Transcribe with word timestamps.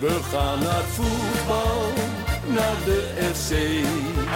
We 0.00 0.20
gaan 0.32 0.58
naar 0.58 0.82
voetbal, 0.82 1.92
naar 2.46 2.76
de 2.84 3.00
FC. 3.34 3.50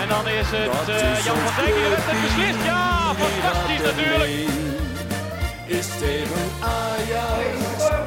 En 0.01 0.09
dan 0.09 0.29
is 0.29 0.47
het 0.51 0.73
Dat 0.73 0.89
eh, 0.89 1.19
is 1.19 1.25
Jan 1.25 1.37
van 1.37 1.65
Dijk 1.65 1.75
die 1.75 1.85
het 1.85 2.05
clubteam, 2.05 2.23
beslist. 2.23 2.65
Ja, 2.65 3.15
fantastisch 3.15 3.83
natuurlijk. 3.91 4.33
Is 5.67 5.87
tegen 5.99 6.47
Ajax 6.61 7.57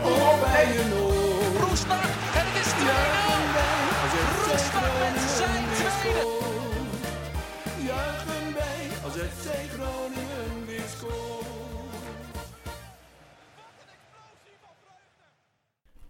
of 0.04 0.39
bij 0.43 0.67
een 0.81 0.93
oor. 1.04 1.67
Roestak 1.67 2.04
en 2.39 2.46
het 2.47 2.57
is 2.63 2.71
2-0. 2.81 2.88
Als 4.03 4.13
FC 4.28 4.46
Roestak 4.47 4.94
met 5.01 5.17
zijn 5.37 5.63
tweede. 5.78 6.26
Juichen 7.89 8.46
wij 8.58 8.81
als 9.05 9.13
FC 9.13 9.46
Groningen 9.74 10.17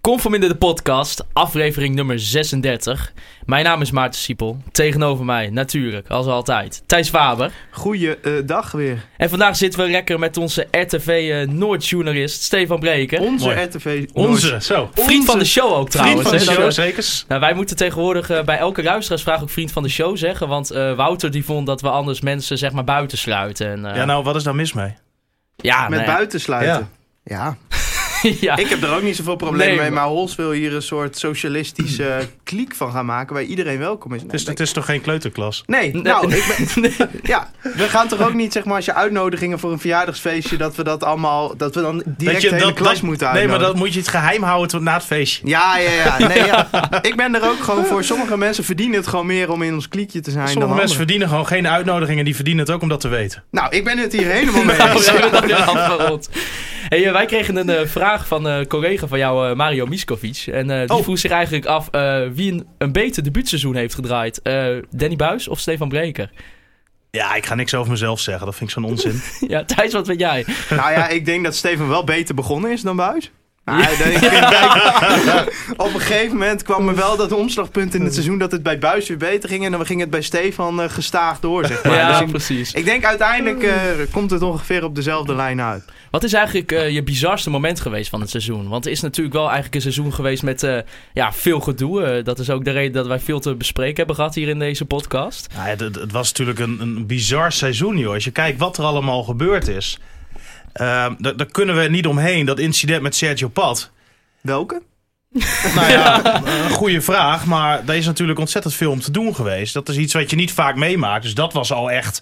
Conforminder 0.07 0.49
de 0.49 0.55
podcast, 0.55 1.25
aflevering 1.33 1.95
nummer 1.95 2.19
36. 2.19 3.13
Mijn 3.45 3.63
naam 3.63 3.81
is 3.81 3.91
Maarten 3.91 4.19
Siepel. 4.19 4.57
Tegenover 4.71 5.25
mij, 5.25 5.49
natuurlijk, 5.49 6.07
als 6.09 6.25
altijd, 6.25 6.83
Thijs 6.85 7.09
Faber. 7.09 7.51
Goeiedag 7.71 8.71
weer. 8.71 9.05
En 9.17 9.29
vandaag 9.29 9.55
zitten 9.55 9.79
we 9.79 9.89
lekker 9.89 10.19
met 10.19 10.37
onze 10.37 10.67
RTV 10.71 11.07
eh, 11.07 11.47
Noord-journalist 11.47 12.41
Stefan 12.43 12.79
Breken. 12.79 13.19
Onze 13.19 13.45
Mooi. 13.45 13.59
RTV. 13.59 14.05
Onze, 14.13 14.57
zo. 14.61 14.89
Vriend 14.93 15.25
van 15.25 15.39
de 15.39 15.45
show 15.45 15.73
ook 15.73 15.89
trouwens. 15.89 16.27
Vriend 16.27 16.43
van 16.43 16.53
de 16.55 16.61
show, 16.61 16.71
zeker. 16.71 17.23
nou, 17.27 17.41
wij 17.41 17.53
moeten 17.53 17.75
tegenwoordig 17.75 18.29
eh, 18.29 18.43
bij 18.43 18.57
elke 18.57 18.83
luisteraarsvraag 18.83 19.41
ook 19.41 19.49
vriend 19.49 19.71
van 19.71 19.83
de 19.83 19.89
show 19.89 20.17
zeggen. 20.17 20.47
Want 20.47 20.71
eh, 20.71 20.95
Wouter 20.95 21.31
die 21.31 21.45
vond 21.45 21.67
dat 21.67 21.81
we 21.81 21.89
anders 21.89 22.21
mensen 22.21 22.57
zeg 22.57 22.71
maar 22.71 22.83
buiten 22.83 23.17
sluiten. 23.17 23.71
En, 23.71 23.85
eh, 23.85 23.95
Ja, 23.95 24.05
nou, 24.05 24.23
wat 24.23 24.35
is 24.35 24.43
daar 24.43 24.55
mis 24.55 24.73
mee? 24.73 24.93
ja, 25.55 25.89
Met 25.89 25.99
ja. 25.99 26.05
buitensluiten. 26.05 26.89
Ja. 27.23 27.35
ja. 27.35 27.57
ik 28.63 28.67
heb 28.69 28.83
er 28.83 28.95
ook 28.95 29.01
niet 29.01 29.15
zoveel 29.15 29.35
probleem 29.35 29.67
Nee, 29.67 29.77
mee, 29.77 29.91
maar- 29.91 30.05
Hols 30.05 30.35
wil 30.35 30.51
hier 30.51 30.73
een 30.75 30.81
soort 30.81 31.17
socialistische 31.17 32.19
kliek 32.43 32.75
van 32.75 32.91
gaan 32.91 33.05
maken 33.05 33.33
waar 33.33 33.43
iedereen 33.43 33.79
welkom 33.79 34.13
is. 34.13 34.21
Het 34.21 34.33
is, 34.33 34.47
het 34.47 34.59
is 34.59 34.71
toch 34.71 34.85
geen 34.85 35.01
kleuterklas? 35.01 35.63
Nee, 35.65 35.91
Nee. 35.93 36.01
nou, 36.01 36.33
ik 36.35 36.73
ben, 36.75 36.91
ja, 37.23 37.49
we 37.61 37.83
gaan 37.83 38.07
toch 38.07 38.21
ook 38.27 38.33
niet, 38.33 38.53
zeg 38.53 38.65
maar, 38.65 38.75
als 38.75 38.85
je 38.85 38.93
uitnodigingen 38.93 39.59
voor 39.59 39.71
een 39.71 39.79
verjaardagsfeestje, 39.79 40.57
dat 40.57 40.75
we 40.75 40.83
dat 40.83 41.03
allemaal, 41.03 41.57
dat 41.57 41.75
we 41.75 41.81
dan 41.81 42.03
direct 42.05 42.41
de 42.41 42.55
hele 42.55 42.73
klas 42.73 43.01
moeten 43.01 43.27
Nee, 43.27 43.35
uitnodigen. 43.35 43.49
maar 43.49 43.59
dat 43.59 43.75
moet 43.75 43.93
je 43.93 43.99
het 43.99 44.09
geheim 44.09 44.43
houden 44.43 44.67
tot 44.67 44.81
na 44.81 44.93
het 44.93 45.03
feestje. 45.03 45.47
Ja, 45.47 45.77
ja, 45.77 45.91
ja. 45.91 46.17
Nee, 46.27 46.45
ja. 46.45 46.67
Ik 47.01 47.15
ben 47.15 47.35
er 47.35 47.49
ook 47.49 47.59
gewoon 47.59 47.85
voor. 47.85 48.03
Sommige 48.03 48.37
mensen 48.37 48.63
verdienen 48.63 48.95
het 48.97 49.07
gewoon 49.07 49.25
meer 49.25 49.51
om 49.51 49.61
in 49.61 49.73
ons 49.73 49.87
kliekje 49.87 50.19
te 50.19 50.31
zijn 50.31 50.47
Sommige 50.47 50.67
dan 50.67 50.77
mensen 50.77 50.97
anderen. 50.97 50.97
verdienen 50.97 51.27
gewoon 51.29 51.47
geen 51.47 51.67
uitnodigingen. 51.67 52.25
Die 52.25 52.35
verdienen 52.35 52.65
het 52.65 52.73
ook 52.73 52.81
om 52.81 52.89
dat 52.89 52.99
te 52.99 53.07
weten. 53.07 53.43
Nou, 53.51 53.75
ik 53.75 53.83
ben 53.83 53.97
het 53.97 54.13
hier 54.13 54.27
helemaal 54.31 54.63
mee 54.63 54.79
eens. 54.81 55.05
we 55.05 55.11
hebben 55.11 55.31
dat 55.31 55.45
weer 55.45 55.55
afgerond. 55.63 56.29
Hey, 56.89 57.05
eh, 57.05 57.11
wij 57.11 57.25
kregen 57.25 57.55
een 57.55 57.69
eh, 57.69 57.85
vraag 57.87 58.27
van 58.27 58.45
een 58.45 58.67
collega 58.67 59.07
van 59.07 59.17
jou, 59.17 59.49
eh, 59.49 59.55
Mario 59.55 59.85
Miskovic. 59.85 60.43
En 60.51 60.69
eh, 60.71 60.87
die 60.87 60.97
Oh. 60.97 61.03
vroeg 61.03 61.17
zich 61.19 61.31
eigenlijk 61.31 61.65
af 61.65 61.87
eh, 61.91 62.21
wie 62.33 62.51
een, 62.51 62.67
een 62.77 62.91
beter 62.91 63.23
debuutseizoen 63.23 63.75
heeft 63.75 63.95
gedraaid. 63.95 64.41
Eh, 64.41 64.67
Danny 64.89 65.15
Buis 65.15 65.47
of 65.47 65.59
Stefan 65.59 65.89
Breker? 65.89 66.31
Ja, 67.11 67.35
ik 67.35 67.45
ga 67.45 67.55
niks 67.55 67.73
over 67.73 67.91
mezelf 67.91 68.19
zeggen. 68.19 68.45
Dat 68.45 68.55
vind 68.55 68.69
ik 68.69 68.75
zo'n 68.75 68.85
onzin. 68.85 69.21
ja, 69.53 69.63
Thijs, 69.63 69.93
wat 69.93 70.07
weet 70.07 70.19
jij? 70.19 70.45
Nou 70.69 70.91
ja, 70.91 71.07
ik 71.07 71.25
denk 71.25 71.43
dat 71.43 71.55
Steven 71.55 71.87
wel 71.87 72.03
beter 72.03 72.35
begonnen 72.35 72.71
is 72.71 72.81
dan 72.81 72.95
Buis. 72.95 73.31
Ik 73.67 74.19
kijk, 74.19 75.53
op 75.77 75.93
een 75.93 75.99
gegeven 75.99 76.37
moment 76.37 76.63
kwam 76.63 76.87
er 76.87 76.95
wel 76.95 77.17
dat 77.17 77.31
omslagpunt 77.31 77.95
in 77.95 78.01
het 78.03 78.13
seizoen 78.13 78.37
dat 78.37 78.51
het 78.51 78.63
bij 78.63 78.79
Buis 78.79 79.07
weer 79.07 79.17
beter 79.17 79.49
ging. 79.49 79.65
En 79.65 79.71
dan 79.71 79.85
ging 79.85 79.99
het 79.99 80.09
bij 80.09 80.21
Stefan 80.21 80.81
eh, 80.81 80.89
gestaag 80.89 81.39
door, 81.39 81.65
zeg 81.65 81.83
maar. 81.83 81.95
ja, 81.95 82.11
Dus 82.11 82.19
ik, 82.19 82.29
precies. 82.29 82.73
ik 82.73 82.85
denk 82.85 83.05
uiteindelijk 83.05 83.63
eh, 83.63 83.73
komt 84.11 84.31
het 84.31 84.41
ongeveer 84.41 84.83
op 84.83 84.95
dezelfde 84.95 85.35
lijn 85.35 85.61
uit. 85.61 85.83
Wat 86.11 86.23
is 86.23 86.33
eigenlijk 86.33 86.71
eh, 86.71 86.89
je 86.89 87.03
bizarste 87.03 87.49
moment 87.49 87.79
geweest 87.79 88.09
van 88.09 88.21
het 88.21 88.29
seizoen? 88.29 88.67
Want 88.67 88.83
het 88.83 88.93
is 88.93 89.01
natuurlijk 89.01 89.35
wel 89.35 89.45
eigenlijk 89.45 89.75
een 89.75 89.81
seizoen 89.81 90.13
geweest 90.13 90.43
met 90.43 90.63
eh, 90.63 90.77
ja, 91.13 91.33
veel 91.33 91.59
gedoe. 91.59 92.03
Eh, 92.03 92.23
dat 92.23 92.39
is 92.39 92.49
ook 92.49 92.65
de 92.65 92.71
reden 92.71 92.93
dat 92.93 93.07
wij 93.07 93.19
veel 93.19 93.39
te 93.39 93.55
bespreken 93.55 93.95
hebben 93.95 94.15
gehad 94.15 94.35
hier 94.35 94.47
in 94.47 94.59
deze 94.59 94.85
podcast. 94.85 95.47
Nou 95.55 95.69
ja, 95.69 95.75
het, 95.75 95.95
het 95.95 96.11
was 96.11 96.27
natuurlijk 96.27 96.59
een, 96.59 96.81
een 96.81 97.05
bizar 97.05 97.51
seizoen, 97.51 97.97
joh. 97.97 98.13
Als 98.13 98.23
je 98.23 98.31
kijkt 98.31 98.59
wat 98.59 98.77
er 98.77 98.83
allemaal 98.83 99.23
gebeurd 99.23 99.67
is. 99.67 99.99
Ehm, 100.73 101.13
daar, 101.17 101.45
kunnen 101.51 101.77
we 101.77 101.87
niet 101.87 102.07
omheen. 102.07 102.45
Dat 102.45 102.59
incident 102.59 103.01
met 103.01 103.15
Sergio 103.15 103.47
Pat. 103.47 103.91
Welke? 104.41 104.81
Nou 105.75 105.91
ja, 105.91 106.41
een 106.65 106.69
goede 106.69 107.01
vraag. 107.01 107.45
Maar 107.45 107.85
daar 107.85 107.95
is 107.95 108.05
natuurlijk 108.05 108.39
ontzettend 108.39 108.73
veel 108.73 108.91
om 108.91 108.99
te 108.99 109.11
doen 109.11 109.35
geweest. 109.35 109.73
Dat 109.73 109.89
is 109.89 109.97
iets 109.97 110.13
wat 110.13 110.29
je 110.29 110.35
niet 110.35 110.51
vaak 110.51 110.75
meemaakt. 110.75 111.23
Dus 111.23 111.33
dat 111.33 111.53
was 111.53 111.71
al 111.71 111.91
echt 111.91 112.21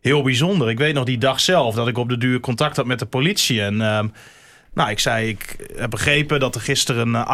heel 0.00 0.22
bijzonder. 0.22 0.70
Ik 0.70 0.78
weet 0.78 0.94
nog 0.94 1.04
die 1.04 1.18
dag 1.18 1.40
zelf 1.40 1.74
dat 1.74 1.88
ik 1.88 1.98
op 1.98 2.08
de 2.08 2.18
duur 2.18 2.40
contact 2.40 2.76
had 2.76 2.86
met 2.86 2.98
de 2.98 3.06
politie. 3.06 3.62
En 3.62 3.80
ehm, 3.80 4.06
nou, 4.74 4.90
ik 4.90 4.98
zei, 4.98 5.28
ik 5.28 5.56
heb 5.76 5.90
begrepen 5.90 6.40
dat 6.40 6.54
er 6.54 6.60
gisteren 6.60 7.14
een 7.14 7.26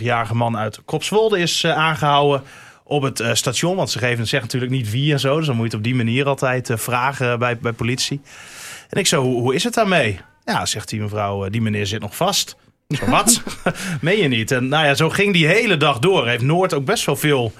28-jarige 0.00 0.34
man 0.34 0.56
uit 0.56 0.80
Kopswolde 0.84 1.38
is 1.38 1.64
eh, 1.64 1.76
aangehouden 1.76 2.42
op 2.84 3.02
het 3.02 3.20
eh, 3.20 3.34
station. 3.34 3.76
Want 3.76 3.90
ze 3.90 3.98
geven, 3.98 4.26
zeggen 4.26 4.50
natuurlijk 4.52 4.72
niet 4.72 4.90
wie 4.90 5.12
en 5.12 5.20
zo. 5.20 5.36
Dus 5.36 5.46
dan 5.46 5.56
moet 5.56 5.64
je 5.64 5.76
het 5.76 5.86
op 5.86 5.92
die 5.92 6.04
manier 6.04 6.26
altijd 6.26 6.70
eh, 6.70 6.76
vragen 6.76 7.38
bij, 7.38 7.58
bij 7.58 7.72
politie. 7.72 8.20
En 8.94 9.00
ik 9.00 9.06
zo, 9.06 9.22
hoe, 9.22 9.40
hoe 9.40 9.54
is 9.54 9.64
het 9.64 9.74
daarmee? 9.74 10.20
Ja, 10.44 10.66
zegt 10.66 10.88
die 10.88 11.00
mevrouw, 11.00 11.44
eh, 11.44 11.50
die 11.50 11.60
meneer 11.60 11.86
zit 11.86 12.00
nog 12.00 12.16
vast. 12.16 12.56
Zo, 12.88 13.06
wat? 13.06 13.42
Meen 14.00 14.18
je 14.18 14.28
niet? 14.28 14.50
En 14.50 14.68
nou 14.68 14.86
ja, 14.86 14.94
zo 14.94 15.10
ging 15.10 15.32
die 15.32 15.46
hele 15.46 15.76
dag 15.76 15.98
door. 15.98 16.26
Heeft 16.26 16.42
Noord 16.42 16.74
ook 16.74 16.84
best 16.84 17.04
wel 17.04 17.16
veel 17.16 17.52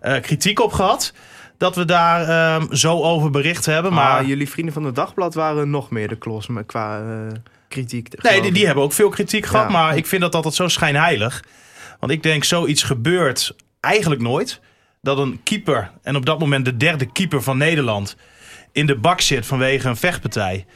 eh, 0.00 0.20
kritiek 0.20 0.60
op 0.60 0.72
gehad. 0.72 1.12
Dat 1.58 1.76
we 1.76 1.84
daar 1.84 2.28
ehm, 2.28 2.74
zo 2.74 3.02
over 3.02 3.30
bericht 3.30 3.66
hebben. 3.66 3.92
Maar 3.92 4.12
Maar 4.12 4.24
jullie 4.24 4.48
vrienden 4.48 4.74
van 4.74 4.84
het 4.84 4.94
dagblad 4.94 5.34
waren 5.34 5.70
nog 5.70 5.90
meer 5.90 6.08
de 6.08 6.16
klos 6.16 6.48
qua 6.66 7.00
eh, 7.00 7.34
kritiek. 7.68 8.22
nee, 8.22 8.42
die, 8.42 8.52
die 8.52 8.66
hebben 8.66 8.84
ook 8.84 8.92
veel 8.92 9.08
kritiek 9.08 9.46
gehad. 9.46 9.70
Maar 9.70 9.96
ik 9.96 10.06
vind 10.06 10.22
dat 10.22 10.34
altijd 10.34 10.54
zo 10.54 10.68
schijnheilig. 10.68 11.44
Want 12.00 12.12
ik 12.12 12.22
denk, 12.22 12.44
zoiets 12.44 12.82
gebeurt 12.82 13.54
eigenlijk 13.80 14.20
nooit. 14.20 14.60
Dat 15.02 15.18
een 15.18 15.40
keeper, 15.42 15.90
en 16.02 16.16
op 16.16 16.26
dat 16.26 16.38
moment 16.38 16.64
de 16.64 16.76
derde 16.76 17.06
keeper 17.06 17.42
van 17.42 17.58
Nederland... 17.58 18.16
in 18.76 18.86
de 18.86 18.96
bak 18.96 19.20
zit 19.20 19.46
vanwege 19.46 19.88
een 19.88 19.96
vechtpartij. 19.96 20.66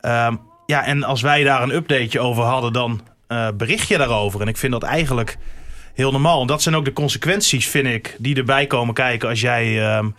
Ehm, 0.00 0.36
ja, 0.66 0.84
en 0.84 1.04
als 1.04 1.22
wij 1.22 1.44
daar 1.44 1.62
een 1.62 1.74
updateje 1.74 2.20
over 2.20 2.42
hadden, 2.42 2.72
dan 2.72 3.00
eh, 3.26 3.48
bericht 3.54 3.88
je 3.88 3.98
daarover. 3.98 4.40
En 4.40 4.48
ik 4.48 4.56
vind 4.56 4.72
dat 4.72 4.82
eigenlijk 4.82 5.36
heel 5.94 6.12
normaal. 6.12 6.40
En 6.40 6.46
dat 6.46 6.62
zijn 6.62 6.76
ook 6.76 6.84
de 6.84 6.92
consequenties, 6.92 7.68
vind 7.68 7.86
ik, 7.86 8.16
die 8.18 8.36
erbij 8.36 8.66
komen 8.66 8.94
kijken 8.94 9.28
als 9.28 9.40
jij 9.40 9.82
ehm, 9.82 10.10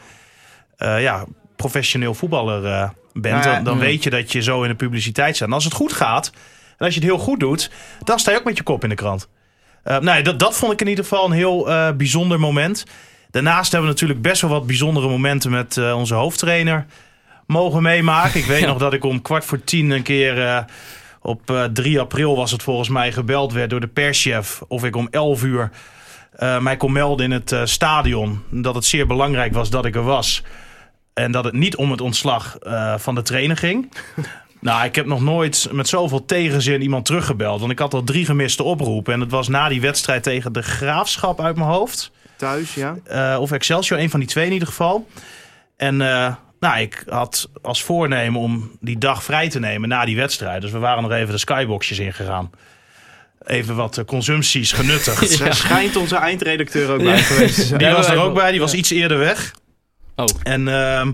eh, 0.78 1.02
ja, 1.02 1.26
professioneel 1.56 2.14
voetballer 2.14 2.66
eh, 2.66 2.90
bent. 3.14 3.44
Nou 3.44 3.56
dan 3.56 3.64
dan 3.64 3.74
mm. 3.74 3.80
weet 3.80 4.04
je 4.04 4.10
dat 4.10 4.32
je 4.32 4.42
zo 4.42 4.64
in 4.64 4.70
de 4.70 4.76
publiciteit 4.76 5.36
staat. 5.36 5.48
En 5.48 5.54
als 5.54 5.64
het 5.64 5.74
goed 5.74 5.94
gaat, 5.94 6.32
en 6.78 6.86
als 6.86 6.94
je 6.94 7.00
het 7.00 7.10
heel 7.10 7.20
goed 7.20 7.40
doet, 7.40 7.72
dan 8.04 8.20
sta 8.20 8.32
je 8.32 8.38
ook 8.38 8.44
met 8.44 8.58
je 8.58 8.64
kop 8.64 8.84
in 8.84 8.90
de 8.90 8.96
krant. 8.96 9.30
Eh, 9.84 10.00
nou, 10.00 10.18
ja, 10.18 10.24
dat, 10.24 10.40
dat 10.40 10.58
vond 10.58 10.72
ik 10.74 10.82
in 10.82 10.88
ieder 10.88 11.04
geval 11.04 11.26
een 11.26 11.32
heel 11.32 11.70
bijzonder 11.98 12.40
moment. 12.40 12.86
Daarnaast 13.32 13.72
hebben 13.72 13.90
we 13.90 13.94
natuurlijk 13.96 14.22
best 14.22 14.42
wel 14.42 14.50
wat 14.50 14.68
bijzondere 14.68 15.10
momenten 15.10 15.52
met 15.52 15.78
onze 15.78 16.14
hoofdtrainer 16.14 16.86
mogen 17.48 17.82
meemaken. 17.82 18.40
Ik 18.40 18.46
weet 18.46 18.66
nog 18.72 18.78
dat 18.78 18.94
ik 18.94 19.04
om 19.04 19.22
kwart 19.22 19.46
voor 19.46 19.64
tien 19.64 19.90
een 19.90 20.04
keer 20.04 20.46
eh, 20.46 20.60
op 21.22 21.52
eh, 21.52 21.64
3 21.64 22.00
april 22.00 22.36
was 22.36 22.52
het 22.52 22.64
volgens 22.64 22.90
mij 22.90 23.12
gebeld 23.12 23.54
werd 23.54 23.70
door 23.70 23.80
de 23.80 23.88
perschef 23.88 24.62
of 24.68 24.84
ik 24.84 24.96
om 24.96 25.08
11 25.12 25.44
uur 25.44 25.72
eh, 26.32 26.60
mij 26.60 26.78
kon 26.78 26.92
melden 26.92 27.26
in 27.26 27.32
het 27.32 27.70
stadion. 27.70 28.44
Dat 28.50 28.76
het 28.76 28.86
zeer 28.86 29.08
belangrijk 29.08 29.54
was 29.54 29.70
dat 29.70 29.86
ik 29.86 29.96
er 29.96 30.04
was. 30.04 30.44
En 31.14 31.32
dat 31.32 31.44
het 31.44 31.54
niet 31.54 31.76
om 31.76 31.92
het 31.92 32.02
ontslag 32.02 32.58
van 32.98 33.16
de 33.16 33.22
trainer 33.22 33.58
ging. 33.58 33.90
Nou, 34.60 34.86
ik 34.86 34.96
heb 34.96 35.06
nog 35.06 35.22
nooit 35.22 35.70
met 35.72 35.88
zoveel 35.88 36.26
tegenzin 36.26 36.82
iemand 36.82 37.06
teruggebeld. 37.06 37.60
Want 37.60 37.72
ik 37.72 37.80
had 37.80 37.94
al 37.94 38.04
drie 38.04 38.26
gemiste 38.26 38.64
oproepen. 38.64 39.14
En 39.14 39.20
het 39.20 39.32
was 39.32 39.48
na 39.48 39.70
die 39.70 39.82
wedstrijd 39.82 40.24
tegen 40.24 40.54
de 40.54 40.62
Graafschap 40.62 41.42
uit 41.42 41.56
mijn 41.56 41.70
hoofd. 41.70 42.12
Thuis, 42.36 42.74
ja. 42.74 43.38
Of 43.40 43.52
Excelsior, 43.52 44.00
een 44.00 44.10
van 44.10 44.20
die 44.20 44.30
twee 44.30 44.46
in 44.46 44.54
ieder 44.54 44.68
geval. 44.68 45.08
En 45.76 46.02
nou, 46.60 46.80
ik 46.80 47.04
had 47.08 47.50
als 47.62 47.84
voornemen 47.84 48.42
om 48.42 48.72
die 48.80 48.98
dag 48.98 49.24
vrij 49.24 49.50
te 49.50 49.60
nemen 49.60 49.90
na 49.90 50.06
die 50.06 50.16
wedstrijd. 50.16 50.62
Dus 50.62 50.72
we 50.72 50.78
waren 50.80 51.04
nog 51.04 51.12
even 51.12 51.34
de 51.34 51.38
skyboxjes 51.38 52.00
ingegaan. 52.00 52.50
Even 53.46 53.76
wat 53.76 53.98
eh, 53.98 54.06
consumpties 54.06 54.72
genuttigd. 54.72 55.38
Daar 55.40 55.56
schijnt 55.56 55.96
onze 55.96 56.16
eindredacteur 56.16 56.92
ook 56.92 57.04
bij 57.04 57.18
geweest 57.18 57.56
te 57.56 57.62
zijn. 57.62 57.80
Die 57.80 57.90
was 57.90 58.10
er 58.10 58.18
ook 58.18 58.34
bij, 58.34 58.52
die 58.52 58.60
was 58.60 58.74
iets 58.74 58.90
eerder 58.90 59.18
weg. 59.18 59.54
Oh, 60.16 60.26
En 60.44 60.68
ehm, 60.68 61.12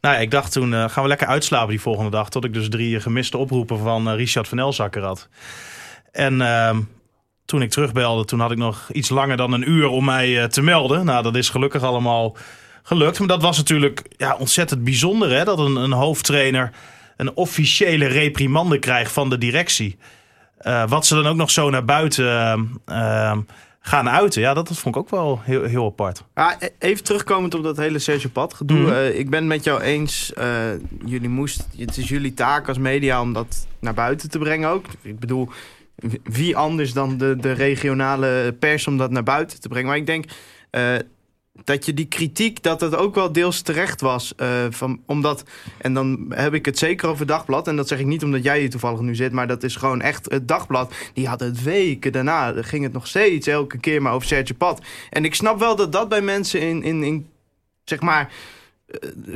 nou 0.00 0.14
ja, 0.14 0.16
ik 0.16 0.30
dacht 0.30 0.52
toen, 0.52 0.74
eh, 0.74 0.88
gaan 0.88 1.02
we 1.02 1.08
lekker 1.08 1.26
uitslapen 1.26 1.68
die 1.68 1.80
volgende 1.80 2.10
dag. 2.10 2.30
Tot 2.30 2.44
ik 2.44 2.52
dus 2.52 2.68
drie 2.68 3.00
gemiste 3.00 3.38
oproepen 3.38 3.78
van 3.78 4.08
eh, 4.08 4.16
Richard 4.16 4.48
van 4.48 4.58
Elzakker 4.58 5.02
had. 5.02 5.28
En 6.12 6.40
ehm, 6.40 6.80
toen 7.44 7.62
ik 7.62 7.70
terugbelde, 7.70 8.24
toen 8.24 8.40
had 8.40 8.50
ik 8.50 8.58
nog 8.58 8.90
iets 8.92 9.08
langer 9.08 9.36
dan 9.36 9.52
een 9.52 9.70
uur 9.70 9.86
om 9.86 10.04
mij 10.04 10.48
te 10.48 10.62
melden. 10.62 11.04
Nou, 11.04 11.22
dat 11.22 11.36
is 11.36 11.48
gelukkig 11.48 11.82
allemaal 11.82 12.36
gelukt. 12.84 13.18
Maar 13.18 13.28
dat 13.28 13.42
was 13.42 13.56
natuurlijk 13.56 14.02
ja, 14.16 14.36
ontzettend 14.36 14.84
bijzonder, 14.84 15.30
hè? 15.30 15.44
Dat 15.44 15.58
een, 15.58 15.76
een 15.76 15.92
hoofdtrainer 15.92 16.70
een 17.16 17.34
officiële 17.34 18.06
reprimande 18.06 18.78
krijgt 18.78 19.12
van 19.12 19.30
de 19.30 19.38
directie. 19.38 19.96
Eh, 20.58 20.88
wat 20.88 21.06
ze 21.06 21.14
dan 21.14 21.26
ook 21.26 21.36
nog 21.36 21.50
zo 21.50 21.70
naar 21.70 21.84
buiten 21.84 22.28
ehm, 22.40 22.64
ehm, 22.84 23.40
gaan 23.80 24.08
uiten. 24.10 24.40
Ja, 24.40 24.54
dat, 24.54 24.68
dat 24.68 24.78
vond 24.78 24.94
ik 24.96 25.00
ook 25.00 25.10
wel 25.10 25.40
heel, 25.42 25.62
heel 25.62 25.86
apart. 25.86 26.24
Ja, 26.34 26.56
e- 26.58 26.68
even 26.78 27.04
terugkomend 27.04 27.54
op 27.54 27.62
dat 27.62 27.76
hele 27.76 27.98
Sergio 27.98 28.28
Pat 28.32 28.54
gedoe. 28.54 28.78
Mhm. 28.78 28.92
Eh, 28.92 29.18
ik 29.18 29.30
ben 29.30 29.38
het 29.38 29.48
met 29.48 29.64
jou 29.64 29.80
eens. 29.80 30.32
eh, 30.32 30.46
jullie 31.04 31.28
moest, 31.28 31.68
het 31.76 31.96
is 31.96 32.08
jullie 32.08 32.34
taak 32.34 32.68
als 32.68 32.78
media 32.78 33.20
om 33.20 33.32
dat 33.32 33.66
naar 33.80 33.94
buiten 33.94 34.30
te 34.30 34.38
brengen 34.38 34.68
ook. 34.68 34.86
Ik 35.02 35.18
bedoel, 35.18 35.48
wie 36.24 36.56
anders 36.56 36.92
dan 36.92 37.18
de, 37.18 37.36
de 37.36 37.52
regionale 37.52 38.56
pers 38.58 38.86
om 38.86 38.96
dat 38.98 39.10
naar 39.10 39.22
buiten 39.22 39.60
te 39.60 39.68
brengen. 39.68 39.88
Maar 39.88 39.96
ik 39.96 40.06
denk 40.06 40.24
eh, 40.70 40.94
dat 41.62 41.86
je 41.86 41.94
die 41.94 42.06
kritiek, 42.06 42.62
dat 42.62 42.80
het 42.80 42.96
ook 42.96 43.14
wel 43.14 43.32
deels 43.32 43.60
terecht 43.60 44.00
was. 44.00 44.34
eh, 44.34 44.66
van, 44.70 45.00
omdat, 45.06 45.44
en 45.78 45.94
dan 45.94 46.32
heb 46.34 46.54
ik 46.54 46.66
het 46.66 46.78
zeker 46.78 47.08
over 47.08 47.26
Dagblad. 47.26 47.68
En 47.68 47.76
dat 47.76 47.88
zeg 47.88 47.98
ik 47.98 48.06
niet 48.06 48.24
omdat 48.24 48.42
jij 48.42 48.60
hier 48.60 48.70
toevallig 48.70 49.00
nu 49.00 49.14
zit. 49.14 49.32
Maar 49.32 49.46
dat 49.46 49.62
is 49.62 49.76
gewoon 49.76 50.00
echt 50.00 50.30
het 50.30 50.48
Dagblad. 50.48 50.94
Die 51.12 51.28
had 51.28 51.40
het 51.40 51.62
weken 51.62 52.12
daarna. 52.12 52.62
Ging 52.62 52.82
het 52.82 52.92
nog 52.92 53.06
steeds 53.06 53.46
elke 53.46 53.78
keer 53.78 54.02
maar 54.02 54.12
over 54.12 54.28
Sergio 54.28 54.54
Pat. 54.58 54.82
En 55.10 55.24
ik 55.24 55.34
snap 55.34 55.58
wel 55.58 55.76
dat 55.76 55.92
dat 55.92 56.08
bij 56.08 56.20
mensen 56.20 56.60
in, 56.60 56.82
in, 56.82 57.02
in 57.02 57.26
zeg 57.84 58.00
maar 58.00 58.32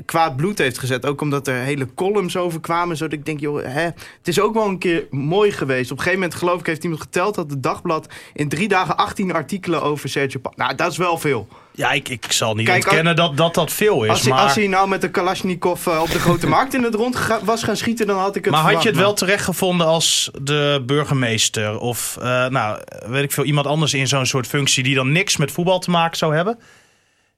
kwaad 0.05 0.37
bloed 0.37 0.59
heeft 0.59 0.79
gezet. 0.79 1.07
Ook 1.07 1.21
omdat 1.21 1.47
er 1.47 1.55
hele 1.55 1.95
columns 1.95 2.37
over 2.37 2.61
kwamen. 2.61 2.97
Zodat 2.97 3.13
ik 3.13 3.25
denk, 3.25 3.41
joh, 3.41 3.63
hè, 3.65 3.83
het 3.83 4.29
is 4.29 4.41
ook 4.41 4.55
wel 4.55 4.67
een 4.67 4.79
keer 4.79 5.07
mooi 5.11 5.53
geweest. 5.53 5.91
Op 5.91 5.97
een 5.97 6.03
gegeven 6.03 6.21
moment, 6.21 6.39
geloof 6.39 6.61
ik, 6.61 6.67
heeft 6.67 6.83
iemand 6.83 7.03
geteld... 7.03 7.35
dat 7.35 7.51
het 7.51 7.63
Dagblad 7.63 8.07
in 8.35 8.49
drie 8.49 8.69
dagen 8.69 8.97
18 8.97 9.33
artikelen 9.33 9.83
over 9.83 10.09
Sergio. 10.09 10.41
Nou, 10.57 10.75
dat 10.75 10.91
is 10.91 10.97
wel 10.97 11.19
veel. 11.19 11.49
Ja, 11.73 11.91
ik, 11.91 12.09
ik 12.09 12.33
zal 12.33 12.55
niet 12.55 12.67
Kijk, 12.67 12.85
ontkennen 12.85 13.17
dat, 13.17 13.37
dat 13.37 13.55
dat 13.55 13.73
veel 13.73 14.05
is. 14.05 14.11
Als, 14.11 14.21
hij, 14.21 14.31
maar 14.31 14.43
als 14.43 14.55
hij 14.55 14.67
nou 14.67 14.89
met 14.89 15.01
de 15.01 15.11
Kalashnikov 15.11 15.87
eh, 15.87 16.01
op 16.01 16.11
de 16.11 16.19
grote 16.19 16.47
markt 16.57 16.75
in 16.75 16.83
het 16.83 16.95
rond 16.95 17.17
ga- 17.17 17.45
was 17.45 17.63
gaan 17.63 17.77
schieten... 17.77 18.07
dan 18.07 18.19
had 18.19 18.37
ik 18.37 18.45
het 18.45 18.55
maar 18.55 18.73
had 18.73 18.83
je 18.83 18.89
het 18.89 18.99
wel 18.99 19.15
terecht 19.15 19.45
gevonden 19.45 19.87
als 19.87 20.31
de 20.43 20.83
burgemeester 20.87 21.79
of 21.79 22.17
eh, 22.21 22.47
nou, 22.47 22.81
weet 23.07 23.23
ik 23.23 23.33
veel, 23.33 23.45
iemand 23.45 23.67
anders 23.67 23.95
in 23.95 24.09
zo'n 24.09 24.27
soort 24.27 24.47
functie 24.47 24.83
die 24.83 24.95
dan 24.95 25.13
niks 25.13 25.37
met 25.37 25.53
voetbal 25.53 25.79
te 25.79 25.91
maken 25.91 26.17
zou 26.17 26.35
hebben? 26.35 26.59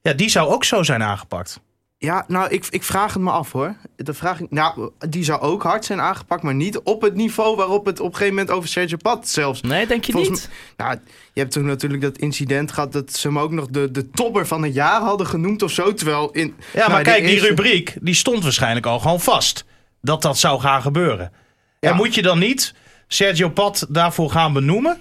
Ja, 0.02 0.12
die 0.12 0.28
zou 0.28 0.49
ook 0.49 0.64
zo 0.64 0.82
zijn 0.82 1.02
aangepakt. 1.02 1.61
Ja, 2.02 2.25
nou, 2.29 2.50
ik, 2.50 2.67
ik 2.70 2.82
vraag 2.82 3.12
het 3.12 3.23
me 3.23 3.31
af 3.31 3.52
hoor. 3.52 3.76
De 3.97 4.14
vraag, 4.14 4.38
nou, 4.50 4.91
die 5.08 5.25
zou 5.25 5.41
ook 5.41 5.62
hard 5.62 5.85
zijn 5.85 6.00
aangepakt... 6.00 6.43
maar 6.43 6.55
niet 6.55 6.79
op 6.79 7.02
het 7.02 7.14
niveau 7.14 7.56
waarop 7.56 7.85
het 7.87 8.00
op 8.00 8.06
een 8.06 8.12
gegeven 8.12 8.35
moment 8.35 8.50
over 8.55 8.69
Sergio 8.69 8.97
Pat 8.97 9.29
zelfs... 9.29 9.61
Nee, 9.61 9.87
denk 9.87 10.05
je 10.05 10.12
Volgens 10.12 10.41
niet? 10.41 10.50
Nou, 10.76 10.99
je 11.32 11.41
hebt 11.41 11.52
toen 11.52 11.67
natuurlijk 11.67 12.02
dat 12.02 12.19
incident 12.19 12.73
gehad... 12.73 12.93
dat 12.93 13.12
ze 13.12 13.26
hem 13.26 13.38
ook 13.38 13.50
nog 13.50 13.67
de, 13.67 13.91
de 13.91 14.11
topper 14.11 14.47
van 14.47 14.62
het 14.62 14.75
jaar 14.75 15.00
hadden 15.00 15.26
genoemd 15.26 15.62
of 15.62 15.70
zo. 15.70 15.94
Terwijl 15.94 16.31
in... 16.31 16.55
Ja, 16.73 16.79
nou, 16.79 16.91
maar 16.91 17.05
de 17.05 17.11
kijk, 17.11 17.23
die 17.23 17.32
eerste- 17.32 17.49
rubriek 17.49 17.97
die 18.00 18.14
stond 18.14 18.43
waarschijnlijk 18.43 18.87
al 18.87 18.99
gewoon 18.99 19.20
vast. 19.20 19.64
Dat 20.00 20.23
dat 20.23 20.38
zou 20.38 20.61
gaan 20.61 20.82
gebeuren. 20.82 21.32
Ja. 21.81 21.91
En 21.91 21.96
moet 21.96 22.14
je 22.14 22.23
dan 22.23 22.38
niet 22.38 22.75
Sergio 23.08 23.49
Pat 23.49 23.87
daarvoor 23.88 24.31
gaan 24.31 24.53
benoemen? 24.53 24.99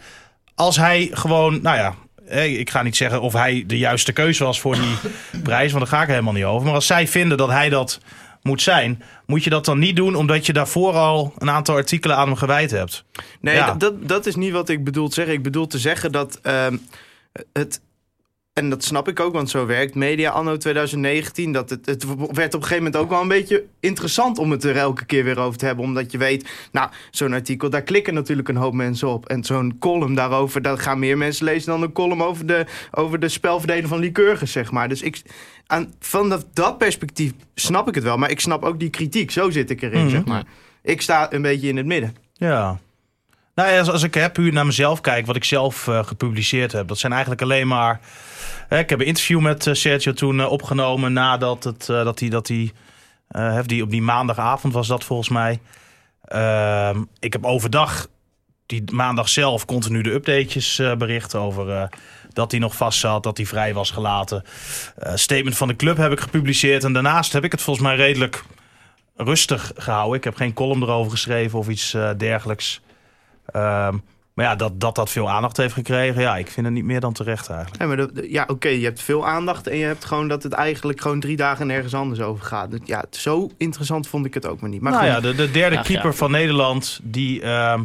Als 0.55 0.77
hij 0.77 1.09
gewoon, 1.11 1.61
nou 1.61 1.77
ja, 1.77 1.95
hé, 2.29 2.43
ik 2.43 2.69
ga 2.69 2.81
niet 2.81 2.97
zeggen 2.97 3.21
of 3.21 3.33
hij 3.33 3.63
de 3.67 3.77
juiste 3.77 4.11
keuze 4.11 4.43
was 4.43 4.59
voor 4.59 4.75
die 4.75 5.11
prijs, 5.43 5.71
want 5.71 5.83
daar 5.85 5.97
ga 5.97 6.03
ik 6.03 6.09
helemaal 6.09 6.33
niet 6.33 6.43
over. 6.43 6.65
Maar 6.65 6.75
als 6.75 6.85
zij 6.85 7.07
vinden 7.07 7.37
dat 7.37 7.49
hij 7.49 7.69
dat 7.69 7.99
moet 8.41 8.61
zijn, 8.61 9.03
moet 9.25 9.43
je 9.43 9.49
dat 9.49 9.65
dan 9.65 9.79
niet 9.79 9.95
doen 9.95 10.15
omdat 10.15 10.45
je 10.45 10.53
daarvoor 10.53 10.93
al 10.93 11.33
een 11.37 11.49
aantal 11.49 11.75
artikelen 11.75 12.17
aan 12.17 12.27
hem 12.27 12.35
gewijd 12.35 12.71
hebt. 12.71 13.03
Nee, 13.41 13.55
Ja. 13.55 13.65
dat, 13.65 13.79
dat, 13.79 14.07
dat 14.07 14.25
is 14.25 14.35
niet 14.35 14.51
wat 14.51 14.69
ik 14.69 14.83
bedoel 14.83 15.07
te 15.07 15.13
zeggen. 15.13 15.33
Ik 15.33 15.43
bedoel 15.43 15.67
te 15.67 15.77
zeggen 15.79 16.11
dat 16.11 16.39
ehm, 16.41 16.77
het... 17.53 17.81
En 18.59 18.69
dat 18.69 18.83
snap 18.83 19.07
ik 19.07 19.19
ook, 19.19 19.33
want 19.33 19.49
zo 19.49 19.65
werkt 19.65 19.95
media 19.95 20.29
anno 20.31 20.57
2019. 20.57 21.51
Dat 21.51 21.69
het, 21.69 21.85
het 21.85 22.05
werd 22.05 22.53
op 22.53 22.61
een 22.61 22.67
gegeven 22.67 22.75
moment 22.83 22.95
ook 22.95 23.09
wel 23.09 23.21
een 23.21 23.27
beetje 23.27 23.63
interessant 23.79 24.37
om 24.37 24.51
het 24.51 24.63
er 24.63 24.75
elke 24.75 25.05
keer 25.05 25.23
weer 25.23 25.39
over 25.39 25.57
te 25.59 25.65
hebben. 25.65 25.85
Omdat 25.85 26.11
je 26.11 26.17
weet, 26.17 26.49
nou, 26.71 26.89
zo'n 27.11 27.33
artikel, 27.33 27.69
daar 27.69 27.81
klikken 27.81 28.13
natuurlijk 28.13 28.47
een 28.49 28.55
hoop 28.55 28.73
mensen 28.73 29.07
op. 29.07 29.25
En 29.29 29.43
zo'n 29.43 29.75
column 29.79 30.15
daarover, 30.15 30.61
daar 30.61 30.77
gaan 30.77 30.99
meer 30.99 31.17
mensen 31.17 31.45
lezen 31.45 31.71
dan 31.71 31.81
een 31.81 31.91
column 31.91 32.21
over 32.21 32.45
de, 32.45 32.65
over 32.91 33.19
de 33.19 33.29
spelverdeling 33.29 33.87
van 33.87 33.99
Lycurgus, 33.99 34.51
zeg 34.51 34.71
maar. 34.71 34.89
Dus 34.89 35.01
ik, 35.01 35.21
aan, 35.67 35.93
van 35.99 36.29
dat, 36.29 36.45
dat 36.53 36.77
perspectief 36.77 37.31
snap 37.55 37.87
ik 37.87 37.95
het 37.95 38.03
wel. 38.03 38.17
Maar 38.17 38.31
ik 38.31 38.39
snap 38.39 38.63
ook 38.63 38.79
die 38.79 38.89
kritiek. 38.89 39.31
Zo 39.31 39.49
zit 39.49 39.69
ik 39.69 39.81
erin, 39.81 39.99
Mhm. 40.01 40.09
zeg 40.09 40.25
maar. 40.25 40.43
Ik 40.83 41.01
sta 41.01 41.33
een 41.33 41.41
beetje 41.41 41.67
in 41.67 41.77
het 41.77 41.85
midden. 41.85 42.15
Ja. 42.33 42.79
Nou 43.59 43.77
als, 43.77 43.89
als 43.89 44.03
ik 44.03 44.13
hè, 44.13 44.29
puur 44.29 44.53
naar 44.53 44.65
mezelf 44.65 45.01
kijk, 45.01 45.25
wat 45.25 45.35
ik 45.35 45.43
zelf 45.43 45.87
eh, 45.87 46.05
gepubliceerd 46.05 46.71
heb, 46.71 46.87
dat 46.87 46.97
zijn 46.97 47.11
eigenlijk 47.11 47.41
alleen 47.41 47.67
maar. 47.67 47.99
Hè, 48.69 48.79
ik 48.79 48.89
heb 48.89 48.99
een 48.99 49.05
interview 49.05 49.39
met 49.39 49.67
eh, 49.67 49.73
Sergio 49.73 50.13
toen 50.13 50.39
eh, 50.39 50.51
opgenomen 50.51 51.13
nadat 51.13 51.63
het, 51.63 51.85
dat 51.85 52.19
hij, 52.19 52.29
dat 52.29 52.47
hij, 52.47 52.71
die 53.65 53.83
op 53.83 53.89
die 53.89 54.01
maandagavond 54.01 54.73
was 54.73 54.87
dat 54.87 55.03
volgens 55.03 55.29
mij. 55.29 55.59
Ehm, 56.25 57.03
ik 57.19 57.33
heb 57.33 57.45
overdag, 57.45 58.07
die 58.65 58.83
maandag 58.91 59.29
zelf, 59.29 59.65
continu 59.65 60.01
de 60.01 60.13
updates 60.13 60.79
eh, 60.79 60.95
bericht 60.95 61.35
over 61.35 61.89
dat 62.33 62.51
hij 62.51 62.59
nog 62.59 62.75
vast 62.75 62.99
zat, 62.99 63.23
dat 63.23 63.37
hij 63.37 63.45
vrij 63.45 63.73
was 63.73 63.91
gelaten. 63.91 64.43
Statement 65.13 65.57
van 65.57 65.67
de 65.67 65.75
club 65.75 65.97
heb 65.97 66.11
ik 66.11 66.19
gepubliceerd 66.19 66.83
en 66.83 66.93
daarnaast 66.93 67.33
heb 67.33 67.43
ik 67.43 67.51
het 67.51 67.61
volgens 67.61 67.85
mij 67.85 67.95
redelijk 67.95 68.43
rustig 69.15 69.71
gehouden. 69.75 70.17
Ik 70.17 70.23
heb 70.23 70.35
geen 70.35 70.53
column 70.53 70.83
erover 70.83 71.11
geschreven 71.11 71.59
of 71.59 71.67
iets 71.67 71.95
dergelijks. 72.17 72.81
Ehm, 73.51 73.97
maar 74.33 74.45
ja, 74.47 74.55
dat, 74.55 74.79
dat 74.79 74.95
dat 74.95 75.09
veel 75.09 75.29
aandacht 75.29 75.57
heeft 75.57 75.73
gekregen, 75.73 76.21
ja, 76.21 76.37
ik 76.37 76.51
vind 76.51 76.65
het 76.65 76.75
niet 76.75 76.83
meer 76.83 76.99
dan 76.99 77.13
terecht 77.13 77.49
eigenlijk. 77.49 77.81
Ja, 77.81 77.87
maar 77.87 77.97
de- 77.97 78.13
de- 78.13 78.31
ja, 78.31 78.43
oké, 78.47 78.67
je 78.67 78.83
hebt 78.83 79.01
veel 79.01 79.27
aandacht 79.27 79.67
en 79.67 79.77
je 79.77 79.85
hebt 79.85 80.05
gewoon 80.05 80.27
dat 80.27 80.43
het 80.43 80.53
eigenlijk 80.53 81.01
gewoon 81.01 81.19
drie 81.19 81.35
dagen 81.37 81.67
nergens 81.67 81.93
anders 81.93 82.19
over 82.21 82.45
gaat. 82.45 82.71
Dus 82.71 82.79
Ja, 82.85 83.03
zo 83.09 83.49
interessant 83.57 84.07
vond 84.07 84.25
ik 84.25 84.33
het 84.33 84.45
ook 84.47 84.59
maar 84.61 84.69
niet. 84.69 84.81
Maar 84.81 84.91
nou 84.91 85.03
goed, 85.03 85.13
ja, 85.13 85.19
de, 85.19 85.35
de 85.35 85.51
derde 85.51 85.77
Ach, 85.77 85.85
keeper 85.85 86.09
ja. 86.09 86.15
van 86.15 86.31
Nederland 86.31 86.99
die 87.03 87.41
ehm, 87.41 87.83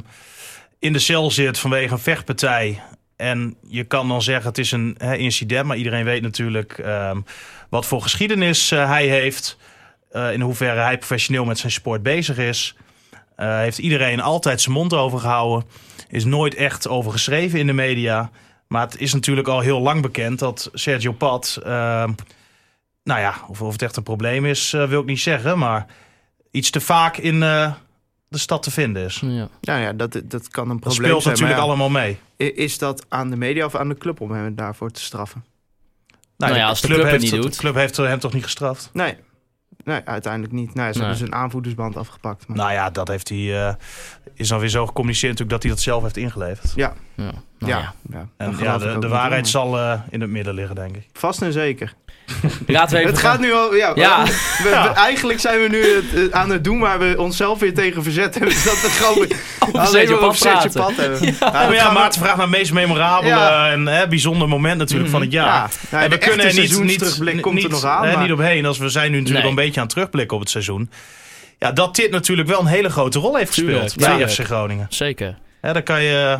in 0.78 0.92
de 0.92 0.98
cel 0.98 1.30
zit 1.30 1.58
vanwege 1.58 1.92
een 1.92 1.98
vechtpartij. 1.98 2.82
En 3.16 3.56
je 3.68 3.84
kan 3.84 4.08
dan 4.08 4.22
zeggen 4.22 4.48
het 4.48 4.58
is 4.58 4.72
een 4.72 4.94
hè, 4.98 5.14
incident, 5.16 5.66
maar 5.66 5.76
iedereen 5.76 6.04
weet 6.04 6.22
natuurlijk 6.22 6.72
ehm, 6.78 7.20
wat 7.68 7.86
voor 7.86 8.02
geschiedenis 8.02 8.70
eh, 8.70 8.88
hij 8.88 9.06
heeft. 9.06 9.56
eh, 10.10 10.32
in 10.32 10.40
hoeverre 10.40 10.80
hij 10.80 10.96
professioneel 10.98 11.44
met 11.44 11.58
zijn 11.58 11.72
sport 11.72 12.02
bezig 12.02 12.38
is. 12.38 12.76
Eh, 13.36 13.56
heeft 13.58 13.78
iedereen 13.78 14.20
altijd 14.20 14.60
zijn 14.60 14.74
mond 14.74 14.92
over 14.94 15.18
gehouden. 15.18 15.68
Is 16.08 16.24
nooit 16.24 16.54
echt 16.54 16.88
over 16.88 17.12
geschreven 17.12 17.58
in 17.58 17.66
de 17.66 17.72
media. 17.72 18.30
Maar 18.68 18.82
het 18.82 19.00
is 19.00 19.12
natuurlijk 19.14 19.48
al 19.48 19.60
heel 19.60 19.80
lang 19.80 20.02
bekend 20.02 20.38
dat 20.38 20.70
Sergio 20.72 21.12
Pat. 21.12 21.60
ehm, 21.64 22.12
nou 23.04 23.20
ja, 23.20 23.34
of, 23.48 23.62
of 23.62 23.72
het 23.72 23.82
echt 23.82 23.96
een 23.96 24.02
probleem 24.02 24.44
is, 24.46 24.72
eh, 24.72 24.88
wil 24.88 25.00
ik 25.00 25.06
niet 25.06 25.20
zeggen. 25.20 25.58
Maar 25.58 25.86
iets 26.50 26.70
te 26.70 26.80
vaak 26.80 27.16
in 27.16 27.42
eh, 27.42 27.72
de 28.28 28.38
stad 28.38 28.62
te 28.62 28.70
vinden 28.70 29.04
is. 29.04 29.22
Ja. 29.24 29.48
ja, 29.60 29.76
ja, 29.76 29.92
dat, 29.92 30.20
dat 30.24 30.48
kan 30.48 30.64
een 30.70 30.70
Dat 30.70 30.80
probleem 30.80 31.06
speelt 31.06 31.22
zijn. 31.22 31.34
natuurlijk 31.34 31.40
maar 31.40 31.50
ja, 31.50 31.82
allemaal 31.82 31.90
mee. 32.36 32.52
Is 32.54 32.78
dat 32.78 33.06
aan 33.08 33.30
de 33.30 33.36
media 33.36 33.64
of 33.64 33.74
aan 33.74 33.88
de 33.88 33.98
club 33.98 34.20
om 34.20 34.30
hem 34.30 34.54
daarvoor 34.54 34.90
te 34.90 35.00
straffen? 35.00 35.44
Nou 36.36 36.54
ja, 36.54 36.68
als 36.68 36.80
de 36.80 36.86
club 36.86 37.00
het 37.02 37.10
heeft 37.10 37.22
niet 37.32 37.42
doet. 37.42 37.52
De 37.52 37.58
club 37.58 37.74
heeft 37.74 37.96
hem 37.96 38.18
toch 38.18 38.32
niet 38.32 38.42
gestraft? 38.42 38.90
Nee, 38.92 39.16
nee 39.84 40.00
uiteindelijk 40.04 40.52
niet. 40.52 40.74
Nou, 40.74 40.86
ja, 40.86 40.92
ze 40.92 40.98
Nee. 40.98 41.08
hebben 41.08 41.26
zijn 41.28 41.40
aanvoerdersband 41.40 41.96
afgepakt. 41.96 42.46
Maar... 42.48 42.56
Nou 42.56 42.72
ja, 42.72 42.90
dat 42.90 43.08
heeft 43.08 43.28
hij. 43.28 43.66
eh, 43.68 43.74
is 44.34 44.48
dan 44.48 44.58
weer 44.58 44.68
zo 44.68 44.86
gecommuniceerd 44.86 45.32
natuurlijk 45.38 45.50
dat 45.50 45.62
hij 45.62 45.70
dat 45.72 45.80
zelf 45.80 46.02
heeft 46.02 46.16
ingeleverd. 46.16 46.72
ja, 46.74 46.92
Ja. 47.14 47.30
Nou 47.58 47.72
ja, 47.72 47.78
ja. 47.78 47.92
ja. 48.10 48.26
En 48.36 48.56
ja, 48.58 48.78
de, 48.78 48.98
de 48.98 49.08
waarheid 49.08 49.48
zal 49.48 49.78
eh, 49.78 50.00
in 50.10 50.20
het 50.20 50.30
midden 50.30 50.54
liggen, 50.54 50.74
denk 50.74 50.96
ik. 50.96 51.08
Vast 51.12 51.42
en 51.42 51.52
zeker. 51.52 51.94
Laten 52.66 52.92
we 52.94 52.98
even 53.00 53.10
Het 53.12 53.20
gaan- 53.20 53.30
gaat 53.30 53.40
nu 53.40 53.52
al. 53.52 53.74
Ja, 53.74 53.92
Ja. 53.94 54.24
we- 54.24 54.32
we- 54.62 54.70
eigenlijk 54.94 55.40
zijn 55.40 55.60
we 55.60 55.68
nu 55.68 56.02
het, 56.20 56.32
aan 56.32 56.50
het 56.50 56.64
doen 56.64 56.78
waar 56.78 56.98
we 56.98 57.14
onszelf 57.18 57.58
weer 57.58 57.74
tegen 57.74 58.02
verzetten. 58.02 58.40
Dus 58.40 58.64
dat 58.70 58.80
we 58.80 58.88
gewoon 58.88 59.28
alleen 59.86 60.20
maar 60.20 60.34
Sergio 60.36 60.70
praten. 60.70 60.80
Pat 60.80 60.96
hebben. 60.96 61.22
Ja, 61.40 61.50
Nou 61.52 61.74
ja, 61.74 61.88
we- 61.88 61.94
Maarten 61.94 62.20
vraagt 62.20 62.36
naar 62.36 62.46
het 62.46 62.56
meest 62.56 62.72
memorabele 62.72 63.34
Ja. 63.34 63.70
en 63.70 63.86
hè, 63.86 64.08
bijzonder 64.08 64.48
moment 64.48 64.78
natuurlijk 64.78 65.10
van 65.10 65.20
het 65.20 65.32
jaar. 65.32 65.46
Ja, 65.46 65.68
nou, 65.90 66.04
en 66.04 66.10
we 66.10 66.18
kunnen 66.18 66.38
er 66.38 66.44
niet, 66.46 66.54
niet, 66.56 66.68
seizoensterugblik 66.70 67.42
komt 67.42 67.54
niet, 67.54 67.64
er 67.64 67.70
nog 67.70 67.84
aan. 67.84 68.04
hè, 68.06 68.12
maar- 68.12 68.22
niet 68.22 68.32
omheen. 68.32 68.66
Als 68.66 68.78
we 68.78 68.88
zijn 68.88 69.10
nu 69.10 69.18
natuurlijk 69.18 69.44
Nee. 69.44 69.52
al 69.52 69.58
een 69.58 69.64
beetje 69.64 69.80
aan 69.80 69.86
het 69.86 69.94
terugblikken 69.94 70.36
op 70.36 70.42
het 70.42 70.50
seizoen. 70.50 70.90
Ja, 71.58 71.72
dat 71.72 71.96
dit 71.96 72.10
natuurlijk 72.10 72.48
wel 72.48 72.60
een 72.60 72.66
hele 72.66 72.88
grote 72.90 73.18
rol 73.18 73.36
heeft 73.36 73.48
gespeeld 73.48 73.68
Tuurlijk, 73.70 73.94
bij 73.96 74.08
tuurlijk. 74.08 74.30
FC 74.32 74.40
Groningen. 74.44 74.86
Zeker. 74.88 75.38
Hè, 75.60 75.72
daar 75.72 75.82
kan 75.82 76.02
je... 76.02 76.38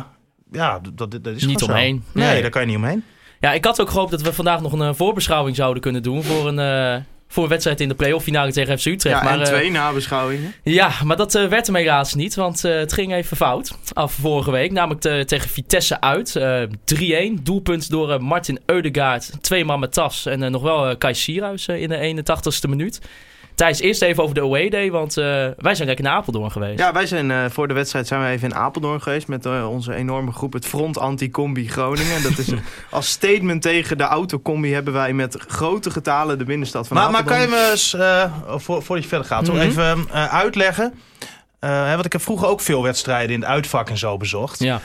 Ja, 0.51 0.79
dat, 0.93 1.11
dat 1.11 1.27
is 1.35 1.45
Niet 1.45 1.61
omheen. 1.63 2.03
Nee, 2.11 2.27
Nee. 2.27 2.41
daar 2.41 2.49
kan 2.49 2.61
je 2.61 2.67
niet 2.67 2.77
omheen. 2.77 3.03
Ja, 3.39 3.53
ik 3.53 3.65
had 3.65 3.81
ook 3.81 3.89
gehoopt 3.89 4.11
dat 4.11 4.21
we 4.21 4.33
vandaag 4.33 4.61
nog 4.61 4.71
een 4.71 4.81
eh, 4.81 4.89
voorbeschouwing 4.93 5.55
zouden 5.55 5.81
kunnen 5.81 6.03
doen 6.03 6.23
voor 6.23 6.47
een, 6.47 6.59
eh, 6.59 7.01
voor 7.27 7.43
een 7.43 7.49
wedstrijd 7.49 7.81
in 7.81 7.87
de 7.87 7.95
play-off 7.95 8.23
finale 8.23 8.51
tegen 8.51 8.79
FC 8.79 8.85
Utrecht. 8.85 9.17
Ja, 9.17 9.23
maar, 9.23 9.33
en 9.33 9.39
eh, 9.39 9.45
twee 9.45 9.71
nabeschouwingen. 9.71 10.53
Ja, 10.63 10.91
maar 11.03 11.17
dat 11.17 11.33
werd 11.33 11.65
hem 11.65 11.75
helaas 11.75 12.13
niet, 12.13 12.35
want 12.35 12.61
het 12.61 12.93
ging 12.93 13.13
even 13.13 13.37
fout. 13.37 13.77
Af 13.93 14.13
vorige 14.13 14.51
week, 14.51 14.71
namelijk 14.71 15.01
te- 15.01 15.23
tegen 15.25 15.49
Vitesse 15.49 16.01
uit. 16.01 16.35
eh 16.35 16.61
3-1, 16.83 17.43
doelpunt 17.43 17.89
door 17.89 18.23
Martin 18.23 18.59
Eudegaard, 18.65 19.31
twee 19.41 19.65
man 19.65 19.79
met 19.79 19.93
tas 19.93 20.25
en 20.25 20.51
nog 20.51 20.61
wel 20.61 20.97
Kai 20.97 21.13
Sierhuis 21.13 21.67
in 21.67 21.89
de 21.89 22.23
81ste 22.23 22.69
minuut. 22.69 22.99
Thijs, 23.55 23.79
eerst 23.79 24.01
even 24.01 24.23
over 24.23 24.35
de 24.35 24.41
away 24.41 24.69
day, 24.69 24.91
want 24.91 25.17
eh, 25.17 25.23
wij 25.57 25.75
zijn 25.75 25.87
lekker 25.87 26.05
naar 26.05 26.13
Apeldoorn 26.13 26.51
geweest. 26.51 26.79
Ja, 26.79 26.93
wij 26.93 27.05
zijn 27.05 27.31
eh, 27.31 27.45
voor 27.49 27.67
de 27.67 27.73
wedstrijd 27.73 28.07
zijn 28.07 28.21
we 28.21 28.27
even 28.27 28.49
in 28.49 28.55
Apeldoorn 28.55 29.01
geweest 29.01 29.27
met 29.27 29.45
eh, 29.45 29.69
onze 29.69 29.93
enorme 29.93 30.31
groep, 30.31 30.53
het 30.53 30.65
Front 30.65 30.97
Anti-Combi 30.97 31.69
Groningen. 31.69 32.23
Dat 32.23 32.37
is 32.37 32.47
een- 32.47 32.59
als 32.89 33.09
statement 33.09 33.61
tegen 33.61 33.97
de 33.97 34.03
autocombi 34.03 34.73
hebben 34.73 34.93
wij 34.93 35.13
met 35.13 35.37
grote 35.47 35.91
getalen 35.91 36.37
de 36.37 36.43
binnenstad 36.43 36.87
van 36.87 36.97
Maar, 36.97 37.11
maar 37.11 37.21
Apeldoorn. 37.21 37.49
kan 37.49 37.57
je 37.59 37.63
me 37.65 37.71
eens, 37.71 37.93
eh, 37.93 38.31
voor, 38.47 38.83
voordat 38.83 39.03
je 39.03 39.09
verder 39.09 39.27
gaat, 39.27 39.45
toch 39.45 39.55
Mhm. 39.55 39.63
even 39.65 40.05
eh, 40.11 40.33
uitleggen. 40.33 40.93
Eh, 41.59 41.69
hè, 41.85 41.93
want 41.93 42.05
ik 42.05 42.11
heb 42.11 42.21
vroeger 42.21 42.47
ook 42.47 42.61
veel 42.61 42.83
wedstrijden 42.83 43.35
in 43.35 43.41
het 43.41 43.49
uitvak 43.49 43.89
en 43.89 43.97
zo 43.97 44.17
bezocht. 44.17 44.59
Ja. 44.59 44.79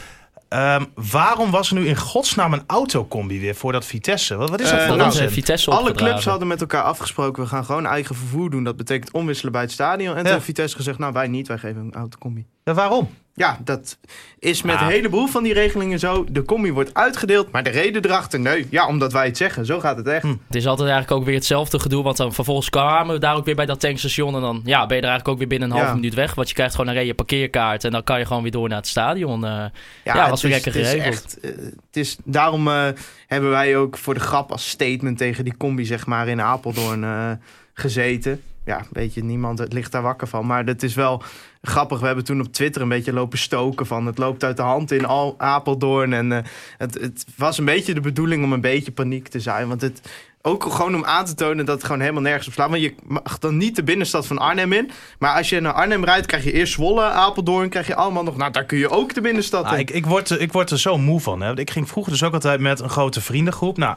Ehm, 0.50 0.84
waarom 0.94 1.50
was 1.50 1.68
er 1.70 1.74
nu 1.74 1.86
in 1.86 1.96
godsnaam 1.96 2.52
een 2.52 2.62
autocombi 2.66 3.40
weer 3.40 3.54
voor 3.54 3.72
dat 3.72 3.84
Vitesse? 3.84 4.36
Wat, 4.36 4.50
wat 4.50 4.60
is 4.60 4.70
dat 4.70 4.78
Eh, 4.78 4.86
voor 4.86 4.96
nou, 4.96 5.28
Vitesse 5.28 5.70
Alle 5.70 5.92
clubs 5.92 6.24
hadden 6.24 6.48
met 6.48 6.60
elkaar 6.60 6.82
afgesproken, 6.82 7.42
we 7.42 7.48
gaan 7.48 7.64
gewoon 7.64 7.86
eigen 7.86 8.14
vervoer 8.14 8.50
doen. 8.50 8.64
Dat 8.64 8.76
betekent 8.76 9.10
omwisselen 9.12 9.52
bij 9.52 9.60
het 9.60 9.70
stadion. 9.70 10.16
En 10.16 10.22
toen 10.22 10.32
heeft 10.32 10.44
Vitesse 10.44 10.76
gezegd, 10.76 10.98
nou 10.98 11.12
wij 11.12 11.28
niet, 11.28 11.48
wij 11.48 11.58
geven 11.58 11.80
een 11.80 11.94
autocombi. 11.94 12.46
Ja, 12.64 12.74
waarom? 12.74 13.08
Ja, 13.40 13.58
dat 13.64 13.98
is 14.38 14.62
met 14.62 14.74
Ah. 14.76 14.82
een 14.82 14.88
heleboel 14.88 15.26
van 15.26 15.42
die 15.42 15.52
regelingen 15.52 15.98
zo. 15.98 16.24
De 16.30 16.42
combi 16.42 16.72
wordt 16.72 16.94
uitgedeeld, 16.94 17.50
maar 17.52 17.62
de 17.62 17.70
reden 17.70 18.04
erachter, 18.04 18.40
nee. 18.40 18.66
Ja, 18.70 18.86
omdat 18.86 19.12
wij 19.12 19.26
het 19.26 19.36
zeggen. 19.36 19.66
Zo 19.66 19.80
gaat 19.80 19.96
het 19.96 20.06
echt. 20.06 20.22
Hm. 20.22 20.28
Het 20.46 20.56
is 20.56 20.66
altijd 20.66 20.88
eigenlijk 20.88 21.20
ook 21.20 21.26
weer 21.26 21.34
hetzelfde 21.36 21.78
gedoe. 21.78 22.02
Want 22.02 22.16
dan 22.16 22.32
vervolgens 22.34 22.70
kwamen 22.70 23.14
we 23.14 23.20
daar 23.20 23.36
ook 23.36 23.44
weer 23.44 23.54
bij 23.54 23.66
dat 23.66 23.80
tankstation. 23.80 24.34
En 24.34 24.40
dan 24.40 24.60
ja, 24.64 24.86
ben 24.86 24.96
je 24.96 25.02
er 25.02 25.08
eigenlijk 25.08 25.28
ook 25.28 25.38
weer 25.38 25.46
binnen 25.58 25.70
een 25.70 25.76
Ja. 25.76 25.94
minuut 25.94 26.14
weg. 26.14 26.34
Want 26.34 26.48
je 26.48 26.54
krijgt 26.54 26.74
gewoon 26.74 26.90
een 26.90 26.98
reden 26.98 27.14
parkeerkaart. 27.14 27.84
En 27.84 27.90
dan 27.90 28.04
kan 28.04 28.18
je 28.18 28.26
gewoon 28.26 28.42
weer 28.42 28.52
door 28.52 28.68
naar 28.68 28.78
het 28.78 28.86
stadion. 28.88 29.44
eh. 29.44 29.64
Ja, 30.04 30.30
was 30.30 30.42
weer 30.42 30.50
is- 30.56 30.64
lekker 30.64 30.80
het 30.80 30.90
is 30.94 31.00
geregeld. 31.00 31.14
echt, 31.24 31.40
eh, 31.40 31.50
het 31.86 31.96
is, 31.96 32.16
daarom 32.24 32.68
eh, 32.68 32.88
hebben 33.26 33.50
wij 33.50 33.76
ook 33.76 33.98
voor 33.98 34.14
de 34.14 34.20
grap 34.20 34.52
als 34.52 34.68
statement 34.68 35.18
tegen 35.18 35.44
die 35.44 35.56
combi, 35.56 35.84
zeg 35.84 36.06
maar, 36.06 36.28
in 36.28 36.40
Apeldoorn 36.40 37.04
eh, 37.04 37.30
gezeten. 37.74 38.42
Ja, 38.64 38.84
weet 38.92 39.14
je, 39.14 39.24
niemand 39.24 39.58
het 39.58 39.72
ligt 39.72 39.92
daar 39.92 40.02
wakker 40.02 40.26
van. 40.28 40.46
Maar 40.46 40.64
het 40.64 40.82
is 40.82 40.94
wel 40.94 41.22
grappig. 41.62 42.00
We 42.00 42.06
hebben 42.06 42.24
toen 42.24 42.40
op 42.40 42.52
Twitter 42.52 42.82
een 42.82 42.88
beetje 42.88 43.12
lopen 43.12 43.38
stoken 43.38 43.86
van 43.86 44.06
het 44.06 44.18
loopt 44.18 44.44
uit 44.44 44.56
de 44.56 44.62
hand 44.62 44.90
in 44.90 45.04
Al 45.06 45.34
Apeldoorn. 45.38 46.12
En 46.12 46.32
eh, 46.32 46.38
het, 46.78 46.94
het 47.00 47.24
was 47.36 47.58
een 47.58 47.64
beetje 47.64 47.94
de 47.94 48.00
bedoeling 48.00 48.44
om 48.44 48.52
een 48.52 48.60
beetje 48.60 48.92
paniek 48.92 49.28
te 49.28 49.40
zijn. 49.40 49.68
Want 49.68 49.80
het, 49.80 50.00
ook 50.42 50.64
gewoon 50.64 50.94
om 50.94 51.04
aan 51.04 51.24
te 51.24 51.34
tonen 51.34 51.64
dat 51.66 51.76
het 51.76 51.84
gewoon 51.84 52.00
helemaal 52.00 52.22
nergens 52.22 52.46
op 52.46 52.52
slaat. 52.52 52.70
Want 52.70 52.82
je 52.82 52.94
mag 53.06 53.38
dan 53.38 53.56
niet 53.56 53.76
de 53.76 53.82
binnenstad 53.82 54.26
van 54.26 54.38
Arnhem 54.38 54.72
in. 54.72 54.90
Maar 55.18 55.36
als 55.36 55.48
je 55.48 55.60
naar 55.60 55.72
Arnhem 55.72 56.04
rijdt, 56.04 56.26
krijg 56.26 56.44
je 56.44 56.52
eerst 56.52 56.72
Zwolle, 56.72 57.02
Apeldoorn. 57.04 57.68
Krijg 57.68 57.86
je 57.86 57.94
allemaal 57.94 58.22
nog. 58.22 58.36
Nou, 58.36 58.52
daar 58.52 58.64
kun 58.64 58.78
je 58.78 58.88
ook 58.90 59.14
de 59.14 59.20
binnenstad 59.20 59.64
Ah, 59.64 59.72
in. 59.72 59.78
ik, 59.78 59.90
ik, 59.90 60.06
word, 60.06 60.30
er- 60.30 60.40
ik 60.40 60.52
word 60.52 60.70
er 60.70 60.78
zo 60.78 60.98
moe 60.98 61.20
van. 61.20 61.40
Hè. 61.40 61.58
Ik 61.58 61.70
ging 61.70 61.88
vroeger 61.88 62.12
dus 62.12 62.22
ook 62.22 62.32
altijd 62.34 62.60
met 62.60 62.80
een 62.80 62.88
grote 62.90 63.20
vriendengroep. 63.20 63.76
Nou, 63.76 63.96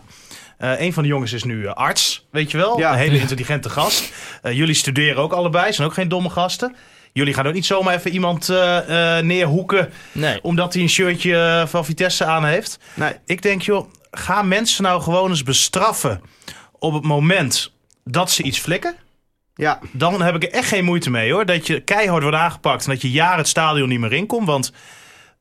eh, 0.58 0.80
een 0.82 0.94
van 0.94 1.04
de 1.04 1.10
jongens 1.10 1.34
is 1.34 1.44
nu 1.44 1.66
eh, 1.66 1.74
arts, 1.74 2.26
weet 2.32 2.52
je 2.52 2.58
wel. 2.58 2.80
Ja. 2.80 2.92
Een 2.92 2.98
hele 2.98 3.20
intelligente 3.20 3.70
gast. 3.70 4.14
Eh, 4.42 4.54
jullie 4.54 4.76
studeren 4.76 5.22
ook 5.22 5.34
allebei, 5.34 5.74
zijn 5.74 5.88
ook 5.88 5.94
geen 5.94 6.08
domme 6.08 6.30
gasten. 6.30 6.76
Jullie 7.14 7.34
gaan 7.34 7.48
ook 7.48 7.54
niet 7.54 7.66
zomaar 7.66 7.96
even 7.96 8.12
iemand 8.12 8.48
neerhoeken... 9.22 9.90
Nee. 10.12 10.42
omdat 10.42 10.74
hij 10.74 10.82
een 10.82 10.90
shirtje 10.90 11.66
van 11.68 11.86
Vitesse 11.86 12.26
aan 12.26 12.46
heeft. 12.46 12.80
Nee. 12.94 13.14
Ik 13.26 13.42
denk, 13.42 13.62
joh, 13.62 13.90
ga 14.12 14.42
mensen 14.42 14.84
nou 14.84 15.02
gewoon 15.02 15.30
eens 15.30 15.44
bestraffen... 15.44 16.22
op 16.80 16.94
het 16.94 17.04
moment 17.04 17.72
dat 18.04 18.32
ze 18.32 18.44
iets 18.44 18.60
flikken. 18.60 18.96
Ja, 19.56 19.80
Dan 19.92 20.22
heb 20.22 20.36
ik 20.36 20.44
er 20.44 20.52
echt 20.52 20.68
geen 20.68 20.86
moeite 20.86 21.10
mee 21.10 21.32
hoor. 21.32 21.46
Dat 21.46 21.68
je 21.68 21.80
keihard 21.80 22.22
wordt 22.22 22.38
aangepakt 22.38 22.86
en 22.86 22.92
dat 22.92 23.02
je 23.02 23.12
jaren 23.12 23.38
het 23.38 23.48
stadion 23.48 23.90
niet 23.90 24.00
meer 24.00 24.14
inkomt. 24.14 24.48
Want 24.48 24.72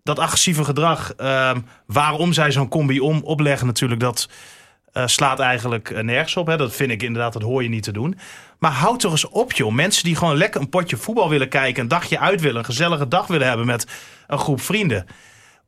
dat 0.02 0.18
agressieve 0.18 0.64
gedrag, 0.64 1.12
ehm, 1.14 1.60
waarom 1.86 2.32
zij 2.32 2.52
zo'n 2.52 2.68
combi 2.68 3.00
om, 3.00 3.20
opleggen 3.24 3.66
natuurlijk, 3.66 4.00
dat 4.00 4.28
eh, 4.92 5.06
slaat 5.06 5.38
eigenlijk 5.40 5.90
eh, 5.90 6.02
nergens 6.02 6.36
op. 6.36 6.46
Hè. 6.46 6.56
Dat 6.56 6.72
vind 6.74 6.90
ik 6.90 7.02
inderdaad, 7.02 7.32
dat 7.32 7.42
hoor 7.42 7.62
je 7.62 7.68
niet 7.68 7.82
te 7.82 7.92
doen. 7.92 8.18
Maar 8.58 8.72
houd 8.72 9.00
toch 9.00 9.10
eens 9.12 9.28
op 9.28 9.52
joh. 9.52 9.72
Mensen 9.72 10.04
die 10.04 10.16
gewoon 10.16 10.36
lekker 10.36 10.60
een 10.60 10.68
potje 10.68 10.96
voetbal 10.96 11.28
willen 11.28 11.48
kijken, 11.48 11.82
een 11.82 11.88
dagje 11.88 12.18
uit 12.18 12.40
willen, 12.40 12.58
een 12.58 12.64
gezellige 12.64 13.08
dag 13.08 13.26
willen 13.26 13.46
hebben 13.48 13.66
met 13.66 13.86
een 14.26 14.38
groep 14.38 14.60
vrienden. 14.60 15.06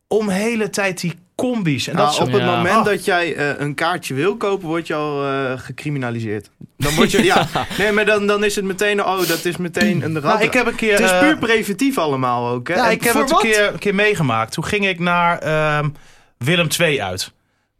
Om 0.08 0.26
de 0.26 0.32
hele 0.32 0.70
tijd 0.70 1.00
die 1.00 1.14
combi's. 1.34 1.86
En 1.88 1.96
dat 1.96 2.06
Nou, 2.18 2.26
op 2.26 2.32
het 2.32 2.42
Ja. 2.42 2.56
moment 2.56 2.84
dat 2.84 3.04
jij 3.04 3.34
eh, 3.34 3.60
een 3.60 3.74
kaartje 3.74 4.14
wil 4.14 4.36
kopen, 4.36 4.68
word 4.68 4.86
je 4.86 4.94
al 4.94 5.24
eh, 5.26 5.52
gecriminaliseerd. 5.58 6.50
Dan 6.76 6.94
word 6.94 7.10
je, 7.10 7.22
ja. 7.24 7.46
Nee, 7.78 7.92
maar 7.92 8.04
dan, 8.04 8.26
dan 8.26 8.44
is 8.44 8.56
het 8.56 8.64
meteen, 8.64 9.04
oh, 9.04 9.26
dat 9.28 9.44
is 9.44 9.56
meteen 9.56 10.02
een 10.02 10.12
Nou, 10.12 10.24
rad. 10.24 10.42
ik 10.42 10.52
heb 10.52 10.66
een 10.66 10.74
keer. 10.74 10.92
het 10.92 11.10
is 11.10 11.18
puur 11.18 11.38
preventief 11.38 11.98
allemaal 11.98 12.48
ook. 12.52 12.68
Hè? 12.68 12.74
Ja, 12.74 12.86
En 12.86 12.90
ik 12.92 13.02
heb 13.04 13.14
het 13.14 13.22
een 13.22 13.28
wat? 13.28 13.40
keer, 13.42 13.72
een 13.72 13.78
keer 13.78 13.94
meegemaakt. 13.94 14.52
Toen 14.52 14.64
ging 14.64 14.86
ik 14.86 14.98
naar 14.98 15.38
ehm, 15.38 15.88
Willem 16.38 16.68
II 16.80 17.02
uit. 17.02 17.32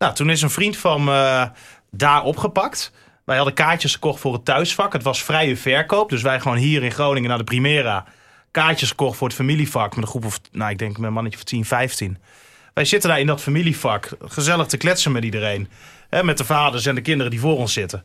Nou, 0.05 0.17
toen 0.17 0.31
is 0.31 0.43
een 0.43 0.51
vriend 0.51 0.77
van 0.77 1.05
me 1.05 1.51
daar 1.91 2.23
opgepakt. 2.23 2.93
Wij 3.25 3.37
hadden 3.37 3.55
kaartjes 3.55 3.93
gekocht 3.93 4.21
voor 4.21 4.33
het 4.33 4.45
thuisvak. 4.45 4.93
Het 4.93 5.03
was 5.03 5.23
vrije 5.23 5.57
verkoop. 5.57 6.11
Dus 6.11 6.23
wij 6.23 6.41
gewoon 6.41 6.57
hier 6.57 6.83
in 6.83 6.93
Groningen 6.93 7.29
naar 7.29 7.39
de 7.39 7.45
Primera. 7.45 8.05
Kaartjes 8.51 8.89
gekocht 8.89 9.17
voor 9.17 9.27
het 9.27 9.37
familievak. 9.37 9.95
Met 9.95 10.05
een 10.05 10.11
groep 10.11 10.25
of, 10.25 10.41
nou 10.53 10.71
ik 10.71 10.79
denk 10.79 10.97
met 10.97 11.07
een 11.07 11.13
mannetje 11.13 11.39
van 11.39 11.47
10, 11.47 11.65
15. 11.65 12.19
Wij 12.75 12.85
zitten 12.85 13.09
daar 13.09 13.21
in 13.21 13.27
dat 13.27 13.41
familievak. 13.41 14.11
Gezellig 14.25 14.67
te 14.67 14.77
kletsen 14.77 15.13
met 15.13 15.25
iedereen. 15.25 15.69
Hè, 16.15 16.25
met 16.25 16.39
de 16.39 16.45
vaders 16.45 16.87
en 16.87 16.95
de 16.95 17.01
kinderen 17.01 17.31
die 17.31 17.41
voor 17.41 17.57
ons 17.59 17.73
zitten. 17.73 18.05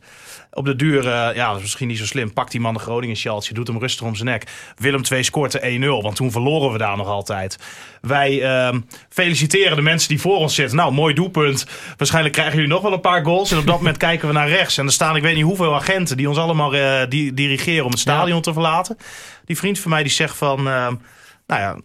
Op 0.52 0.64
de 0.64 0.76
duur, 0.76 0.98
eh, 1.06 1.34
ja, 1.34 1.46
dat 1.46 1.56
is 1.56 1.62
misschien 1.62 1.88
niet 1.88 1.98
zo 1.98 2.04
slim. 2.06 2.32
Pakt 2.32 2.50
die 2.50 2.60
man 2.60 2.74
de 2.74 2.80
Groningen 2.80 3.16
sjaaltje, 3.16 3.54
doet 3.54 3.66
hem 3.66 3.78
rustig 3.78 4.06
om 4.06 4.14
zijn 4.14 4.28
nek. 4.28 4.44
Willem 4.76 5.02
II 5.10 5.24
scoort 5.24 5.52
de 5.52 5.60
1-0, 5.66 6.02
want 6.02 6.16
toen 6.16 6.30
verloren 6.30 6.72
we 6.72 6.78
daar 6.78 6.96
nog 6.96 7.06
altijd. 7.06 7.58
Wij 8.00 8.42
ehm, 8.42 8.80
feliciteren 9.08 9.76
de 9.76 9.82
mensen 9.82 10.08
die 10.08 10.20
voor 10.20 10.36
ons 10.36 10.54
zitten. 10.54 10.76
Nou, 10.76 10.92
mooi 10.92 11.14
doelpunt. 11.14 11.66
Waarschijnlijk 11.96 12.34
krijgen 12.34 12.54
jullie 12.54 12.68
nog 12.70 12.82
wel 12.82 12.92
een 12.92 13.00
paar 13.00 13.24
goals. 13.24 13.50
En 13.50 13.58
op 13.58 13.66
dat 13.66 13.76
moment 13.76 13.96
kijken 14.06 14.28
we 14.28 14.34
naar 14.34 14.48
rechts. 14.48 14.78
En 14.78 14.86
er 14.86 14.92
staan, 14.92 15.16
ik 15.16 15.22
weet 15.22 15.34
niet 15.34 15.44
hoeveel 15.44 15.74
agenten 15.74 16.16
die 16.16 16.28
ons 16.28 16.38
allemaal 16.38 16.74
eh, 16.74 17.00
die, 17.08 17.34
dirigeren 17.34 17.84
om 17.84 17.90
het 17.90 18.00
stadion 18.00 18.42
te 18.42 18.52
verlaten. 18.52 18.96
Die 19.44 19.56
vriend 19.56 19.78
van 19.78 19.90
mij 19.90 20.02
die 20.02 20.12
zegt 20.12 20.36
van, 20.36 20.58
ehm, 20.58 20.94
nou 21.46 21.60
ja, 21.60 21.76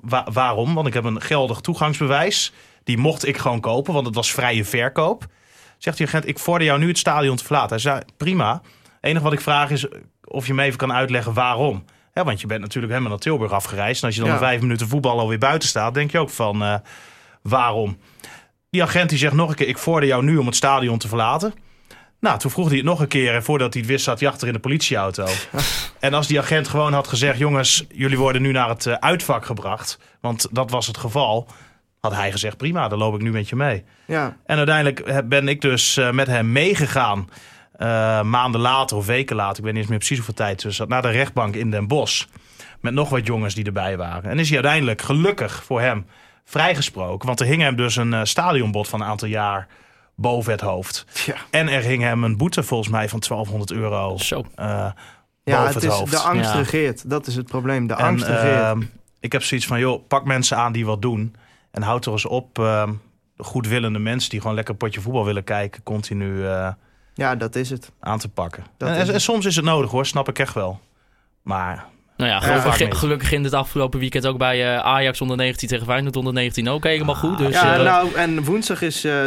wa- 0.00 0.26
waarom? 0.32 0.74
Want 0.74 0.86
ik 0.86 0.94
heb 0.94 1.04
een 1.04 1.20
geldig 1.20 1.60
toegangsbewijs. 1.60 2.52
Die 2.84 2.98
mocht 2.98 3.26
ik 3.26 3.36
gewoon 3.38 3.60
kopen, 3.60 3.94
want 3.94 4.06
het 4.06 4.14
was 4.14 4.32
vrije 4.32 4.64
verkoop. 4.64 5.26
Zegt 5.84 5.96
die 5.96 6.06
agent, 6.06 6.28
ik 6.28 6.38
vorder 6.38 6.66
jou 6.66 6.78
nu 6.78 6.88
het 6.88 6.98
stadion 6.98 7.36
te 7.36 7.44
verlaten. 7.44 7.68
Hij 7.70 7.78
zei, 7.78 8.00
prima. 8.16 8.52
Het 8.52 8.62
enige 9.00 9.24
wat 9.24 9.32
ik 9.32 9.40
vraag 9.40 9.70
is 9.70 9.86
of 10.24 10.46
je 10.46 10.54
me 10.54 10.62
even 10.62 10.78
kan 10.78 10.92
uitleggen 10.92 11.32
waarom. 11.34 11.84
Want 12.12 12.40
je 12.40 12.46
bent 12.46 12.60
natuurlijk 12.60 12.92
helemaal 12.92 13.12
naar 13.12 13.22
Tilburg 13.22 13.52
afgereisd. 13.52 14.00
En 14.00 14.06
als 14.06 14.16
je 14.16 14.22
dan 14.22 14.30
Ja. 14.30 14.38
vijf 14.38 14.60
minuten 14.60 14.88
voetbal 14.88 15.18
alweer 15.18 15.38
buiten 15.38 15.68
staat, 15.68 15.94
denk 15.94 16.10
je 16.10 16.18
ook 16.18 16.30
van 16.30 16.62
eh, 16.62 16.74
waarom. 17.42 17.98
Die 18.70 18.82
agent 18.82 19.08
die 19.08 19.18
zegt 19.18 19.32
nog 19.34 19.48
een 19.48 19.54
keer, 19.54 19.68
ik 19.68 19.78
vorder 19.78 20.08
jou 20.08 20.24
nu 20.24 20.36
om 20.36 20.46
het 20.46 20.56
stadion 20.56 20.98
te 20.98 21.08
verlaten. 21.08 21.54
Nou, 22.20 22.38
toen 22.38 22.50
vroeg 22.50 22.68
hij 22.68 22.76
het 22.76 22.86
nog 22.86 23.00
een 23.00 23.08
keer 23.08 23.34
en 23.34 23.42
voordat 23.42 23.72
hij 23.72 23.82
het 23.82 23.90
wist 23.90 24.04
zat 24.04 24.20
hij 24.20 24.28
achter 24.28 24.46
in 24.46 24.52
de 24.52 24.58
politieauto. 24.60 25.26
en 26.00 26.14
als 26.14 26.26
die 26.26 26.38
agent 26.40 26.68
gewoon 26.68 26.92
had 26.92 27.08
gezegd, 27.08 27.38
jongens, 27.38 27.84
jullie 27.88 28.18
worden 28.18 28.42
nu 28.42 28.52
naar 28.52 28.68
het 28.68 28.86
eh, 28.86 28.94
uitvak 28.94 29.44
gebracht. 29.44 29.98
Want 30.20 30.46
dat 30.50 30.70
was 30.70 30.86
het 30.86 30.96
geval. 30.96 31.46
Had 32.04 32.14
hij 32.14 32.32
gezegd, 32.32 32.56
prima, 32.56 32.88
dan 32.88 32.98
loop 32.98 33.14
ik 33.14 33.22
nu 33.22 33.30
met 33.30 33.48
je 33.48 33.56
mee. 33.56 33.84
Ja, 34.06 34.36
En 34.46 34.56
uiteindelijk 34.56 35.02
heb- 35.10 35.28
ben 35.28 35.48
ik 35.48 35.60
dus 35.60 35.96
eh, 35.96 36.10
met 36.10 36.26
hem 36.26 36.52
meegegaan. 36.52 37.28
eh, 37.74 38.22
maanden 38.22 38.60
later 38.60 38.96
of 38.96 39.06
weken 39.06 39.36
later, 39.36 39.58
ik 39.58 39.62
weet 39.64 39.72
niet 39.72 39.80
eens 39.80 39.88
meer 39.90 39.98
precies 39.98 40.16
hoeveel 40.16 40.34
tijd. 40.34 40.62
Dus 40.62 40.80
naar 40.88 41.02
de 41.02 41.10
rechtbank 41.10 41.54
in 41.56 41.70
Den 41.70 41.86
Bosch. 41.88 42.24
Met 42.80 42.94
nog 42.94 43.08
wat 43.08 43.26
jongens 43.26 43.54
die 43.54 43.64
erbij 43.64 43.96
waren. 43.96 44.30
En 44.30 44.38
is 44.38 44.46
hij 44.46 44.54
uiteindelijk 44.56 45.02
gelukkig 45.02 45.64
voor 45.64 45.80
hem 45.80 46.06
vrijgesproken. 46.44 47.26
Want 47.26 47.40
er 47.40 47.46
hing 47.46 47.62
hem 47.62 47.76
dus 47.76 47.96
een 47.96 48.14
eh, 48.14 48.20
stadionbod 48.24 48.88
van 48.88 49.00
een 49.00 49.06
aantal 49.06 49.28
jaar 49.28 49.66
boven 50.16 50.52
het 50.52 50.60
hoofd. 50.60 51.04
ja. 51.26 51.34
En 51.50 51.68
er 51.68 51.80
hing 51.82 52.02
hem 52.02 52.24
een 52.24 52.36
boete 52.36 52.62
volgens 52.62 52.88
mij 52.90 53.08
van 53.08 53.20
1200 53.20 53.72
euro 53.72 54.16
Zo. 54.18 54.44
eh, 54.54 54.66
ja 54.66 54.92
boven 55.44 55.64
het 55.64 55.74
het, 55.74 55.82
is, 55.84 55.88
hoofd. 55.90 56.10
de 56.10 56.18
angst 56.18 56.50
Ja. 56.52 56.56
regeert. 56.58 57.10
Dat 57.10 57.26
is 57.26 57.36
het 57.36 57.46
probleem. 57.46 57.86
De 57.86 57.94
En, 57.94 58.04
angst 58.04 58.26
regeert. 58.26 58.60
ehm, 58.62 58.82
ik 59.20 59.32
heb 59.32 59.42
zoiets 59.42 59.66
van, 59.66 59.78
joh, 59.78 60.06
pak 60.08 60.24
mensen 60.24 60.56
aan 60.56 60.72
die 60.72 60.86
wat 60.86 61.02
doen. 61.02 61.34
En 61.74 61.82
houd 61.82 62.06
er 62.06 62.12
eens 62.12 62.26
op 62.26 62.58
ehm, 62.58 62.92
goedwillende 63.36 63.98
mensen 63.98 64.30
die 64.30 64.40
gewoon 64.40 64.54
lekker 64.54 64.72
een 64.72 64.78
potje 64.80 65.00
voetbal 65.00 65.24
willen 65.24 65.44
kijken, 65.44 65.82
continu 65.82 66.46
eh, 66.46 66.72
ja, 67.14 67.36
dat 67.36 67.54
is 67.56 67.70
het. 67.70 67.92
aan 68.00 68.18
te 68.18 68.28
pakken. 68.28 68.64
En, 68.78 69.20
soms 69.20 69.46
is 69.46 69.56
het 69.56 69.64
nodig 69.64 69.90
hoor, 69.90 70.06
snap 70.06 70.28
ik 70.28 70.38
echt 70.38 70.54
wel. 70.54 70.80
Maar 71.42 71.86
Nou 72.16 72.30
ja, 72.30 72.36
Ja, 72.36 72.40
gelukkig, 72.40 72.80
niet. 72.80 72.94
gelukkig 72.94 73.32
in 73.32 73.44
het 73.44 73.52
afgelopen 73.52 74.00
weekend 74.00 74.26
ook 74.26 74.38
bij 74.38 74.74
eh, 74.74 74.84
Ajax 74.84 75.20
onder 75.20 75.36
19 75.36 75.68
tegen 75.68 75.86
Feyenoord 75.86 76.16
onder 76.16 76.32
19 76.32 76.68
ook 76.68 76.84
helemaal 76.84 77.14
goed. 77.14 77.38
Dus, 77.38 77.54
ja, 77.54 77.76
eh, 77.76 77.84
nou, 77.84 78.14
en 78.14 78.44
woensdag 78.44 78.82
is, 78.82 79.04
eh, 79.04 79.26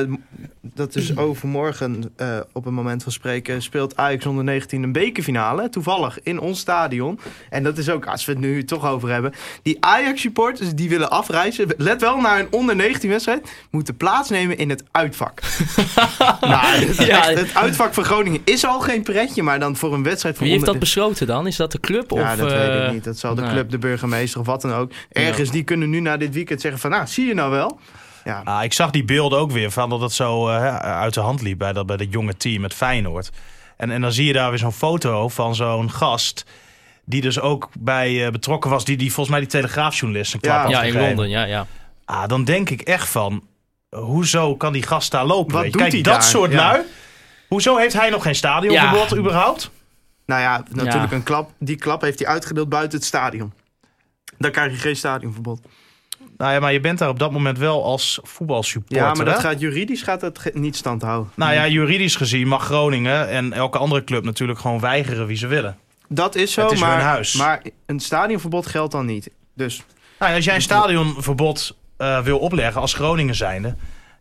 dat 0.73 0.95
is 0.95 1.17
overmorgen 1.27 2.11
eh, 2.15 2.37
op 2.53 2.63
het 2.65 2.73
moment 2.73 3.03
van 3.03 3.11
spreken, 3.11 3.61
speelt 3.61 3.95
Ajax 3.97 4.25
onder 4.25 4.43
19 4.43 4.83
een 4.83 4.91
bekerfinale. 4.91 5.69
Toevallig 5.69 6.19
in 6.23 6.39
ons 6.39 6.59
stadion. 6.59 7.19
En 7.49 7.63
dat 7.63 7.77
is 7.77 7.89
ook, 7.89 8.05
als 8.05 8.25
we 8.25 8.31
het 8.31 8.41
nu 8.41 8.63
toch 8.63 8.85
over 8.87 9.09
hebben, 9.09 9.33
die 9.61 9.77
Ajax-supporters 9.79 10.73
die 10.73 10.89
willen 10.89 11.09
afreizen, 11.09 11.67
let 11.77 12.01
wel 12.01 12.17
naar 12.21 12.39
een 12.39 12.47
onder 12.51 12.75
19 12.75 13.09
wedstrijd, 13.09 13.51
moeten 13.71 13.97
plaatsnemen 13.97 14.57
in 14.57 14.69
het 14.69 14.83
uitvak. 14.91 15.41
nou, 16.41 16.75
is 16.85 16.97
Ja. 16.97 17.29
echt- 17.29 17.39
het 17.39 17.55
uitvak 17.55 17.93
van 17.93 18.03
Groningen 18.03 18.41
is 18.43 18.65
al 18.65 18.79
geen 18.79 19.03
pretje, 19.03 19.43
maar 19.43 19.59
dan 19.59 19.75
voor 19.75 19.93
een 19.93 20.03
wedstrijd 20.03 20.35
van 20.35 20.43
wie 20.45 20.53
heeft 20.53 20.65
dat 20.65 20.79
besloten 20.79 21.27
dan? 21.27 21.47
Is 21.47 21.55
dat 21.55 21.71
de 21.71 21.79
club? 21.79 22.11
Ja, 22.11 22.31
of, 22.31 22.37
dat 22.37 22.51
eh, 22.51 22.57
weet 22.57 22.87
ik 22.87 22.91
niet. 22.93 23.03
Dat 23.03 23.17
zal 23.17 23.35
de 23.35 23.47
club, 23.49 23.69
de 23.69 23.77
burgemeester 23.77 24.39
of 24.39 24.45
wat 24.45 24.61
dan 24.61 24.73
ook. 24.73 24.91
Ergens, 25.11 25.51
die 25.51 25.63
kunnen 25.63 25.89
nu 25.89 25.99
na 25.99 26.17
dit 26.17 26.33
weekend 26.33 26.61
zeggen 26.61 26.79
van, 26.79 26.89
nou, 26.89 27.07
zie 27.07 27.25
je 27.27 27.33
nou 27.33 27.51
wel? 27.51 27.79
Ja, 28.27 28.41
ah, 28.43 28.63
ik 28.63 28.73
zag 28.73 28.91
die 28.91 29.03
beelden 29.03 29.39
ook 29.39 29.51
weer 29.51 29.71
van 29.71 29.89
dat 29.89 30.01
het 30.01 30.11
zo 30.11 30.47
eh, 30.49 30.75
uit 30.77 31.13
de 31.13 31.19
hand 31.19 31.41
liep 31.41 31.57
bij 31.57 31.73
dat, 31.73 31.85
bij 31.85 31.97
dat 31.97 32.07
jonge 32.11 32.37
team 32.37 32.61
met 32.61 32.73
Feyenoord. 32.73 33.29
En, 33.77 33.91
en 33.91 34.01
dan 34.01 34.11
zie 34.11 34.25
je 34.25 34.33
daar 34.33 34.49
weer 34.49 34.59
zo'n 34.59 34.71
foto 34.71 35.27
van 35.29 35.55
zo'n 35.55 35.91
gast 35.91 36.45
die 37.05 37.21
dus 37.21 37.39
ook 37.39 37.69
bij 37.79 38.25
eh, 38.25 38.31
betrokken 38.31 38.69
was, 38.69 38.85
die, 38.85 38.97
die 38.97 39.07
volgens 39.13 39.29
mij 39.29 39.39
die 39.39 39.49
telegraafjournalist 39.49 40.33
een 40.33 40.39
klap 40.39 40.55
Ja. 40.55 40.61
had 40.61 40.71
Ja, 40.71 40.81
in 40.83 40.91
gegeven. 40.91 41.07
Londen, 41.07 41.29
ja, 41.29 41.43
ja. 41.43 41.65
Ah, 42.05 42.27
dan 42.27 42.43
denk 42.43 42.69
ik 42.69 42.81
echt 42.81 43.09
van, 43.09 43.43
hoezo 43.89 44.55
kan 44.55 44.73
die 44.73 44.83
gast 44.83 45.11
daar 45.11 45.25
lopen? 45.25 45.53
Wat 45.55 45.63
doet 45.63 45.75
Kijk, 45.75 45.91
hij 45.91 46.01
dat 46.01 46.13
daar? 46.13 46.23
soort 46.23 46.51
Ja. 46.51 46.57
lui. 46.57 46.81
Hoezo 47.47 47.77
heeft 47.77 47.93
hij 47.93 48.09
nog 48.09 48.23
geen 48.23 48.35
stadionverbod 48.35 49.09
Ja. 49.09 49.15
überhaupt? 49.17 49.71
Nou 50.25 50.41
ja, 50.41 50.63
natuurlijk 50.71 51.09
Ja. 51.11 51.15
een 51.17 51.23
klap. 51.23 51.51
Die 51.59 51.75
klap 51.75 52.01
heeft 52.01 52.19
hij 52.19 52.27
uitgedeeld 52.27 52.69
buiten 52.69 52.97
het 52.97 53.07
stadion. 53.07 53.53
Dan 54.37 54.51
krijg 54.51 54.71
je 54.71 54.77
geen 54.77 54.95
stadionverbod. 54.95 55.59
Nou 56.37 56.53
ja, 56.53 56.59
maar 56.59 56.73
je 56.73 56.79
bent 56.79 56.99
daar 56.99 57.09
op 57.09 57.19
dat 57.19 57.31
moment 57.31 57.57
wel 57.57 57.83
als 57.83 58.19
voetbalsupporter. 58.23 59.05
Ja, 59.05 59.13
maar 59.13 59.25
dat 59.25 59.33
hè? 59.35 59.39
gaat 59.41 59.59
juridisch 59.59 60.01
gaat 60.01 60.19
dat 60.19 60.39
ge- 60.39 60.51
niet 60.53 60.75
stand 60.75 61.01
houden. 61.01 61.31
Nou 61.35 61.53
ja, 61.53 61.67
juridisch 61.67 62.15
gezien 62.15 62.47
mag 62.47 62.63
Groningen 62.65 63.29
en 63.29 63.53
elke 63.53 63.77
andere 63.77 64.03
club 64.03 64.23
natuurlijk 64.23 64.59
gewoon 64.59 64.79
weigeren 64.79 65.25
wie 65.27 65.37
ze 65.37 65.47
willen. 65.47 65.77
Dat 66.09 66.35
is 66.35 66.51
zo, 66.53 66.61
Het 66.63 66.71
is 66.71 66.79
maar, 66.79 66.95
hun 66.97 67.05
huis. 67.05 67.33
maar 67.33 67.61
een 67.85 67.99
stadionverbod 67.99 68.65
geldt 68.67 68.91
dan 68.91 69.05
niet. 69.05 69.29
Dus 69.55 69.83
Nou, 70.19 70.35
als 70.35 70.45
jij 70.45 70.55
een 70.55 70.61
stadionverbod 70.61 71.77
eh, 71.97 72.21
wil 72.21 72.39
opleggen 72.39 72.81
als 72.81 72.93
Groningen 72.93 73.35
zijnde, 73.35 73.75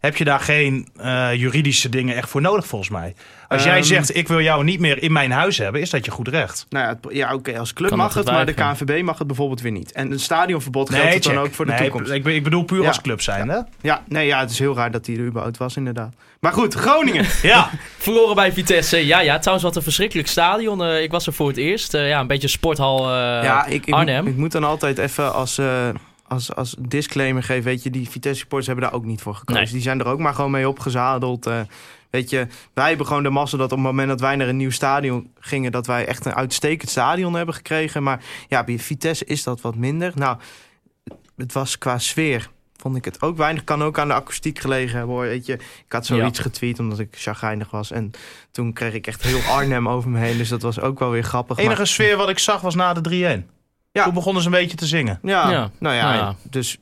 heb 0.06 0.16
je 0.16 0.24
daar 0.24 0.40
geen 0.40 0.88
eh, 0.96 1.34
juridische 1.34 1.88
dingen 1.88 2.16
echt 2.16 2.28
voor 2.30 2.40
nodig 2.40 2.66
volgens 2.66 2.90
mij. 2.90 3.14
Als 3.48 3.64
jij 3.64 3.74
Ehm. 3.76 3.82
zegt, 3.84 4.16
ik 4.16 4.28
wil 4.28 4.40
jou 4.40 4.64
niet 4.64 4.80
meer 4.80 5.02
in 5.02 5.12
mijn 5.12 5.30
huis 5.30 5.58
hebben, 5.58 5.80
is 5.80 5.90
dat 5.90 6.04
je 6.04 6.10
goed 6.10 6.28
recht. 6.28 6.66
Nou 6.70 6.86
ja, 6.86 7.10
ja 7.12 7.34
oké, 7.34 7.58
als 7.58 7.72
club 7.72 7.88
Kan 7.88 7.98
mag 7.98 8.14
het, 8.14 8.26
maar 8.26 8.46
de. 8.46 8.52
KNVB 8.54 9.02
mag 9.02 9.18
het 9.18 9.26
bijvoorbeeld 9.26 9.60
weer 9.60 9.72
niet. 9.72 9.92
En 9.92 10.12
een 10.12 10.20
stadionverbod 10.20 10.90
geldt 10.90 11.14
het 11.14 11.22
dan 11.22 11.38
ook 11.38 11.54
voor 11.54 11.64
de 11.66 11.72
Nee, 11.72 11.80
toekomst. 11.80 12.10
Ik, 12.12 12.24
ik 12.26 12.42
bedoel 12.44 12.62
puur 12.64 12.80
Ja. 12.82 12.88
als 12.88 13.00
club 13.00 13.20
zijnde. 13.20 13.66
Ja, 13.80 14.02
nee, 14.08 14.26
ja, 14.26 14.40
het 14.40 14.50
is 14.50 14.58
heel 14.58 14.74
raar 14.76 14.90
dat 14.90 15.06
hij 15.06 15.16
er 15.16 15.24
überhaupt 15.24 15.56
was, 15.56 15.76
inderdaad. 15.76 16.12
Maar 16.40 16.52
goed, 16.52 16.74
Groningen. 16.74 17.24
Ja, 17.42 17.70
Verloren 17.98 18.34
bij 18.34 18.52
Vitesse. 18.52 19.06
Ja, 19.06 19.20
ja, 19.20 19.38
trouwens 19.38 19.66
wat 19.66 19.76
een 19.76 19.82
verschrikkelijk 19.82 20.28
stadion. 20.28 20.84
Eh, 20.84 21.02
ik 21.02 21.10
was 21.10 21.26
er 21.26 21.32
voor 21.32 21.48
het 21.48 21.56
eerst. 21.56 21.94
Eh, 21.94 22.08
ja, 22.08 22.20
een 22.20 22.26
beetje 22.26 22.48
sporthal 22.48 22.98
eh, 23.04 23.10
ja, 23.44 23.66
ik, 23.66 23.86
ik, 23.86 23.94
Arnhem. 23.94 24.22
Moet, 24.24 24.32
ik 24.32 24.38
moet 24.38 24.52
dan 24.52 24.64
altijd 24.64 24.98
even 24.98 25.34
als, 25.34 25.58
eh, 25.58 25.88
als, 26.28 26.54
als 26.54 26.76
disclaimer 26.78 27.42
geven. 27.42 27.64
Weet 27.64 27.82
je, 27.82 27.90
die 27.90 28.08
Vitesse 28.08 28.38
supporters 28.40 28.66
hebben 28.66 28.84
daar 28.84 28.94
ook 28.94 29.04
niet 29.04 29.20
voor 29.22 29.34
gekozen. 29.34 29.62
Nee. 29.62 29.72
Die 29.72 29.82
zijn 29.82 30.00
er 30.00 30.06
ook 30.06 30.18
maar 30.18 30.34
gewoon 30.34 30.50
mee 30.50 30.68
opgezadeld. 30.68 31.46
eh. 31.46 31.60
weet 32.10 32.30
je, 32.30 32.46
wij 32.74 32.88
hebben 32.88 33.06
gewoon 33.06 33.22
de 33.22 33.30
massa 33.30 33.56
dat 33.56 33.72
op 33.72 33.78
het 33.78 33.86
moment 33.86 34.08
dat 34.08 34.20
wij 34.20 34.36
naar 34.36 34.48
een 34.48 34.56
nieuw 34.56 34.70
stadion 34.70 35.30
gingen... 35.40 35.72
dat 35.72 35.86
wij 35.86 36.06
echt 36.06 36.24
een 36.24 36.34
uitstekend 36.34 36.90
stadion 36.90 37.34
hebben 37.34 37.54
gekregen. 37.54 38.02
Maar 38.02 38.24
ja, 38.48 38.64
bij 38.64 38.78
Vitesse 38.78 39.24
is 39.24 39.42
dat 39.42 39.60
wat 39.60 39.74
minder. 39.74 40.12
Nou, 40.14 40.36
het 41.36 41.52
was 41.52 41.78
qua 41.78 41.98
sfeer... 41.98 42.50
Vond 42.80 42.96
ik 42.96 43.04
het 43.04 43.22
ook 43.22 43.36
weinig. 43.36 43.64
Kan 43.64 43.82
ook 43.82 43.98
aan 43.98 44.08
de 44.08 44.14
akoestiek 44.14 44.58
gelegen 44.58 44.96
hebben 44.98 45.14
hoor. 45.16 45.24
Weet 45.24 45.46
je, 45.46 45.52
ik 45.52 45.84
had 45.88 46.06
zoiets 46.06 46.38
getweet 46.38 46.78
omdat 46.78 46.98
ik 46.98 47.08
chagrijnig 47.10 47.70
was. 47.70 47.90
En 47.90 48.10
toen 48.50 48.72
kreeg 48.72 48.92
ik 48.92 49.06
echt 49.06 49.22
heel 49.22 49.40
Arnhem 49.40 49.88
over 49.88 50.10
me 50.10 50.18
heen. 50.18 50.36
Dus 50.36 50.48
dat 50.48 50.62
was 50.62 50.80
ook 50.80 50.98
wel 50.98 51.10
weer 51.10 51.22
grappig. 51.22 51.56
de 51.56 51.62
enige 51.62 51.76
maar- 51.78 51.86
sfeer 51.86 52.16
wat 52.16 52.28
ik 52.28 52.38
zag 52.38 52.60
was 52.60 52.74
na 52.74 52.92
de 52.92 53.00
3-1. 53.00 53.55
Ja. 53.96 54.04
Toen 54.04 54.14
begonnen 54.14 54.42
ze 54.42 54.48
een 54.48 54.54
beetje 54.54 54.76
te 54.76 54.86
zingen. 54.86 55.18
Ja, 55.22 55.50
Ja. 55.50 55.70
nou 55.78 55.94
ja, 55.94 56.02
Nou 56.02 56.16
ja. 56.16 56.34
dus 56.50 56.78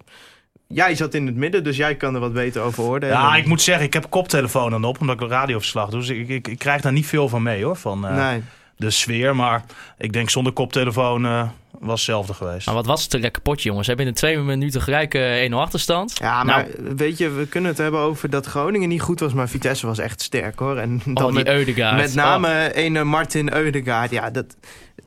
jij 0.66 0.94
zat 0.94 1.14
in 1.14 1.26
het 1.26 1.34
midden, 1.36 1.64
dus 1.64 1.76
jij 1.76 1.94
kan 1.94 2.14
er 2.14 2.20
wat 2.20 2.32
beter 2.32 2.62
over 2.62 2.84
oordelen. 2.84 3.16
Ja, 3.16 3.36
ik 3.36 3.46
moet 3.46 3.62
zeggen, 3.62 3.84
ik 3.84 3.92
heb 3.92 4.06
koptelefoon 4.10 4.70
dan 4.70 4.84
op, 4.84 5.00
omdat 5.00 5.14
ik 5.14 5.20
een 5.20 5.28
radioverslag 5.28 5.90
doe. 5.90 6.00
Dus 6.00 6.08
ik, 6.08 6.28
ik, 6.28 6.48
ik 6.48 6.58
krijg 6.58 6.80
daar 6.82 6.92
niet 6.92 7.06
veel 7.06 7.28
van 7.28 7.42
mee 7.42 7.64
hoor, 7.64 7.76
van 7.76 8.06
eh, 8.06 8.16
Nee. 8.16 8.42
de 8.76 8.90
sfeer. 8.90 9.36
Maar 9.36 9.64
ik 9.98 10.12
denk 10.12 10.30
zonder 10.30 10.52
koptelefoon 10.52 11.26
eh, 11.26 11.48
was 11.84 11.94
hetzelfde 12.06 12.34
geweest. 12.34 12.66
Maar 12.66 12.74
wat 12.74 12.86
was 12.86 13.02
het 13.02 13.14
een 13.14 13.20
lekker 13.20 13.42
potje, 13.42 13.68
jongens. 13.68 13.86
Ze 13.86 13.92
hebben 13.94 14.08
in 14.12 14.16
twee 14.18 14.38
minuten 14.38 14.80
gelijk 14.82 15.14
eh 15.14 15.50
1-0 15.50 15.54
achterstand. 15.54 16.16
Ja, 16.18 16.42
Nou. 16.42 16.46
maar 16.46 16.96
weet 16.96 17.18
je, 17.18 17.30
we 17.30 17.46
kunnen 17.46 17.70
het 17.70 17.78
hebben 17.78 18.00
over 18.00 18.30
dat 18.30 18.46
Groningen 18.46 18.88
niet 18.88 19.00
goed 19.02 19.20
was, 19.20 19.32
maar 19.32 19.48
Vitesse 19.48 19.86
was 19.86 19.98
echt 19.98 20.20
sterk 20.22 20.58
hoor. 20.58 20.76
En 20.76 21.00
dan 21.04 21.16
Oh, 21.16 21.24
die 21.24 21.32
met, 21.34 21.46
Eudegaard. 21.48 21.96
met 21.96 22.14
name 22.14 22.70
Oh. 22.76 22.82
een 22.84 23.06
Martin 23.06 23.52
Eudegaard. 23.54 24.10
Ja, 24.10 24.30
dat, 24.30 24.56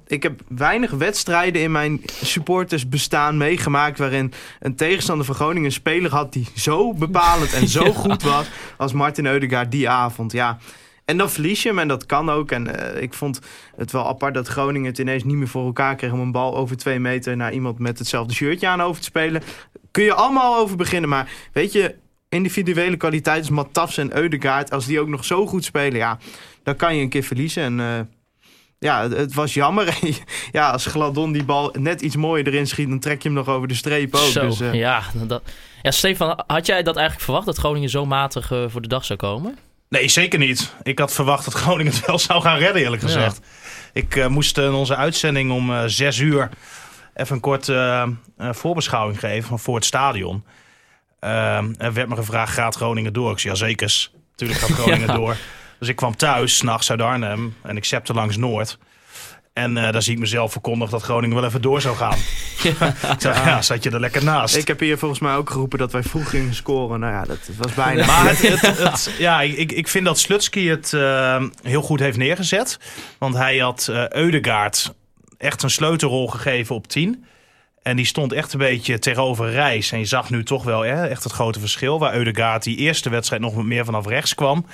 ik 0.07 0.23
heb 0.23 0.41
weinig 0.47 0.91
wedstrijden 0.91 1.61
in 1.61 1.71
mijn 1.71 2.01
supportersbestaan 2.23 3.37
meegemaakt 3.37 3.97
waarin 3.97 4.33
een 4.59 4.75
tegenstander 4.75 5.25
van 5.25 5.35
Groningen 5.35 5.65
een 5.65 5.71
speler 5.71 6.11
had 6.11 6.33
die 6.33 6.47
zo 6.55 6.93
bepalend 6.93 7.53
en 7.53 7.67
zo 7.67 7.83
Ja. 7.87 7.93
goed 7.93 8.23
was 8.23 8.45
als 8.77 8.93
Martin 8.93 9.25
Eudegaard 9.25 9.71
die 9.71 9.89
avond. 9.89 10.31
Ja. 10.31 10.57
En 11.07 11.17
dan 11.17 11.29
verlies 11.29 11.63
je 11.63 11.69
hem 11.69 11.79
en 11.79 11.87
dat 11.87 12.05
kan 12.05 12.29
ook. 12.29 12.51
En 12.51 12.93
eh, 12.93 13.01
ik 13.01 13.13
vond 13.13 13.39
het 13.75 13.91
wel 13.91 14.07
apart 14.07 14.33
dat 14.33 14.47
Groningen 14.47 14.89
het 14.89 14.97
ineens 14.97 15.23
niet 15.23 15.35
meer 15.35 15.47
voor 15.47 15.65
elkaar 15.65 15.95
kreeg 15.95 16.11
om 16.11 16.19
een 16.19 16.31
bal 16.31 16.57
over 16.57 16.77
twee 16.77 16.99
meter 16.99 17.35
naar 17.35 17.53
iemand 17.53 17.79
met 17.79 17.99
hetzelfde 17.99 18.33
shirtje 18.33 18.67
aan 18.67 18.81
over 18.81 19.01
te 19.01 19.07
spelen. 19.07 19.41
Kun 19.91 20.03
je 20.03 20.13
allemaal 20.13 20.57
over 20.57 20.77
beginnen, 20.77 21.09
maar 21.09 21.31
weet 21.53 21.71
je, 21.71 21.95
individuele 22.29 22.97
kwaliteit 22.97 23.43
is 23.43 23.49
Matafs 23.49 23.97
en 23.97 24.17
Eudegaard. 24.17 24.71
Als 24.71 24.85
die 24.85 24.99
ook 24.99 25.07
nog 25.07 25.25
zo 25.25 25.47
goed 25.47 25.63
spelen, 25.63 25.97
ja, 25.97 26.17
dan 26.63 26.75
kan 26.75 26.95
je 26.95 27.01
een 27.01 27.09
keer 27.09 27.23
verliezen. 27.23 27.63
En 27.63 27.79
eh, 27.79 27.99
ja, 28.79 29.09
het, 29.09 29.33
was 29.33 29.53
jammer. 29.53 29.99
ja, 30.51 30.69
als 30.69 30.85
Gladon 30.85 31.31
die 31.31 31.45
bal 31.45 31.73
net 31.79 32.01
iets 32.01 32.15
mooier 32.15 32.47
erin 32.47 32.67
schiet, 32.67 32.89
dan 32.89 32.99
trek 32.99 33.21
je 33.21 33.27
hem 33.27 33.37
nog 33.37 33.47
over 33.47 33.67
de 33.67 33.75
streep 33.75 34.15
ook. 34.15 34.21
Zo, 34.21 34.47
dus, 34.47 34.59
eh, 34.59 34.73
ja, 34.73 35.03
dat, 35.27 35.41
ja, 35.81 35.91
Stefan, 35.91 36.43
had 36.47 36.65
jij 36.65 36.83
dat 36.83 36.95
eigenlijk 36.95 37.25
verwacht 37.25 37.45
dat 37.45 37.57
Groningen 37.57 37.89
zo 37.89 38.05
matig 38.05 38.47
voor 38.47 38.81
de 38.81 38.87
dag 38.87 39.05
zou 39.05 39.19
komen? 39.19 39.57
Nee, 39.89 40.07
zeker 40.07 40.39
niet. 40.39 40.73
Ik 40.83 40.99
had 40.99 41.13
verwacht 41.13 41.45
dat 41.45 41.53
Groningen 41.53 41.93
het 41.93 42.05
wel 42.05 42.19
zou 42.19 42.41
gaan 42.41 42.57
redden, 42.57 42.81
eerlijk 42.81 43.01
gezegd. 43.01 43.39
Ik 43.93 44.15
eh, 44.15 44.27
moest 44.27 44.57
in 44.57 44.71
onze 44.71 44.95
uitzending 44.95 45.51
om 45.51 45.71
eh, 45.73 45.83
zes 45.85 46.17
uur 46.17 46.49
even 47.13 47.35
een 47.35 47.41
korte 47.41 47.73
eh, 47.73 48.47
eh, 48.47 48.53
voorbeschouwing 48.53 49.19
geven 49.19 49.47
van 49.49 49.59
voor 49.59 49.75
het 49.75 49.85
stadion. 49.85 50.43
Er 51.19 51.93
werd 51.93 52.07
me 52.07 52.15
gevraagd, 52.15 52.53
gaat 52.53 52.75
Groningen 52.75 53.13
door? 53.13 53.31
Ik 53.31 53.39
zei, 53.39 53.53
ja 53.53 53.59
zekers. 53.59 54.11
Natuurlijk 54.31 54.59
gaat 54.59 54.69
Groningen 54.79 55.07
Ja. 55.07 55.13
door. 55.13 55.37
Dus 55.79 55.87
ik 55.87 55.95
kwam 55.95 56.15
thuis, 56.15 56.55
s'nachts 56.57 56.89
uit 56.91 57.01
Arnhem. 57.01 57.55
En 57.63 57.77
ik 57.77 57.85
zepte 57.85 58.13
langs 58.13 58.37
Noord. 58.37 58.77
En 59.57 59.77
eh, 59.77 59.91
daar 59.91 60.01
zie 60.01 60.13
ik 60.13 60.19
mezelf 60.19 60.51
verkondigd 60.51 60.91
dat 60.91 61.01
Groningen 61.03 61.35
wel 61.35 61.45
even 61.45 61.61
door 61.61 61.81
zou 61.81 61.95
gaan. 61.95 62.17
ik 63.13 63.21
zei, 63.21 63.35
ja, 63.35 63.61
zat 63.61 63.83
je 63.83 63.89
er 63.89 63.99
lekker 63.99 64.23
naast. 64.23 64.55
Ik 64.55 64.67
heb 64.67 64.79
hier 64.79 64.97
volgens 64.97 65.19
mij 65.19 65.35
ook 65.35 65.49
geroepen 65.49 65.79
dat 65.79 65.91
wij 65.91 66.03
vroeg 66.03 66.29
gingen 66.29 66.55
scoren. 66.55 66.99
Nou 66.99 67.13
ja, 67.13 67.23
dat 67.23 67.37
was 67.57 67.73
bijna. 67.85 68.05
Maar 68.05 68.27
het, 68.29 68.41
het, 68.61 68.61
het- 68.83 69.11
ja, 69.17 69.41
ik, 69.41 69.71
ik 69.71 69.87
vind 69.87 70.05
dat 70.05 70.19
Slutsky 70.19 70.67
het 70.67 70.93
eh, 70.93 71.43
heel 71.61 71.81
goed 71.81 71.99
heeft 71.99 72.17
neergezet. 72.17 72.79
Want 73.17 73.35
hij 73.35 73.57
had 73.57 73.87
eh 73.91 74.07
Eudegaard 74.09 74.93
echt 75.37 75.63
een 75.63 75.69
sleutelrol 75.69 76.27
gegeven 76.27 76.75
op 76.75 76.87
10. 76.87 77.25
En 77.83 77.95
die 77.95 78.05
stond 78.05 78.33
echt 78.33 78.53
een 78.53 78.59
beetje 78.59 78.99
tegenover 78.99 79.51
Reis. 79.51 79.91
En 79.91 79.99
je 79.99 80.05
zag 80.05 80.29
nu 80.29 80.43
toch 80.43 80.63
wel 80.63 80.81
hè, 80.81 81.07
echt 81.07 81.23
het 81.23 81.33
grote 81.33 81.59
verschil. 81.59 81.99
Waar 81.99 82.13
Eudegaard 82.15 82.63
die 82.63 82.77
eerste 82.77 83.09
wedstrijd 83.09 83.41
nog 83.41 83.53
wat 83.53 83.63
meer 83.63 83.85
vanaf 83.85 84.05
rechts 84.07 84.35
kwam. 84.35 84.65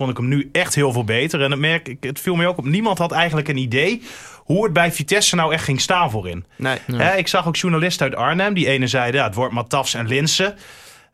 Vond 0.00 0.12
ik 0.12 0.18
hem 0.18 0.28
nu 0.28 0.48
echt 0.52 0.74
heel 0.74 0.92
veel 0.92 1.04
beter. 1.04 1.42
En 1.42 1.50
het, 1.50 1.60
merk, 1.60 1.88
ik, 1.88 2.02
het 2.02 2.20
viel 2.20 2.34
me 2.34 2.46
ook 2.46 2.58
op. 2.58 2.64
Niemand 2.64 2.98
had 2.98 3.12
eigenlijk 3.12 3.48
een 3.48 3.56
idee 3.56 4.02
hoe 4.36 4.64
het 4.64 4.72
bij 4.72 4.92
Vitesse 4.92 5.36
nou 5.36 5.52
echt 5.52 5.64
ging 5.64 5.80
staan 5.80 6.10
voorin. 6.10 6.44
Nee. 6.56 6.78
Hè, 6.92 7.16
ik 7.16 7.28
zag 7.28 7.46
ook 7.46 7.56
journalisten 7.56 8.06
uit 8.06 8.16
Arnhem. 8.16 8.54
Die 8.54 8.66
ene 8.66 8.86
zei, 8.86 9.12
ja, 9.12 9.24
het 9.24 9.34
wordt 9.34 9.54
Matafs 9.54 9.94
en 9.94 10.06
Linsen. 10.06 10.54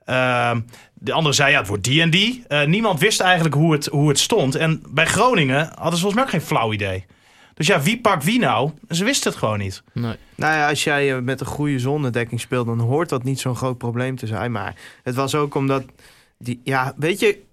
Ehm, 0.05 0.61
de 0.95 1.13
andere 1.13 1.35
zei, 1.35 1.51
ja, 1.51 1.59
het 1.59 1.69
wordt 1.69 1.85
die 1.85 2.01
en 2.03 2.11
die. 2.11 2.45
Eh, 2.49 2.67
niemand 2.67 3.01
wist 3.01 3.21
eigenlijk 3.21 3.55
hoe 3.55 3.73
het, 3.73 3.87
hoe 3.87 4.09
het 4.09 4.19
stond. 4.19 4.55
En 4.55 4.83
bij 4.89 5.07
Groningen 5.07 5.71
hadden 5.75 5.95
ze 5.95 6.01
volgens 6.01 6.15
mij 6.15 6.23
ook 6.23 6.31
geen 6.31 6.41
flauw 6.41 6.73
idee. 6.73 7.05
Dus 7.55 7.67
ja, 7.67 7.81
wie 7.81 8.01
pakt 8.01 8.25
wie 8.25 8.39
nou? 8.39 8.71
Ze 8.89 9.05
wisten 9.05 9.31
het 9.31 9.39
gewoon 9.39 9.59
niet. 9.59 9.83
Nee. 9.93 10.17
Nou 10.35 10.55
ja, 10.55 10.69
als 10.69 10.85
jij 10.85 11.15
eh, 11.15 11.21
met 11.21 11.41
een 11.41 11.47
goede 11.47 11.79
zonnedekking 11.79 12.41
speelt, 12.41 12.67
dan 12.67 12.81
hoort 12.81 13.09
dat 13.09 13.25
niet 13.25 13.41
zo'n 13.41 13.57
groot 13.57 13.79
probleem 13.79 14.17
te 14.17 14.27
zijn. 14.27 14.53
Maar 14.53 14.75
het 15.03 15.15
was 15.15 15.35
ook 15.35 15.55
omdat, 15.55 15.85
die, 16.39 16.61
ja, 16.65 16.95
weet 16.97 17.21
je, 17.21 17.45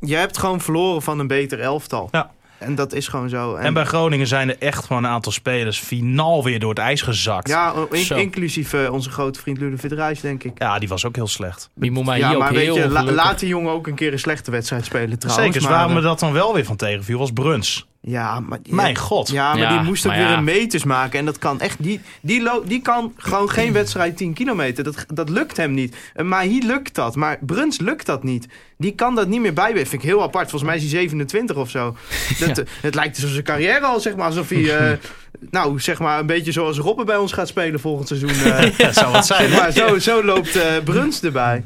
je 0.00 0.14
hebt 0.16 0.38
gewoon 0.38 0.60
verloren 0.60 1.02
van 1.02 1.18
een 1.18 1.26
beter 1.26 1.60
elftal. 1.60 2.08
Ja. 2.12 2.30
En 2.58 2.74
dat 2.74 2.92
is 2.92 3.08
gewoon 3.08 3.28
zo. 3.28 3.54
En, 3.54 3.74
bij 3.74 3.84
Groningen 3.84 4.26
zijn 4.26 4.48
er 4.48 4.56
echt 4.58 4.84
gewoon 4.84 5.04
een 5.04 5.10
aantal 5.10 5.32
spelers 5.32 5.78
finaal 5.78 6.44
weer 6.44 6.58
door 6.58 6.68
het 6.70 6.78
ijs 6.78 7.02
gezakt. 7.02 7.48
Ja, 7.48 7.72
ja, 7.90 7.96
in- 8.10 8.16
inclusief 8.16 8.72
eh, 8.72 8.92
onze 8.92 9.10
grote 9.10 9.40
vriend 9.40 9.58
Ludovic 9.58 9.92
Reis, 9.92 10.20
denk 10.20 10.44
ik. 10.44 10.52
die 10.78 10.88
was 10.88 11.04
ook 11.04 11.14
heel 11.16 11.26
slecht. 11.26 11.70
Die 11.74 11.90
moet 11.90 12.04
mij 12.04 12.18
ja, 12.18 12.28
hier 12.28 12.38
maar 12.38 12.48
ook 12.48 12.54
weet 12.54 12.64
heel 12.64 12.76
je, 12.76 12.88
la- 12.88 13.04
laat 13.12 13.38
die 13.38 13.48
jongen 13.48 13.72
ook 13.72 13.86
een 13.86 13.94
keer 13.94 14.12
een 14.12 14.18
slechte 14.18 14.50
wedstrijd 14.50 14.84
spelen 14.84 15.18
trouwens. 15.18 15.34
Zeker, 15.46 15.52
dus 15.60 15.62
maar, 15.68 15.72
waarom 15.78 15.92
me 15.92 15.98
eh, 15.98 16.04
dat 16.04 16.20
dan 16.20 16.32
wel 16.32 16.54
weer 16.54 16.64
van 16.64 16.76
tegenviel 16.76 17.18
was 17.18 17.30
Bruns. 17.32 17.86
Ja, 18.10 18.40
maar, 18.40 18.58
Mijn 18.68 18.96
god. 18.96 19.28
Ja, 19.30 19.52
maar 19.52 19.62
Ja, 19.62 19.68
die 19.68 19.80
moest 19.88 20.06
ook 20.06 20.12
maar 20.12 20.20
weer 20.20 20.30
ja. 20.30 20.36
een 20.36 20.44
meters 20.44 20.84
maken. 20.84 21.18
En 21.18 21.24
dat 21.24 21.38
kan 21.38 21.60
echt 21.60 21.82
die, 21.82 22.00
die, 22.20 22.42
lo- 22.42 22.62
die 22.66 22.80
kan 22.82 23.12
gewoon 23.16 23.50
geen 23.50 23.72
wedstrijd 23.72 24.16
10 24.16 24.32
kilometer. 24.32 24.84
Dat, 24.84 25.04
dat 25.14 25.28
lukt 25.28 25.56
hem 25.56 25.74
niet. 25.74 25.96
En 26.14 26.28
Mahi 26.28 26.66
lukt 26.66 26.94
dat. 26.94 27.16
Maar 27.16 27.38
Bruns 27.40 27.78
lukt 27.80 28.06
dat 28.06 28.22
niet. 28.22 28.46
Die 28.78 28.92
kan 28.94 29.14
dat 29.14 29.28
niet 29.28 29.40
meer 29.40 29.52
bijbenen. 29.52 29.86
Vind 29.86 30.02
ik 30.02 30.08
heel 30.08 30.22
apart. 30.22 30.50
Volgens 30.50 30.70
mij 30.70 30.74
is 30.80 30.82
hij 30.90 31.00
27 31.00 31.56
of 31.56 31.70
zo. 31.70 31.96
Dat, 32.40 32.56
Ja. 32.56 32.62
eh, 32.62 32.68
Het 32.80 32.94
lijkt 32.94 33.14
alsof 33.16 33.30
zijn 33.30 33.44
carrière 33.44 33.84
al, 33.86 34.00
zeg 34.00 34.16
maar, 34.16 34.26
alsof 34.26 34.48
hij... 34.48 34.64
eh, 34.78 34.96
nou, 35.50 35.80
zeg 35.80 35.98
maar, 35.98 36.18
een 36.18 36.26
beetje 36.26 36.52
zoals 36.52 36.78
Robben 36.78 37.06
bij 37.06 37.16
ons 37.16 37.32
gaat 37.32 37.48
spelen 37.48 37.80
volgend 37.80 38.08
seizoen. 38.08 38.30
eh. 38.52 38.70
Ja, 38.78 38.92
zou 38.92 39.12
wat 39.12 39.26
zijn. 39.26 39.48
zeg 39.48 39.58
maar, 39.60 39.72
zo, 39.72 39.98
zo 39.98 40.24
loopt 40.24 40.56
eh, 40.56 40.64
Bruns 40.84 41.22
erbij. 41.22 41.64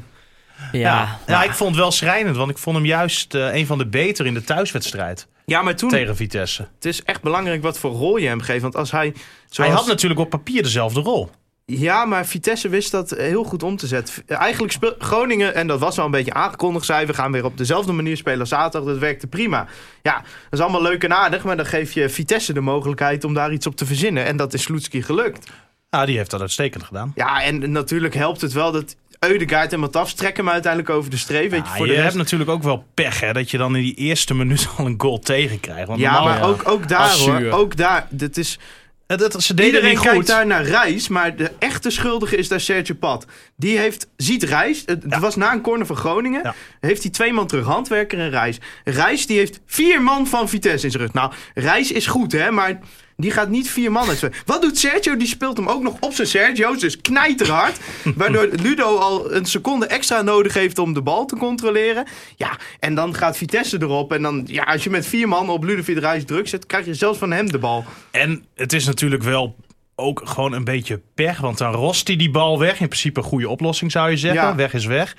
Ja, 0.71 0.79
Ja, 0.79 1.19
ja, 1.27 1.43
ik 1.43 1.51
vond 1.51 1.69
het 1.69 1.79
wel 1.79 1.91
schrijnend, 1.91 2.35
want 2.35 2.49
ik 2.51 2.57
vond 2.57 2.75
hem 2.75 2.85
juist 2.85 3.35
eh, 3.35 3.55
een 3.55 3.65
van 3.65 3.77
de 3.77 3.85
beter 3.87 4.25
in 4.25 4.33
de 4.33 4.43
thuiswedstrijd 4.43 5.27
Ja, 5.45 5.61
maar 5.61 5.75
toen... 5.75 5.89
tegen 5.89 6.15
Vitesse. 6.15 6.67
Het 6.75 6.85
is 6.85 7.03
echt 7.03 7.21
belangrijk 7.21 7.61
wat 7.61 7.79
voor 7.79 7.91
rol 7.91 8.17
je 8.17 8.27
hem 8.27 8.41
geeft. 8.41 8.61
Want 8.61 8.75
als 8.75 8.91
hij... 8.91 9.13
Zoals, 9.49 9.69
Hij 9.69 9.79
had 9.79 9.87
natuurlijk 9.87 10.19
op 10.19 10.29
papier 10.29 10.63
dezelfde 10.63 10.99
rol. 10.99 11.29
Ja, 11.65 12.05
maar 12.05 12.25
Vitesse 12.25 12.69
wist 12.69 12.91
dat 12.91 13.09
heel 13.09 13.43
goed 13.43 13.63
om 13.63 13.75
te 13.75 13.87
zetten. 13.87 14.27
Eigenlijk 14.27 14.73
speel 14.73 14.95
Groningen, 14.97 15.55
en 15.55 15.67
dat 15.67 15.79
was 15.79 15.99
al 15.99 16.05
een 16.05 16.11
beetje 16.11 16.33
aangekondigd, 16.33 16.85
zei 16.85 17.05
we 17.05 17.13
gaan 17.13 17.31
weer 17.31 17.45
op 17.45 17.57
dezelfde 17.57 17.91
manier 17.91 18.17
spelen 18.17 18.47
zaterdag. 18.47 18.89
Dat 18.89 18.99
werkte 18.99 19.27
prima. 19.27 19.67
Ja, 20.01 20.13
dat 20.13 20.25
is 20.51 20.59
allemaal 20.59 20.81
leuk 20.81 21.03
en 21.03 21.13
aardig, 21.13 21.43
maar 21.43 21.57
dan 21.57 21.65
geef 21.65 21.93
je 21.93 22.09
Vitesse 22.09 22.53
de 22.53 22.61
mogelijkheid 22.61 23.23
om 23.23 23.33
daar 23.33 23.53
iets 23.53 23.67
op 23.67 23.75
te 23.75 23.85
verzinnen. 23.85 24.25
En 24.25 24.37
dat 24.37 24.53
is 24.53 24.61
Sloetski 24.61 25.01
gelukt. 25.01 25.51
Ja, 25.89 26.05
die 26.05 26.17
heeft 26.17 26.31
dat 26.31 26.41
uitstekend 26.41 26.83
gedaan. 26.83 27.11
Ja, 27.15 27.43
en 27.43 27.71
natuurlijk 27.71 28.13
helpt 28.13 28.41
het 28.41 28.53
wel 28.53 28.71
dat 28.71 28.95
Eudegaard 29.29 29.73
en 29.73 29.79
Matafs 29.79 30.13
trekken 30.13 30.43
hem 30.43 30.53
uiteindelijk 30.53 30.93
over 30.93 31.09
de 31.11 31.17
streep. 31.17 31.49
Weet 31.51 31.59
je, 31.63 31.69
Ja, 31.69 31.75
voor 31.75 31.87
je 31.87 31.93
de 31.95 31.99
hebt 32.01 32.15
natuurlijk 32.15 32.49
ook 32.49 32.63
wel 32.63 32.85
pech, 32.93 33.19
hè, 33.19 33.33
dat 33.33 33.51
je 33.51 33.57
dan 33.57 33.75
in 33.75 33.81
die 33.83 33.95
eerste 33.95 34.33
minuut 34.35 34.67
al 34.77 34.85
een 34.85 34.95
goal 34.97 35.19
tegenkrijgt. 35.19 35.87
Want 35.87 35.99
Ja, 35.99 36.23
maar 36.23 36.37
ja. 36.37 36.43
ook, 36.43 36.67
ook 36.69 36.87
daar 36.87 37.11
hoor. 37.11 37.49
Ook 37.51 37.75
daar. 37.77 38.07
Dit 38.09 38.37
is, 38.37 38.59
het- 39.07 39.35
ze 39.43 39.53
deden 39.53 39.73
Iedereen 39.73 39.99
kijkt 39.99 40.15
goed. 40.17 40.27
daar 40.27 40.45
naar 40.47 40.63
Reis, 40.63 41.07
maar 41.07 41.35
de 41.35 41.51
echte 41.59 41.89
schuldige 41.89 42.35
is 42.37 42.47
daar 42.47 42.59
Sergio 42.61 42.95
Pat. 42.95 43.25
Die 43.55 43.77
heeft, 43.77 44.07
ziet 44.17 44.43
Reis, 44.43 44.83
het 44.85 45.03
Ja. 45.09 45.19
was 45.19 45.35
na 45.35 45.53
een 45.53 45.61
corner 45.61 45.85
van 45.85 45.95
Groningen, 45.95 46.41
Ja. 46.43 46.55
heeft 46.79 47.01
hij 47.03 47.11
twee 47.11 47.33
man 47.33 47.47
terug, 47.47 47.65
Handwerker 47.65 48.19
en 48.19 48.29
Reis. 48.29 48.57
Reis 48.83 49.27
die 49.27 49.37
heeft 49.37 49.59
vier 49.65 50.01
man 50.01 50.27
van 50.27 50.49
Vitesse 50.49 50.85
in 50.85 50.91
zijn 50.91 51.03
rug. 51.03 51.13
Nou, 51.13 51.31
Reis 51.53 51.91
is 51.91 52.07
goed 52.07 52.31
hè, 52.31 52.51
maar 52.51 52.79
Die 53.17 53.31
gaat 53.31 53.49
niet 53.49 53.69
vier 53.69 53.91
man 53.91 54.07
uitspelen. 54.07 54.35
Wat 54.45 54.61
doet 54.61 54.77
Sergio? 54.77 55.17
Die 55.17 55.27
speelt 55.27 55.57
hem 55.57 55.67
ook 55.67 55.83
nog 55.83 55.95
op 55.99 56.13
zijn 56.13 56.27
Sergio's, 56.27 56.79
dus 56.79 57.01
knijterhard. 57.01 57.77
waardoor 58.15 58.49
Ludo 58.51 58.97
al 58.97 59.33
een 59.33 59.45
seconde 59.45 59.85
extra 59.85 60.21
nodig 60.21 60.53
heeft 60.53 60.79
om 60.79 60.93
de 60.93 61.01
bal 61.01 61.25
te 61.25 61.35
controleren. 61.35 62.05
Ja, 62.35 62.57
en 62.79 62.95
dan 62.95 63.15
gaat 63.15 63.37
Vitesse 63.37 63.77
erop. 63.81 64.13
En 64.13 64.21
dan, 64.21 64.43
ja, 64.45 64.63
als 64.63 64.83
je 64.83 64.89
met 64.89 65.05
vier 65.05 65.27
man 65.27 65.49
op 65.49 65.63
Ludovic 65.63 65.97
Reis 65.97 66.25
druk 66.25 66.47
zet, 66.47 66.65
krijg 66.65 66.85
je 66.85 66.93
zelfs 66.93 67.17
van 67.17 67.31
hem 67.31 67.51
de 67.51 67.59
bal. 67.59 67.85
En 68.11 68.45
het 68.55 68.73
is 68.73 68.85
natuurlijk 68.85 69.23
wel 69.23 69.55
ook 69.95 70.21
gewoon 70.25 70.53
een 70.53 70.63
beetje 70.63 71.01
pech. 71.13 71.39
Want 71.39 71.57
dan 71.57 71.73
rost 71.73 72.07
hij 72.07 72.15
die 72.15 72.31
bal 72.31 72.59
weg. 72.59 72.79
In 72.79 72.87
principe 72.87 73.19
een 73.19 73.25
goede 73.25 73.49
oplossing 73.49 73.91
zou 73.91 74.09
je 74.09 74.17
zeggen. 74.17 74.41
Ja. 74.41 74.55
Weg 74.55 74.73
is 74.73 74.85
weg. 74.85 75.15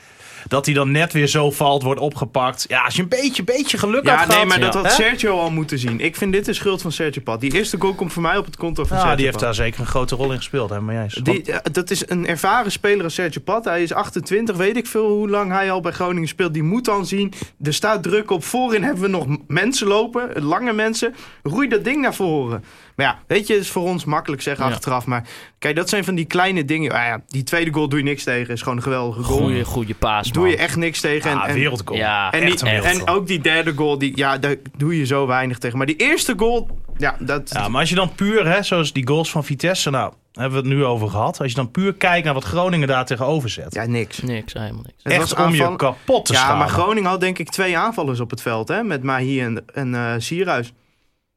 Dat 0.49 0.65
hij 0.67 0.75
dan 0.75 0.91
net 0.91 1.13
weer 1.13 1.27
zo 1.27 1.51
valt, 1.51 1.83
wordt 1.83 2.01
opgepakt. 2.01 2.65
Ja, 2.69 2.83
als 2.85 2.97
je 2.97 3.03
een 3.03 3.09
beetje, 3.09 3.45
beetje 3.45 3.79
geluk 3.79 4.09
had 4.09 4.19
Ja, 4.19 4.25
gehad. 4.25 4.37
nee, 4.37 4.47
maar 4.47 4.61
dat 4.61 4.75
had? 4.75 4.93
Sergio 4.93 5.39
al 5.39 5.51
moeten 5.51 5.79
zien. 5.79 6.01
Ik 6.01 6.17
vind 6.17 6.33
dit 6.33 6.45
de 6.45 6.53
schuld 6.53 6.83
van 6.83 6.93
Sergio 6.93 7.23
Pat. 7.23 7.41
Die 7.41 7.55
eerste 7.55 7.77
goal 7.81 7.95
komt 7.95 8.13
voor 8.13 8.23
mij 8.23 8.37
op 8.37 8.45
het 8.45 8.57
konto 8.57 8.85
van 8.85 8.97
Ja, 8.97 9.03
Sergio 9.03 9.17
die 9.17 9.25
heeft 9.27 9.37
Pat. 9.39 9.47
daar 9.47 9.55
zeker 9.55 9.81
een 9.81 9.87
grote 9.87 10.15
rol 10.17 10.31
in 10.31 10.37
gespeeld. 10.37 10.71
Hè, 10.71 10.81
maar 10.81 10.95
jij 10.95 11.09
Die, 11.23 11.45
dat 11.73 11.91
is 11.91 12.09
een 12.09 12.27
ervaren 12.27 12.73
speler 12.73 13.05
als 13.05 13.15
Sergio 13.15 13.41
Pat. 13.45 13.65
Hij 13.65 13.83
is 13.83 13.93
28, 13.93 14.57
weet 14.57 14.77
ik 14.77 14.87
veel 14.87 15.09
hoe 15.09 15.29
lang 15.29 15.53
hij 15.53 15.71
al 15.71 15.81
bij 15.81 15.93
Groningen 15.93 16.29
speelt. 16.29 16.53
Die 16.55 16.63
moet 16.63 16.85
dan 16.85 17.07
zien, 17.07 17.33
er 17.63 17.75
staat 17.75 18.03
druk 18.03 18.31
op. 18.31 18.45
Voorin 18.45 18.83
hebben 18.83 19.03
we 19.03 19.09
nog 19.09 19.27
mensen 19.47 19.87
lopen, 19.87 20.43
lange 20.43 20.73
mensen. 20.73 21.15
Roei 21.43 21.69
dat 21.69 21.85
ding 21.85 22.01
naar 22.03 22.15
voren. 22.15 22.65
Maar 22.97 23.07
ja, 23.07 23.19
weet 23.27 23.47
je, 23.47 23.55
is 23.57 23.71
voor 23.71 23.83
ons 23.83 24.05
makkelijk 24.05 24.43
zeggen 24.43 24.67
Ja. 24.67 24.71
achteraf. 24.73 25.07
Maar 25.07 25.25
kijk, 25.59 25.77
dat 25.77 25.89
zijn 25.89 26.05
van 26.05 26.15
die 26.15 26.25
kleine 26.25 26.65
dingen. 26.65 26.91
Ah 26.93 27.07
ja, 27.07 27.23
die 27.29 27.43
tweede 27.43 27.73
goal 27.73 27.89
doe 27.89 27.99
je 27.99 28.05
niks 28.05 28.25
tegen. 28.25 28.55
Is 28.55 28.63
gewoon 28.63 28.77
een 28.77 28.83
geweldige 28.83 29.23
goal. 29.23 29.39
Goeie, 29.39 29.65
goede 29.65 29.95
paas, 29.95 30.33
Doe 30.33 30.49
je 30.49 30.57
echt 30.57 30.77
niks 30.77 31.01
tegen. 31.01 31.31
En, 31.31 31.37
Ah, 31.41 31.49
en, 31.49 31.55
wereldgoal. 31.55 31.99
Ja, 31.99 32.33
en, 32.33 32.43
echt 32.43 32.61
die- 32.61 32.71
een 32.75 32.83
en 32.83 33.09
ook 33.09 33.27
die 33.27 33.41
derde 33.41 33.73
goal, 33.77 33.99
die, 33.99 34.17
ja, 34.17 34.39
daar 34.39 34.57
doe 34.77 34.99
je 34.99 35.07
zo 35.07 35.27
weinig 35.27 35.59
tegen. 35.59 35.77
Maar 35.79 35.87
die 35.87 35.97
eerste 35.97 36.35
goal, 36.37 36.69
ja, 36.97 37.17
dat... 37.19 37.51
Ja, 37.53 37.69
maar 37.69 37.81
als 37.81 37.89
je 37.89 37.95
dan 37.95 38.15
puur, 38.15 38.47
hè, 38.47 38.63
zoals 38.63 38.93
die 38.93 39.07
goals 39.07 39.31
van 39.31 39.45
Vitesse, 39.45 39.91
nou, 39.91 40.13
hebben 40.33 40.63
we 40.63 40.69
het 40.69 40.77
nu 40.77 40.85
over 40.85 41.09
gehad. 41.09 41.41
Als 41.41 41.49
je 41.51 41.57
dan 41.57 41.71
puur 41.71 41.95
kijkt 41.95 42.25
naar 42.25 42.35
wat 42.35 42.45
Groningen 42.45 42.89
daar 42.89 43.07
tegenover 43.07 43.49
zet. 43.51 43.75
ja, 43.75 43.85
niks. 43.87 44.21
Niks, 44.23 44.53
helemaal 44.53 44.83
niks. 44.87 45.03
Het 45.03 45.13
echt 45.13 45.21
was 45.21 45.33
om 45.35 45.39
aanval- 45.45 45.71
je 45.71 45.77
kapot 45.77 46.25
te 46.27 46.33
Ja, 46.33 46.39
staan. 46.39 46.59
maar 46.59 46.69
Groningen 46.69 47.11
had 47.11 47.21
denk 47.21 47.39
ik 47.39 47.51
twee 47.51 47.79
aanvallers 47.79 48.21
op 48.21 48.31
het 48.31 48.43
veld, 48.43 48.69
hè? 48.69 48.83
Met 48.83 49.03
Mahi 49.03 49.41
en, 49.41 49.65
en 49.75 49.95
eh, 49.95 50.13
Sierhuis. 50.19 50.73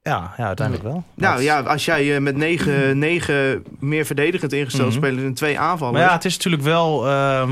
Ja, 0.08 0.34
ja, 0.38 0.46
uiteindelijk 0.46 0.88
wel. 0.88 1.04
Nou 1.16 1.36
Dat- 1.36 1.44
ja, 1.44 1.60
als 1.60 1.86
jij 1.86 2.16
eh, 2.16 2.22
met 2.22 2.36
negen, 2.38 2.98
negen 2.98 3.64
meer 3.80 4.06
verdedigend 4.06 4.54
ingesteld 4.54 4.88
Mhm. 4.90 4.98
spelers 4.98 5.24
en 5.24 5.34
twee 5.34 5.60
aanvallers... 5.60 5.98
Maar 5.98 6.08
ja, 6.08 6.14
het 6.16 6.26
is 6.26 6.36
natuurlijk 6.36 6.64
wel 6.64 7.08
ehm, 7.08 7.52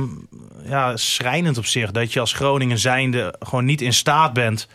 ja, 0.67 0.97
schrijnend 0.97 1.57
op 1.57 1.65
zich 1.65 1.91
dat 1.91 2.13
je 2.13 2.19
als 2.19 2.33
Groningen 2.33 2.77
zijnde 2.79 3.35
gewoon 3.39 3.65
niet 3.65 3.81
in 3.81 3.93
staat 3.93 4.33
bent 4.33 4.67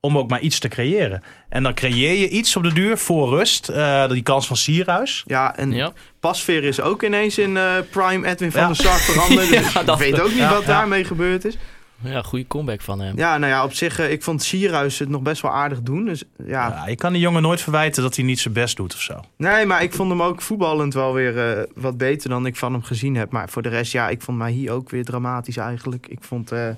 om 0.00 0.18
ook 0.18 0.30
maar 0.30 0.40
iets 0.40 0.58
te 0.58 0.68
creëren. 0.68 1.22
En 1.48 1.62
dan 1.62 1.74
creëer 1.74 2.18
je 2.18 2.28
iets 2.28 2.56
op 2.56 2.62
de 2.62 2.72
duur 2.72 2.98
voor 2.98 3.28
rust. 3.28 3.68
eh, 3.68 4.08
die 4.08 4.22
kans 4.22 4.46
van 4.46 4.56
Sierhuis. 4.56 5.22
Ja, 5.26 5.56
en 5.56 5.72
Ja. 5.72 5.92
Pasveer 6.20 6.64
is 6.64 6.80
ook 6.80 7.02
ineens 7.02 7.38
in 7.38 7.56
eh, 7.56 7.64
prime 7.90 8.26
Edwin 8.28 8.52
van 8.52 8.60
Ja. 8.60 8.66
der 8.66 8.76
Sar 8.76 8.98
veranderd. 8.98 9.48
Dus 9.50 9.72
Ja, 9.72 9.80
ik 9.80 9.86
dat- 9.86 9.98
weet 9.98 10.20
ook 10.20 10.28
niet 10.28 10.36
ja, 10.36 10.50
wat 10.50 10.60
ja. 10.60 10.66
daarmee 10.66 11.04
gebeurd 11.04 11.44
is. 11.44 11.56
Ja, 12.04 12.22
goede 12.22 12.46
comeback 12.46 12.80
van 12.80 13.00
hem. 13.00 13.16
Ja, 13.16 13.38
nou 13.38 13.52
ja, 13.52 13.64
op 13.64 13.72
zich, 13.72 13.98
eh, 13.98 14.10
ik 14.10 14.22
vond 14.22 14.42
Sierhuis 14.42 14.98
het 14.98 15.08
nog 15.08 15.22
best 15.22 15.42
wel 15.42 15.50
aardig 15.50 15.82
doen. 15.82 16.04
Dus 16.04 16.24
ja, 16.36 16.68
Ja, 16.68 16.86
je 16.88 16.96
kan 16.96 17.12
die 17.12 17.20
jongen 17.22 17.42
nooit 17.42 17.60
verwijten 17.60 18.02
dat 18.02 18.16
hij 18.16 18.24
niet 18.24 18.40
zijn 18.40 18.54
best 18.54 18.76
doet 18.76 18.94
of 18.94 19.00
zo. 19.00 19.20
nee, 19.36 19.66
maar 19.66 19.82
ik 19.82 19.92
vond 19.94 20.10
hem 20.10 20.22
ook 20.22 20.42
voetballend 20.42 20.94
wel 20.94 21.12
weer 21.12 21.38
eh, 21.38 21.62
wat 21.74 21.96
beter 21.96 22.28
dan 22.28 22.46
ik 22.46 22.56
van 22.56 22.72
hem 22.72 22.82
gezien 22.82 23.14
heb. 23.16 23.30
Maar 23.30 23.48
voor 23.48 23.62
de 23.62 23.68
rest, 23.68 23.92
ja, 23.92 24.08
ik 24.08 24.22
vond 24.22 24.38
Mahi 24.38 24.70
ook 24.70 24.90
weer 24.90 25.04
dramatisch 25.04 25.56
eigenlijk. 25.56 26.06
Ik 26.06 26.18
vond 26.20 26.52
eh 26.52 26.68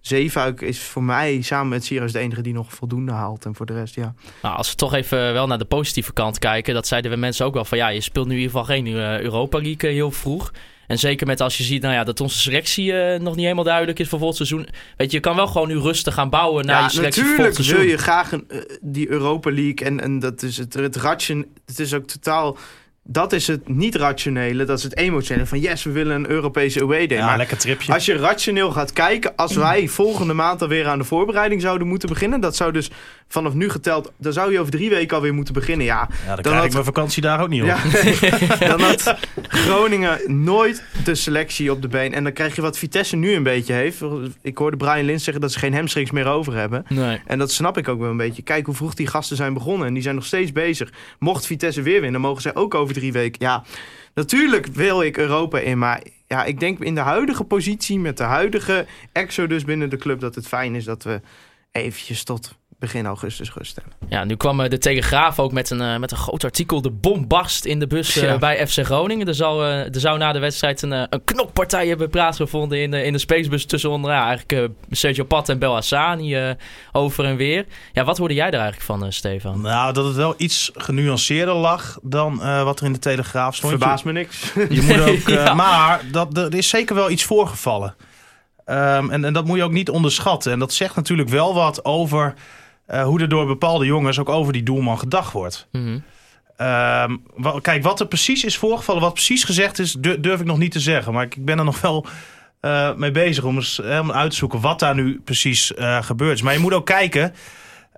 Zeefuik 0.00 0.60
is 0.60 0.80
voor 0.80 1.02
mij 1.02 1.42
samen 1.42 1.68
met 1.68 1.84
Sierhuis 1.84 2.12
de 2.12 2.18
enige 2.18 2.42
die 2.42 2.52
nog 2.52 2.72
voldoende 2.72 3.12
haalt. 3.12 3.44
En 3.44 3.54
voor 3.54 3.66
de 3.66 3.72
rest, 3.72 3.94
ja. 3.94 4.14
Nou, 4.42 4.56
als 4.56 4.70
we 4.70 4.76
toch 4.76 4.94
even 4.94 5.32
wel 5.32 5.46
naar 5.46 5.58
de 5.58 5.64
positieve 5.64 6.12
kant 6.12 6.38
kijken, 6.38 6.74
dat 6.74 6.86
zeiden 6.86 7.10
we 7.10 7.16
mensen 7.16 7.46
ook 7.46 7.54
wel 7.54 7.64
van 7.64 7.78
ja, 7.78 7.88
je 7.88 8.00
speelt 8.00 8.26
nu 8.26 8.32
in 8.32 8.40
ieder 8.40 8.52
geval 8.58 8.74
geen 8.74 8.86
Europa 9.22 9.60
League 9.60 9.90
heel 9.90 10.10
vroeg. 10.10 10.52
En 10.88 10.98
zeker 10.98 11.26
met 11.26 11.40
als 11.40 11.56
je 11.56 11.64
ziet 11.64 11.82
nou 11.82 11.94
ja, 11.94 12.04
dat 12.04 12.20
onze 12.20 12.38
selectie 12.38 12.92
eh, 12.92 13.20
nog 13.20 13.34
niet 13.34 13.42
helemaal 13.42 13.64
duidelijk 13.64 13.98
is 13.98 14.08
voor 14.08 14.18
volgend 14.18 14.48
seizoen. 14.48 14.68
Weet 14.96 15.10
je, 15.10 15.16
je 15.16 15.22
kan 15.22 15.36
wel 15.36 15.46
gewoon 15.46 15.68
nu 15.68 15.78
rustig 15.78 16.14
gaan 16.14 16.30
bouwen 16.30 16.66
naar 16.66 16.78
ja, 16.78 16.84
je 16.84 16.90
selectie 16.90 17.24
voor 17.24 17.36
natuurlijk 17.36 17.76
wil 17.76 17.86
je 17.86 17.98
graag 17.98 18.32
een, 18.32 18.44
eh, 18.48 18.58
die 18.80 19.08
Europa 19.08 19.50
League 19.50 19.86
en, 19.86 20.00
en 20.00 20.18
dat 20.18 20.42
is 20.42 20.56
het, 20.56 20.74
het 20.74 20.96
ration. 20.96 21.46
Het 21.66 21.78
is 21.78 21.94
ook 21.94 22.06
totaal. 22.06 22.56
Dat 23.10 23.32
is 23.32 23.46
het 23.46 23.68
niet 23.68 23.94
rationele, 23.94 24.64
dat 24.64 24.78
is 24.78 24.84
het 24.84 24.96
emotionele. 24.96 25.46
Van 25.46 25.60
yes, 25.60 25.82
we 25.84 25.90
willen 25.90 26.16
een 26.16 26.30
Europese 26.30 26.82
away 26.82 27.06
day. 27.06 27.18
Ja, 27.18 27.26
maar 27.26 27.36
lekker 27.36 27.56
tripje. 27.58 27.92
als 27.92 28.04
je 28.04 28.16
rationeel 28.16 28.70
gaat 28.70 28.92
kijken, 28.92 29.36
als 29.36 29.54
wij 29.66 29.88
volgende 29.88 30.32
maand 30.32 30.62
alweer 30.62 30.86
aan 30.86 30.98
de 30.98 31.04
voorbereiding 31.04 31.60
zouden 31.60 31.86
moeten 31.88 32.08
beginnen, 32.08 32.40
dat 32.40 32.56
zou 32.56 32.72
dus 32.72 32.90
vanaf 33.28 33.52
nu 33.54 33.68
geteld, 33.70 34.12
dan 34.18 34.32
zou 34.32 34.52
je 34.52 34.60
over 34.60 34.72
drie 34.72 34.90
weken 34.90 35.16
alweer 35.16 35.34
moeten 35.34 35.54
beginnen. 35.54 35.86
Ja, 35.86 36.08
Ja, 36.26 36.26
dan, 36.26 36.34
dan 36.34 36.42
krijg 36.42 36.56
had- 36.56 36.64
ik 36.66 36.72
mijn 36.72 36.84
vakantie 36.84 37.22
daar 37.22 37.40
ook 37.40 37.48
niet 37.48 37.62
op. 37.62 37.68
ja 37.68 37.78
dan 38.68 38.80
had 38.80 39.14
Groningen 39.48 40.44
nooit 40.44 40.84
de 41.04 41.14
selectie 41.14 41.70
op 41.72 41.82
de 41.82 41.88
been. 41.88 42.14
En 42.14 42.22
dan 42.24 42.32
krijg 42.32 42.54
je 42.56 42.62
wat 42.62 42.78
Vitesse 42.78 43.16
nu 43.16 43.32
een 43.34 43.42
beetje 43.42 43.72
heeft. 43.72 44.02
Ik 44.42 44.58
hoorde 44.58 44.76
Brian 44.76 45.04
Lins 45.04 45.24
zeggen 45.24 45.42
dat 45.42 45.52
ze 45.52 45.58
geen 45.58 45.74
hamstrings 45.74 46.10
meer 46.10 46.26
over 46.26 46.54
hebben. 46.54 46.84
Nee. 46.88 47.20
En 47.26 47.38
dat 47.38 47.50
snap 47.52 47.78
ik 47.78 47.88
ook 47.88 48.00
wel 48.00 48.10
een 48.10 48.16
beetje. 48.16 48.42
Kijk 48.42 48.66
hoe 48.66 48.74
vroeg 48.74 48.94
die 48.94 49.06
gasten 49.06 49.36
zijn 49.36 49.54
begonnen. 49.54 49.86
En 49.86 49.94
die 49.94 50.02
zijn 50.02 50.14
nog 50.14 50.24
steeds 50.24 50.52
bezig. 50.52 50.92
Mocht 51.18 51.46
Vitesse 51.46 51.82
weer 51.82 52.00
winnen, 52.00 52.20
mogen 52.20 52.42
zij 52.42 52.54
ook 52.54 52.74
over 52.74 52.94
drie 52.98 53.12
weken. 53.12 53.44
Ja, 53.46 53.64
natuurlijk 54.14 54.66
wil 54.66 55.02
ik 55.02 55.16
Europa 55.16 55.58
in. 55.58 55.78
Maar 55.78 56.02
ja, 56.26 56.44
ik 56.44 56.60
denk 56.60 56.78
in 56.78 56.94
de 56.94 57.00
huidige 57.00 57.44
positie, 57.44 57.98
met 57.98 58.16
de 58.16 58.24
huidige 58.24 58.86
exodus 59.12 59.64
binnen 59.64 59.90
de 59.90 59.96
club, 59.96 60.20
dat 60.20 60.34
het 60.34 60.46
fijn 60.46 60.74
is 60.74 60.84
dat 60.84 61.02
we 61.02 61.20
eventjes 61.72 62.24
tot 62.24 62.56
begin 62.78 63.06
augustus 63.06 63.52
rust 63.52 63.74
hebben. 63.76 63.92
Ja, 64.08 64.24
nu 64.24 64.36
kwam 64.36 64.60
eh, 64.60 64.70
de 64.70 64.78
Telegraaf 64.78 65.38
ook 65.38 65.52
met 65.52 65.70
een, 65.70 65.80
eh, 65.80 65.96
met 65.96 66.10
een 66.10 66.16
groot 66.16 66.44
artikel. 66.44 66.82
De 66.82 66.90
bom 66.90 67.26
barst 67.26 67.64
in 67.64 67.78
de 67.78 67.86
bus 67.86 68.16
eh, 68.16 68.22
Ja. 68.22 68.38
bij 68.38 68.66
FC 68.66 68.84
Groningen. 68.84 69.26
Er, 69.28 69.34
zal, 69.34 69.64
eh, 69.64 69.94
er 69.94 70.00
zou 70.00 70.18
na 70.18 70.32
de 70.32 70.38
wedstrijd 70.38 70.82
een, 70.82 70.92
een 70.92 71.24
knokpartij 71.24 71.88
hebben 71.88 72.10
plaatsgevonden 72.10 72.78
in 72.82 72.90
de, 72.90 73.04
in 73.04 73.12
de 73.12 73.18
spacebus 73.18 73.64
tussen 73.66 73.90
onder, 73.90 74.10
ja, 74.10 74.26
eigenlijk 74.26 74.72
Sergio 74.90 75.24
Pat 75.24 75.48
en 75.48 75.58
Bel 75.58 75.74
Hassani 75.74 76.34
eh, 76.34 76.50
over 76.92 77.24
en 77.24 77.36
weer. 77.36 77.66
Ja, 77.92 78.04
wat 78.04 78.18
hoorde 78.18 78.34
jij 78.34 78.50
daar 78.50 78.60
eigenlijk 78.60 78.90
van, 78.90 79.04
eh, 79.04 79.10
Stefan? 79.10 79.60
Nou, 79.60 79.92
dat 79.92 80.04
het 80.04 80.16
wel 80.16 80.34
iets 80.36 80.70
genuanceerder 80.74 81.54
lag 81.54 81.98
dan 82.02 82.42
eh, 82.42 82.62
wat 82.62 82.80
er 82.80 82.86
in 82.86 82.92
de 82.92 82.98
Telegraaf 82.98 83.54
stond. 83.56 83.70
Verbaast 83.72 84.04
me 84.04 84.12
niks. 84.12 84.52
Je 84.68 84.82
moet 84.82 85.00
ook, 85.00 85.28
Ja. 85.38 85.54
Maar 85.54 86.00
dat, 86.12 86.36
er 86.36 86.54
is 86.54 86.68
zeker 86.68 86.94
wel 86.94 87.10
iets 87.10 87.24
voorgevallen. 87.24 87.94
Ehm, 88.64 89.10
en, 89.10 89.24
en 89.24 89.32
dat 89.32 89.44
moet 89.44 89.56
je 89.56 89.62
ook 89.64 89.72
niet 89.72 89.90
onderschatten. 89.90 90.52
En 90.52 90.58
dat 90.58 90.72
zegt 90.72 90.96
natuurlijk 90.96 91.28
wel 91.28 91.54
wat 91.54 91.84
over 91.84 92.34
eh, 92.88 93.02
hoe 93.02 93.20
er 93.20 93.28
door 93.28 93.46
bepaalde 93.46 93.84
jongens 93.86 94.18
ook 94.18 94.28
over 94.28 94.52
die 94.52 94.62
doelman 94.62 94.98
gedacht 94.98 95.32
wordt. 95.32 95.66
Mhm. 95.72 95.98
Ehm, 96.56 97.16
kijk, 97.62 97.82
wat 97.82 98.00
er 98.00 98.06
precies 98.06 98.44
is 98.44 98.56
voorgevallen, 98.56 99.02
wat 99.02 99.12
precies 99.12 99.44
gezegd 99.44 99.78
is, 99.78 99.92
du- 99.92 100.20
durf 100.20 100.40
ik 100.40 100.46
nog 100.46 100.58
niet 100.58 100.72
te 100.72 100.80
zeggen. 100.80 101.12
Maar 101.12 101.24
ik, 101.24 101.36
ik 101.36 101.44
ben 101.44 101.58
er 101.58 101.64
nog 101.64 101.80
wel 101.80 102.06
eh, 102.60 102.94
mee 102.94 103.10
bezig 103.10 103.44
om 103.44 103.56
eens 103.56 103.80
eh, 103.80 103.98
om 104.00 104.12
uit 104.12 104.30
te 104.30 104.36
zoeken 104.36 104.60
wat 104.60 104.78
daar 104.78 104.94
nu 104.94 105.20
precies 105.24 105.74
eh, 105.74 106.02
gebeurt. 106.02 106.34
is. 106.36 106.42
Maar 106.42 106.52
je 106.52 106.58
moet 106.58 106.72
ook 106.74 106.86
kijken. 106.86 107.34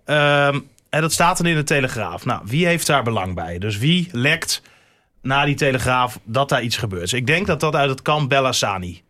ehm, 0.04 0.60
en 0.90 1.00
dat 1.00 1.12
staat 1.12 1.36
dan 1.36 1.46
in 1.46 1.54
de 1.56 1.62
Telegraaf. 1.62 2.24
Nou, 2.24 2.40
wie 2.44 2.66
heeft 2.66 2.86
daar 2.86 3.02
belang 3.02 3.34
bij? 3.34 3.58
Dus 3.58 3.78
wie 3.78 4.08
lekt 4.12 4.62
naar 5.22 5.46
die 5.46 5.54
Telegraaf 5.54 6.18
dat 6.24 6.48
daar 6.48 6.62
iets 6.62 6.76
gebeurt? 6.76 7.02
Dus 7.02 7.12
ik 7.12 7.26
denk 7.26 7.46
dat 7.46 7.60
dat 7.60 7.74
uit 7.74 7.90
het 7.90 8.02
kamp 8.02 8.28
Bellassani 8.28 9.02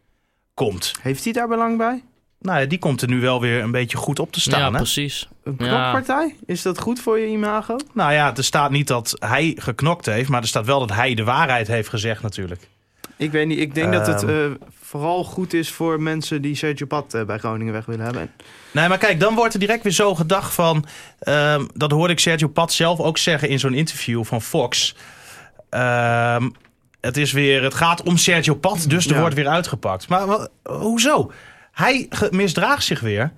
komt. 0.54 0.92
Heeft 1.02 1.24
hij 1.24 1.32
daar 1.32 1.48
belang 1.48 1.78
bij? 1.78 2.02
Nou 2.40 2.60
ja, 2.60 2.66
die 2.66 2.78
komt 2.78 3.02
er 3.02 3.08
nu 3.08 3.20
wel 3.20 3.40
weer 3.40 3.62
een 3.62 3.70
beetje 3.70 3.96
goed 3.96 4.18
op 4.18 4.32
te 4.32 4.40
staan. 4.40 4.60
ja, 4.60 4.70
hè? 4.70 4.76
precies. 4.76 5.28
Een 5.58 5.66
Ja. 5.66 5.90
knokpartij? 5.90 6.34
Is 6.46 6.62
dat 6.62 6.78
goed 6.78 7.00
voor 7.00 7.18
je 7.18 7.26
imago? 7.26 7.76
Nou 7.94 8.12
ja, 8.12 8.36
er 8.36 8.44
staat 8.44 8.70
niet 8.70 8.86
dat 8.86 9.16
hij 9.18 9.56
geknokt 9.58 10.06
heeft, 10.06 10.28
maar 10.28 10.40
er 10.42 10.48
staat 10.48 10.66
wel 10.66 10.78
dat 10.80 10.92
hij 10.92 11.14
de 11.14 11.24
waarheid 11.24 11.66
heeft 11.66 11.88
gezegd 11.88 12.22
natuurlijk. 12.22 12.68
Ik 13.16 13.30
weet 13.32 13.46
niet. 13.46 13.58
Ik 13.58 13.74
denk 13.74 13.92
dat 13.92 14.06
het 14.06 14.22
Ehm. 14.22 14.30
eh, 14.30 14.50
vooral 14.82 15.24
goed 15.24 15.52
is 15.52 15.70
voor 15.70 16.00
mensen 16.00 16.42
die 16.42 16.54
Sergio 16.54 16.86
Pat 16.86 17.14
eh, 17.14 17.24
bij 17.24 17.38
Groningen 17.38 17.72
weg 17.72 17.84
willen 17.86 18.04
hebben. 18.04 18.30
Nee, 18.70 18.88
maar 18.88 18.98
kijk, 18.98 19.20
dan 19.20 19.34
wordt 19.34 19.54
er 19.54 19.60
direct 19.60 19.82
weer 19.82 19.92
zo 19.92 20.14
gedacht 20.14 20.54
van... 20.54 20.84
ehm, 21.18 21.66
dat 21.74 21.90
hoorde 21.90 22.12
ik 22.12 22.20
Sergio 22.20 22.48
Pat 22.48 22.72
zelf 22.72 23.00
ook 23.00 23.18
zeggen 23.18 23.48
in 23.48 23.58
zo'n 23.58 23.74
interview 23.74 24.24
van 24.24 24.42
Fox. 24.42 24.94
Ehm, 25.70 26.48
het, 27.00 27.16
is 27.16 27.32
weer, 27.32 27.62
het 27.62 27.74
gaat 27.74 28.02
om 28.02 28.16
Sergio 28.16 28.54
Pat, 28.54 28.84
dus 28.88 29.06
er 29.06 29.14
Ja. 29.14 29.20
wordt 29.20 29.34
weer 29.34 29.48
uitgepakt. 29.48 30.08
Maar 30.08 30.26
wat, 30.26 30.50
hoezo? 30.62 31.32
Hij 31.72 32.08
misdraagt 32.30 32.84
zich 32.84 33.00
weer. 33.00 33.32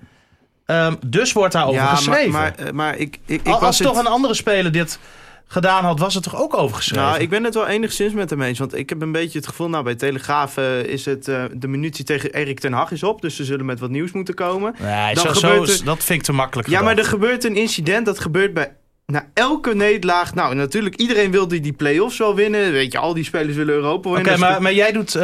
Ehm, 0.65 0.95
dus 1.05 1.33
wordt 1.33 1.53
daarover 1.53 1.81
ja, 1.81 1.95
geschreven. 1.95 2.31
maar, 2.31 2.53
maar, 2.57 2.67
eh, 2.67 2.73
maar 2.73 2.97
ik, 2.97 3.19
ik, 3.25 3.39
ik 3.41 3.45
was 3.47 3.61
Als 3.61 3.79
het... 3.79 3.87
toch 3.87 3.97
een 3.97 4.07
andere 4.07 4.33
speler 4.33 4.71
dit 4.71 4.99
gedaan 5.47 5.83
had, 5.83 5.99
was 5.99 6.13
het 6.13 6.23
toch 6.23 6.41
ook 6.41 6.57
over 6.57 6.75
geschreven? 6.75 7.03
Nou, 7.05 7.19
ik 7.21 7.29
ben 7.29 7.43
het 7.43 7.53
wel 7.53 7.67
enigszins 7.67 8.13
met 8.13 8.29
hem 8.29 8.41
eens. 8.41 8.59
Want 8.59 8.75
ik 8.77 8.89
heb 8.89 9.01
een 9.01 9.11
beetje 9.11 9.37
het 9.37 9.47
gevoel, 9.47 9.69
nou 9.69 9.83
bij 9.83 9.95
Telegraaf 9.95 10.57
eh, 10.57 10.83
is 10.83 11.05
het 11.05 11.27
eh, 11.27 11.43
de 11.53 11.67
minutie 11.67 12.05
tegen 12.05 12.33
Erik 12.33 12.59
ten 12.59 12.73
Hag 12.73 12.91
is 12.91 13.03
op. 13.03 13.21
Dus 13.21 13.35
ze 13.35 13.43
zullen 13.43 13.65
met 13.65 13.79
wat 13.79 13.89
nieuws 13.89 14.11
moeten 14.11 14.33
komen. 14.33 14.75
Nee, 14.79 15.13
dan 15.13 15.23
zo, 15.25 15.33
zo 15.33 15.49
gebeurt 15.49 15.69
is- 15.69 15.79
er- 15.79 15.85
dat 15.85 16.03
vind 16.03 16.19
ik 16.19 16.25
te 16.25 16.33
makkelijk 16.33 16.67
Ja, 16.69 16.81
maar 16.81 16.97
er 16.97 17.05
gebeurt 17.05 17.43
een 17.43 17.55
incident. 17.55 18.05
Dat 18.05 18.19
gebeurt 18.19 18.53
bij 18.53 18.75
na 19.05 19.27
elke 19.33 19.75
nederlaag. 19.75 20.33
Nou, 20.33 20.55
natuurlijk, 20.55 20.95
iedereen 20.95 21.31
wil 21.31 21.47
die, 21.47 21.73
play-offs 21.73 22.17
wel 22.17 22.35
winnen. 22.35 22.71
Weet 22.71 22.91
je, 22.91 22.97
al 22.97 23.13
die 23.13 23.23
spelers 23.23 23.55
willen 23.55 23.73
Europa 23.73 24.09
Oké, 24.09 24.17
winnen. 24.17 24.31
Dus 24.39 24.41
maar, 24.49 24.61
maar 24.61 24.73
jij 24.73 24.91
doet 24.91 25.17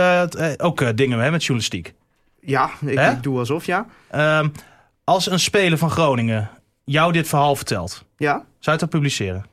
ook 0.62 0.97
dingen 0.97 1.19
hè, 1.19 1.32
met 1.32 1.41
journalistiek. 1.41 1.93
Ja, 2.41 2.69
ik 2.86 3.23
doe 3.23 3.39
alsof, 3.39 3.65
ja. 3.65 3.86
Ehm, 4.12 4.47
als 5.10 5.32
een 5.32 5.39
speler 5.39 5.78
van 5.78 5.89
Groningen 5.89 6.50
jou 6.84 7.12
dit 7.12 7.28
verhaal 7.28 7.56
vertelt, 7.56 8.04
Ja, 8.17 8.32
zou 8.34 8.45
je 8.60 8.72
het 8.72 8.80
dan 8.80 8.89
publiceren? 8.89 9.45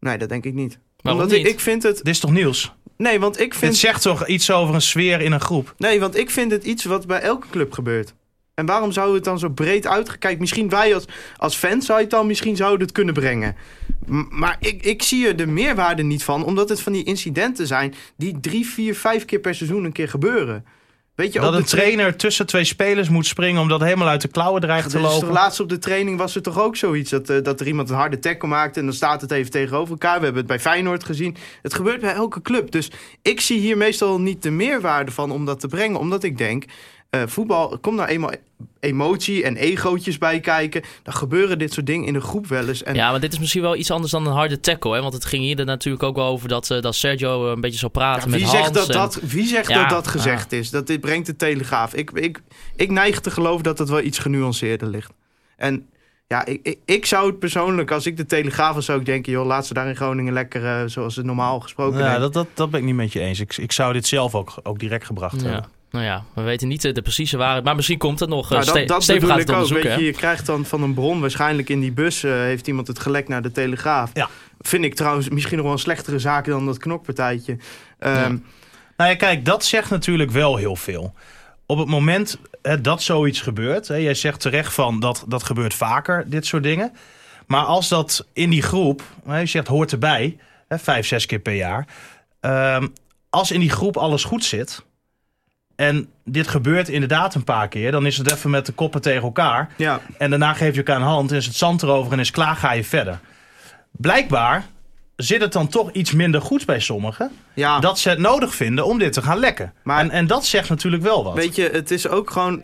Nee, 0.00 0.18
dat 0.18 0.28
denk 0.28 0.44
ik 0.44 0.54
niet. 0.54 0.78
Waarom 1.00 1.22
Omdat 1.22 1.36
niet? 1.36 1.46
Ik, 1.46 1.52
ik 1.52 1.60
vind 1.60 1.82
het... 1.82 1.96
Dit 1.96 2.08
is 2.08 2.18
toch 2.20 2.30
nieuws? 2.30 2.72
Nee, 2.96 3.20
want 3.20 3.40
ik 3.40 3.50
Dit 3.50 3.58
vind... 3.58 3.76
zegt 3.76 4.02
toch 4.02 4.26
iets 4.26 4.50
over 4.50 4.74
een 4.74 4.80
sfeer 4.82 5.20
in 5.20 5.32
een 5.32 5.40
groep? 5.40 5.74
Nee, 5.78 6.00
want 6.00 6.16
ik 6.16 6.30
vind 6.30 6.50
het 6.50 6.64
iets 6.64 6.84
wat 6.84 7.06
bij 7.06 7.20
elke 7.20 7.46
club 7.50 7.72
gebeurt. 7.72 8.14
En 8.54 8.66
waarom 8.66 8.92
zou 8.92 9.14
het 9.14 9.24
dan 9.24 9.38
zo 9.38 9.48
breed 9.48 9.86
uitgekijkt? 9.86 10.40
Misschien 10.40 10.68
wij 10.68 10.94
als, 10.94 11.04
als 11.36 11.56
fans 11.56 11.86
zou 11.86 11.98
je 11.98 12.04
het 12.04 12.14
dan 12.14 12.26
misschien 12.26 12.56
zouden 12.56 12.80
het 12.86 12.92
kunnen 12.92 13.14
brengen. 13.14 13.56
M- 14.06 14.24
maar 14.30 14.56
ik, 14.60 14.82
ik 14.84 15.02
zie 15.02 15.26
er 15.26 15.36
de 15.36 15.46
meerwaarde 15.46 16.02
niet 16.02 16.24
van, 16.24 16.44
omdat 16.44 16.68
het 16.68 16.80
van 16.80 16.92
die 16.92 17.04
incidenten 17.04 17.66
zijn 17.66 17.94
die 18.16 18.40
drie, 18.40 18.66
vier, 18.66 18.94
vijf 18.94 19.24
keer 19.24 19.38
per 19.40 19.54
seizoen 19.54 19.84
een 19.84 19.92
keer 19.92 20.08
gebeuren. 20.08 20.64
Weet 21.14 21.32
je, 21.32 21.40
Dat 21.40 21.54
een 21.54 21.64
trainer 21.64 22.16
tussen 22.16 22.46
twee 22.46 22.64
spelers 22.64 23.08
moet 23.08 23.26
springen 23.26 23.60
omdat 23.60 23.78
het 23.78 23.88
helemaal 23.88 24.08
uit 24.08 24.20
de 24.20 24.28
klauwen 24.28 24.60
dreigt 24.60 24.90
te 24.90 24.98
Dus 24.98 25.10
lopen. 25.12 25.32
laatst 25.32 25.60
op 25.60 25.68
de 25.68 25.78
training 25.78 26.18
was 26.18 26.34
er 26.34 26.42
toch 26.42 26.60
ook 26.60 26.76
zoiets. 26.76 27.10
Dat, 27.10 27.30
eh, 27.30 27.42
dat 27.42 27.60
er 27.60 27.66
iemand 27.66 27.90
een 27.90 27.96
harde 27.96 28.18
tackle 28.18 28.48
maakte 28.48 28.78
en 28.80 28.86
dan 28.86 28.94
staat 28.94 29.20
het 29.20 29.30
even 29.30 29.50
tegenover 29.50 29.90
elkaar. 29.90 30.18
We 30.18 30.24
hebben 30.24 30.42
het 30.42 30.46
bij 30.50 30.60
Feyenoord 30.60 31.04
gezien. 31.04 31.36
Het 31.62 31.74
gebeurt 31.74 32.00
bij 32.00 32.12
elke 32.14 32.42
club. 32.42 32.70
Dus 32.70 32.90
ik 33.22 33.40
zie 33.40 33.58
hier 33.60 33.76
meestal 33.76 34.20
niet 34.20 34.42
de 34.42 34.50
meerwaarde 34.50 35.10
van 35.10 35.30
om 35.30 35.44
dat 35.44 35.60
te 35.60 35.68
brengen. 35.68 35.98
Omdat 35.98 36.22
ik 36.22 36.38
denk, 36.38 36.64
eh, 37.20 37.26
voetbal, 37.26 37.78
komt 37.80 37.96
nou 37.96 38.08
eenmaal 38.08 38.30
emotie 38.80 39.42
en 39.44 39.56
egootjes 39.56 40.18
bij 40.18 40.40
kijken. 40.40 40.82
Dan 41.02 41.14
gebeuren 41.14 41.58
dit 41.58 41.72
soort 41.72 41.86
dingen 41.86 42.06
in 42.06 42.14
een 42.14 42.20
groep 42.20 42.46
wel 42.46 42.68
eens. 42.68 42.82
En 42.82 42.94
Ja, 42.94 43.10
maar 43.10 43.20
dit 43.20 43.32
is 43.32 43.38
misschien 43.38 43.62
wel 43.62 43.76
iets 43.76 43.90
anders 43.90 44.12
dan 44.12 44.26
een 44.26 44.32
harde 44.32 44.60
tackle. 44.60 44.94
Hè? 44.94 45.00
Want 45.00 45.14
het 45.14 45.24
ging 45.24 45.42
hier 45.42 45.58
er 45.58 45.64
natuurlijk 45.64 46.02
ook 46.02 46.16
wel 46.16 46.26
over 46.26 46.48
dat, 46.48 46.70
eh, 46.70 46.80
dat 46.80 46.94
Sergio 46.94 47.52
een 47.52 47.60
beetje 47.60 47.78
zou 47.78 47.92
praten 47.92 48.30
wie 48.30 48.40
met 48.40 48.50
zegt, 48.50 48.62
Hans. 48.62 48.76
dat, 48.76 48.88
en- 48.88 48.94
dat, 48.94 49.18
wie 49.22 49.46
zegt 49.46 49.68
Ja, 49.68 49.80
dat 49.80 49.90
dat 49.90 50.06
gezegd 50.06 50.52
is? 50.52 50.70
Dat 50.70 50.86
dit 50.86 51.00
brengt 51.00 51.26
de 51.26 51.36
Telegraaf. 51.36 51.94
Ik, 51.94 52.10
ik, 52.10 52.40
ik 52.76 52.90
neig 52.90 53.20
te 53.20 53.30
geloven 53.30 53.64
dat 53.64 53.78
het 53.78 53.88
wel 53.88 54.00
iets 54.00 54.18
genuanceerder 54.18 54.88
ligt. 54.88 55.12
En 55.56 55.86
ja, 56.26 56.44
ik, 56.46 56.60
ik, 56.62 56.78
ik 56.84 57.06
zou 57.06 57.26
het 57.26 57.38
persoonlijk, 57.38 57.90
als 57.90 58.06
ik 58.06 58.16
de 58.16 58.26
Telegraaf 58.26 58.74
was, 58.74 58.84
zou 58.84 58.98
ik 59.00 59.06
denken... 59.06 59.32
joh, 59.32 59.46
laat 59.46 59.66
ze 59.66 59.74
daar 59.74 59.88
in 59.88 59.96
Groningen 59.96 60.32
lekker 60.32 60.64
eh, 60.64 60.82
zoals 60.86 61.16
het 61.16 61.26
normaal 61.26 61.60
gesproken 61.60 61.98
Ja, 61.98 62.14
is. 62.14 62.20
dat, 62.20 62.32
dat, 62.32 62.46
dat 62.54 62.70
ben 62.70 62.80
ik 62.80 62.86
niet 62.86 62.94
met 62.94 63.12
je 63.12 63.20
eens. 63.20 63.40
Ik, 63.40 63.56
ik 63.56 63.72
zou 63.72 63.92
dit 63.92 64.06
zelf 64.06 64.34
ook, 64.34 64.54
ook 64.62 64.78
direct 64.78 65.06
gebracht 65.06 65.40
Ja. 65.40 65.46
hebben. 65.48 65.70
Nou 65.94 66.06
ja, 66.06 66.24
we 66.34 66.42
weten 66.42 66.68
niet 66.68 66.84
eh, 66.84 66.92
de 66.94 67.02
precieze 67.02 67.36
waarheid. 67.36 67.64
Maar 67.64 67.74
misschien 67.74 67.98
komt 67.98 68.20
het 68.20 68.28
nog. 68.28 68.44
eh, 68.44 68.50
Nou, 68.50 68.64
dat 68.78 68.88
dat 68.88 69.02
Steven 69.02 69.20
bedoel 69.20 69.36
gaat 69.36 69.46
het 69.46 69.72
ook. 69.76 69.82
Weet 69.82 69.94
je, 69.98 70.04
je 70.04 70.12
krijgt 70.12 70.46
dan 70.46 70.64
van 70.64 70.82
een 70.82 70.94
bron, 70.94 71.20
waarschijnlijk 71.20 71.68
in 71.68 71.80
die 71.80 71.92
bus... 71.92 72.22
eh, 72.24 72.32
heeft 72.32 72.66
iemand 72.66 72.86
het 72.86 72.98
gelekt 72.98 73.28
naar 73.28 73.42
de 73.42 73.52
Telegraaf. 73.52 74.10
Ja. 74.14 74.28
Vind 74.60 74.84
ik 74.84 74.94
trouwens 74.94 75.28
misschien 75.28 75.56
nog 75.56 75.64
wel 75.64 75.74
een 75.74 75.80
slechtere 75.80 76.18
zaak 76.18 76.46
dan 76.46 76.66
dat 76.66 76.78
knokpartijtje. 76.78 77.56
Ehm, 77.98 78.14
Ja. 78.14 78.28
Nou 78.96 79.10
ja, 79.10 79.16
kijk, 79.16 79.44
dat 79.44 79.64
zegt 79.64 79.90
natuurlijk 79.90 80.30
wel 80.30 80.56
heel 80.56 80.76
veel. 80.76 81.14
Op 81.66 81.78
het 81.78 81.88
moment 81.88 82.38
hè, 82.62 82.80
dat 82.80 83.02
zoiets 83.02 83.40
gebeurt, 83.40 83.88
hè, 83.88 83.94
jij 83.96 84.14
zegt 84.14 84.40
terecht 84.40 84.74
van 84.74 85.00
dat 85.00 85.24
dat 85.28 85.42
gebeurt 85.42 85.74
vaker, 85.74 86.24
dit 86.26 86.46
soort 86.46 86.62
dingen. 86.62 86.92
Maar 87.46 87.64
als 87.64 87.88
dat 87.88 88.26
in 88.32 88.50
die 88.50 88.62
groep, 88.62 89.02
hè, 89.26 89.38
je 89.38 89.46
zegt 89.46 89.66
hoort 89.68 89.92
erbij, 89.92 90.36
hè, 90.68 90.78
vijf, 90.78 91.06
zes 91.06 91.26
keer 91.26 91.38
per 91.38 91.54
jaar. 91.54 91.86
ehm, 92.40 92.86
als 93.30 93.50
in 93.50 93.60
die 93.60 93.70
groep 93.70 93.96
alles 93.96 94.24
goed 94.24 94.44
zit 94.44 94.84
en 95.76 96.08
dit 96.24 96.48
gebeurt 96.48 96.88
inderdaad 96.88 97.34
een 97.34 97.44
paar 97.44 97.68
keer, 97.68 97.90
dan 97.92 98.06
is 98.06 98.16
het 98.16 98.32
even 98.32 98.50
met 98.50 98.66
de 98.66 98.72
koppen 98.72 99.00
tegen 99.00 99.22
elkaar. 99.22 99.68
ja. 99.76 100.00
En 100.18 100.30
daarna 100.30 100.52
geef 100.52 100.70
je 100.72 100.76
elkaar 100.76 100.96
een 100.96 101.02
hand, 101.02 101.30
en 101.30 101.36
is 101.36 101.46
het 101.46 101.56
zand 101.56 101.82
erover 101.82 102.12
en 102.12 102.18
is 102.18 102.30
klaar, 102.30 102.56
ga 102.56 102.72
je 102.72 102.84
verder. 102.84 103.18
Blijkbaar 103.92 104.66
zit 105.16 105.40
het 105.40 105.52
dan 105.52 105.68
toch 105.68 105.92
iets 105.92 106.12
minder 106.12 106.40
goed 106.40 106.66
bij 106.66 106.80
sommigen 106.80 107.30
ja. 107.54 107.78
dat 107.80 107.98
ze 107.98 108.08
het 108.08 108.18
nodig 108.18 108.54
vinden 108.54 108.84
om 108.86 108.98
dit 108.98 109.12
te 109.12 109.22
gaan 109.22 109.38
lekken. 109.38 109.72
Maar- 109.82 110.00
en, 110.00 110.10
en 110.10 110.26
dat 110.26 110.46
zegt 110.46 110.68
natuurlijk 110.68 111.02
wel 111.02 111.24
wat. 111.24 111.34
Weet 111.34 111.56
je, 111.56 111.68
het 111.72 111.90
is 111.90 112.08
ook 112.08 112.30
gewoon... 112.30 112.62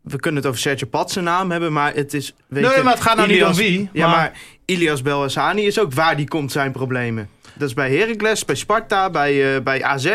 We 0.00 0.16
kunnen 0.20 0.40
het 0.40 0.48
over 0.50 0.60
Sergio 0.60 0.86
Pat 0.86 1.10
zijn 1.10 1.24
naam 1.24 1.50
hebben, 1.50 1.72
maar 1.72 1.94
het 1.94 2.14
is... 2.14 2.34
Weet 2.48 2.62
Nee, 2.64 2.76
je, 2.76 2.82
maar 2.82 2.92
het 2.92 3.02
gaat 3.02 3.16
nou 3.16 3.28
niet 3.28 3.44
om 3.44 3.54
wie, 3.54 3.88
Ja, 3.92 4.06
maar- 4.06 4.16
maar 4.16 4.32
Ilias 4.64 5.02
Belhassani 5.02 5.66
is 5.66 5.78
ook 5.78 5.92
waar 5.94 6.16
die 6.16 6.28
komt 6.28 6.52
zijn 6.52 6.72
problemen. 6.72 7.28
Dat 7.54 7.68
is 7.68 7.74
bij 7.74 7.96
Heracles, 7.96 8.44
bij 8.44 8.54
Sparta, 8.54 9.10
bij, 9.10 9.54
eh, 9.56 9.62
bij 9.62 9.82
AZ 9.84 10.10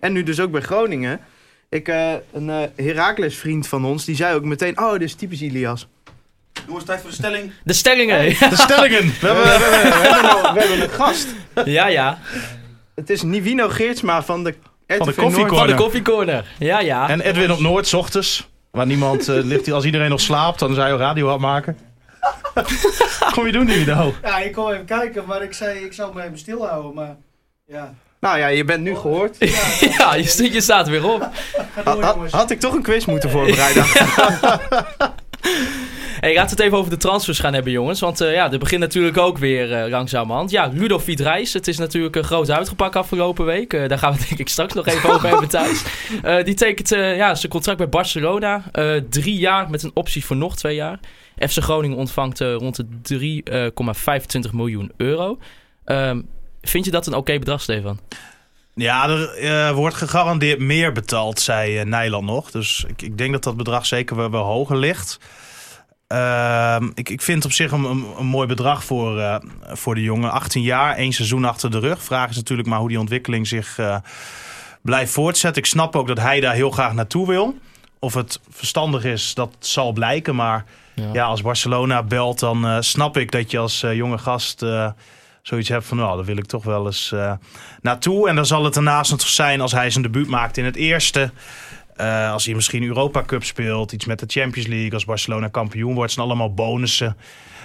en 0.00 0.12
nu 0.12 0.22
dus 0.22 0.40
ook 0.40 0.50
bij 0.50 0.60
Groningen. 0.60 1.20
Ik, 1.68 1.88
eh, 1.88 2.12
een 2.32 2.50
eh 2.50 2.84
Heracles 2.86 3.36
vriend 3.36 3.68
van 3.68 3.84
ons, 3.84 4.04
die 4.04 4.16
zei 4.16 4.34
ook 4.34 4.44
meteen... 4.44 4.78
Oh, 4.80 4.92
dit 4.92 5.02
is 5.02 5.14
typisch 5.14 5.42
Ilias. 5.42 5.88
Jongens, 6.66 6.84
tijd 6.84 7.00
voor 7.00 7.10
de 7.10 7.16
stelling. 7.16 7.52
De 7.64 7.72
stellingen. 7.72 8.18
De 8.28 8.56
stellingen. 8.66 9.02
We 9.20 9.26
hebben, 9.26 9.42
we, 9.42 9.48
hebben, 9.48 9.70
we, 10.00 10.08
hebben, 10.08 10.22
nog- 10.30 10.52
we 10.52 10.60
hebben 10.60 10.82
een 10.82 10.90
gast. 10.90 11.28
ja, 11.64 11.86
ja. 11.86 12.18
Het 12.94 13.10
is 13.10 13.22
Nivino 13.22 13.68
Geertsma 13.68 14.22
van 14.22 14.44
de 14.44 14.50
RTV 14.86 14.96
Van 14.98 15.06
de 15.06 15.14
koffiecorner. 15.14 15.58
Van 15.58 15.66
de 15.66 15.74
koffiecorner. 15.74 16.54
Ja, 16.58 16.80
ja. 16.80 17.08
en 17.08 17.20
Edwin 17.20 17.52
op 17.52 17.60
Noord, 17.60 17.94
ochtends. 17.94 18.48
Waar 18.70 18.86
niemand 18.86 19.28
eh, 19.28 19.42
ligt. 19.42 19.70
Als 19.70 19.84
iedereen 19.84 20.10
nog 20.10 20.20
slaapt, 20.20 20.58
dan 20.58 20.74
zou 20.74 20.88
je 20.92 20.96
radio 20.96 21.30
aan 21.32 21.40
maken. 21.40 21.78
Kom 23.34 23.46
je 23.46 23.52
doen, 23.52 23.66
Nino? 23.66 24.14
Ja, 24.22 24.38
ik 24.38 24.52
kom 24.52 24.70
even 24.70 24.84
kijken, 24.84 25.24
maar 25.26 25.42
ik 25.42 25.52
zei 25.52 25.84
ik 25.84 25.92
zou 25.92 26.14
me 26.14 26.22
even 26.22 26.38
stilhouden, 26.38 26.94
maar 26.94 27.16
ja. 27.66 27.94
Nou 28.26 28.38
ja, 28.38 28.46
je 28.46 28.64
bent 28.64 28.82
nu 28.82 28.96
gehoord. 28.96 29.36
ja, 29.98 30.14
je, 30.14 30.24
st- 30.24 30.52
je 30.52 30.60
staat 30.60 30.88
weer 30.88 31.08
op. 31.08 31.28
Door 31.84 32.28
had 32.30 32.50
ik 32.50 32.60
toch 32.60 32.74
een 32.74 32.82
quiz 32.82 33.04
moeten 33.04 33.30
voorbereiden? 33.30 33.84
Hey, 36.20 36.34
laten 36.34 36.56
we 36.56 36.62
het 36.62 36.64
even 36.66 36.78
over 36.78 36.90
de 36.90 36.96
transfers 36.96 37.38
gaan 37.38 37.54
hebben, 37.54 37.72
jongens. 37.72 38.00
Want 38.00 38.20
eh, 38.20 38.32
ja, 38.32 38.52
er 38.52 38.58
begint 38.58 38.80
natuurlijk 38.80 39.16
ook 39.18 39.38
weer 39.38 39.72
eh, 39.72 39.90
langzamerhand. 39.90 40.50
Ja, 40.50 40.70
Ludovic 40.72 41.18
Reis. 41.20 41.52
Het 41.52 41.68
is 41.68 41.78
natuurlijk 41.78 42.16
een 42.16 42.24
groot 42.24 42.50
uitgepakt 42.50 42.96
afgelopen 42.96 43.44
week. 43.44 43.72
Eh, 43.72 43.88
daar 43.88 43.98
gaan 43.98 44.12
we 44.12 44.18
denk 44.28 44.40
ik 44.40 44.48
straks 44.48 44.74
nog 44.74 44.86
even 44.86 45.10
over 45.10 45.28
hebben 45.28 45.48
thuis. 45.48 45.82
Eh, 46.22 46.44
die 46.44 46.54
tekent 46.54 46.92
eh, 46.92 47.16
ja, 47.16 47.34
zijn 47.34 47.52
contract 47.52 47.78
bij 47.78 47.88
Barcelona. 47.88 48.62
Eh, 48.72 48.94
drie 49.10 49.38
jaar 49.38 49.70
met 49.70 49.82
een 49.82 49.90
optie 49.94 50.24
voor 50.24 50.36
nog 50.36 50.56
twee 50.56 50.74
jaar. 50.74 50.98
FC 51.48 51.58
Groningen 51.58 51.96
ontvangt 51.96 52.40
eh, 52.40 52.54
rond 52.54 52.80
de 53.02 53.42
3,25 54.48 54.50
miljoen 54.52 54.92
euro. 54.96 55.38
Ehm, 55.84 56.20
vind 56.70 56.84
je 56.84 56.90
dat 56.90 57.06
een 57.06 57.14
oké 57.14 57.38
bedrag, 57.38 57.60
Stefan? 57.60 57.98
Ja, 58.74 59.08
er 59.08 59.30
eh, 59.30 59.74
wordt 59.74 59.96
gegarandeerd 59.96 60.58
meer 60.58 60.92
betaald, 60.92 61.40
zei 61.40 61.78
eh, 61.78 61.84
Nijland 61.84 62.24
nog. 62.24 62.50
Dus 62.50 62.84
ik, 62.88 63.02
ik 63.02 63.18
denk 63.18 63.32
dat 63.32 63.42
dat 63.42 63.56
bedrag 63.56 63.86
zeker 63.86 64.16
wel, 64.16 64.30
wel 64.30 64.44
hoger 64.44 64.76
ligt. 64.76 65.18
Ehm, 66.06 66.90
ik, 66.94 67.08
ik 67.08 67.22
vind 67.22 67.44
op 67.44 67.52
zich 67.52 67.72
een, 67.72 67.84
een, 67.84 68.06
een 68.18 68.26
mooi 68.26 68.46
bedrag 68.46 68.84
voor, 68.84 69.18
eh, 69.20 69.36
voor 69.62 69.94
de 69.94 70.02
jongen. 70.02 70.30
18 70.30 70.62
jaar, 70.62 70.96
één 70.96 71.12
seizoen 71.12 71.44
achter 71.44 71.70
de 71.70 71.78
rug. 71.78 72.02
Vraag 72.02 72.30
is 72.30 72.36
natuurlijk 72.36 72.68
maar 72.68 72.78
hoe 72.78 72.88
die 72.88 73.00
ontwikkeling 73.00 73.46
zich 73.46 73.78
eh, 73.78 73.96
blijft 74.82 75.12
voortzetten. 75.12 75.62
Ik 75.62 75.68
snap 75.68 75.96
ook 75.96 76.06
dat 76.06 76.18
hij 76.18 76.40
daar 76.40 76.54
heel 76.54 76.70
graag 76.70 76.92
naartoe 76.92 77.26
wil. 77.26 77.58
Of 77.98 78.14
het 78.14 78.40
verstandig 78.50 79.04
is, 79.04 79.34
dat 79.34 79.56
zal 79.58 79.92
blijken. 79.92 80.34
Maar 80.34 80.64
ja, 81.12 81.24
als 81.24 81.42
Barcelona 81.42 82.02
belt, 82.02 82.38
dan 82.38 82.66
eh, 82.66 82.76
snap 82.80 83.16
ik 83.16 83.30
dat 83.30 83.50
je 83.50 83.58
als 83.58 83.80
jonge 83.80 84.18
gast 84.18 84.62
eh, 84.62 84.90
zoiets 85.48 85.68
hebt 85.68 85.86
van... 85.86 85.96
nou, 85.96 86.16
daar 86.16 86.24
wil 86.24 86.36
ik 86.36 86.46
toch 86.46 86.64
wel 86.64 86.86
eens 86.86 87.12
eh, 87.12 87.32
naartoe. 87.80 88.28
En 88.28 88.34
dan 88.34 88.46
zal 88.46 88.64
het 88.64 88.74
daarnaast 88.74 89.10
nog 89.10 89.20
zijn 89.20 89.60
als 89.60 89.72
hij 89.72 89.90
zijn 89.90 90.04
debuut 90.04 90.28
maakt 90.28 90.56
in 90.56 90.64
het 90.64 90.76
eerste... 90.76 91.30
Eh, 91.96 92.32
als 92.32 92.44
hij 92.44 92.54
misschien 92.54 92.82
Europa 92.82 93.22
Cup 93.22 93.44
speelt, 93.44 93.92
iets 93.92 94.04
met 94.04 94.18
de 94.18 94.26
Champions 94.28 94.68
League, 94.68 94.92
als 94.92 95.04
Barcelona 95.04 95.48
kampioen 95.48 95.94
wordt, 95.94 96.12
zijn 96.12 96.26
allemaal 96.26 96.54
bonussen 96.54 97.16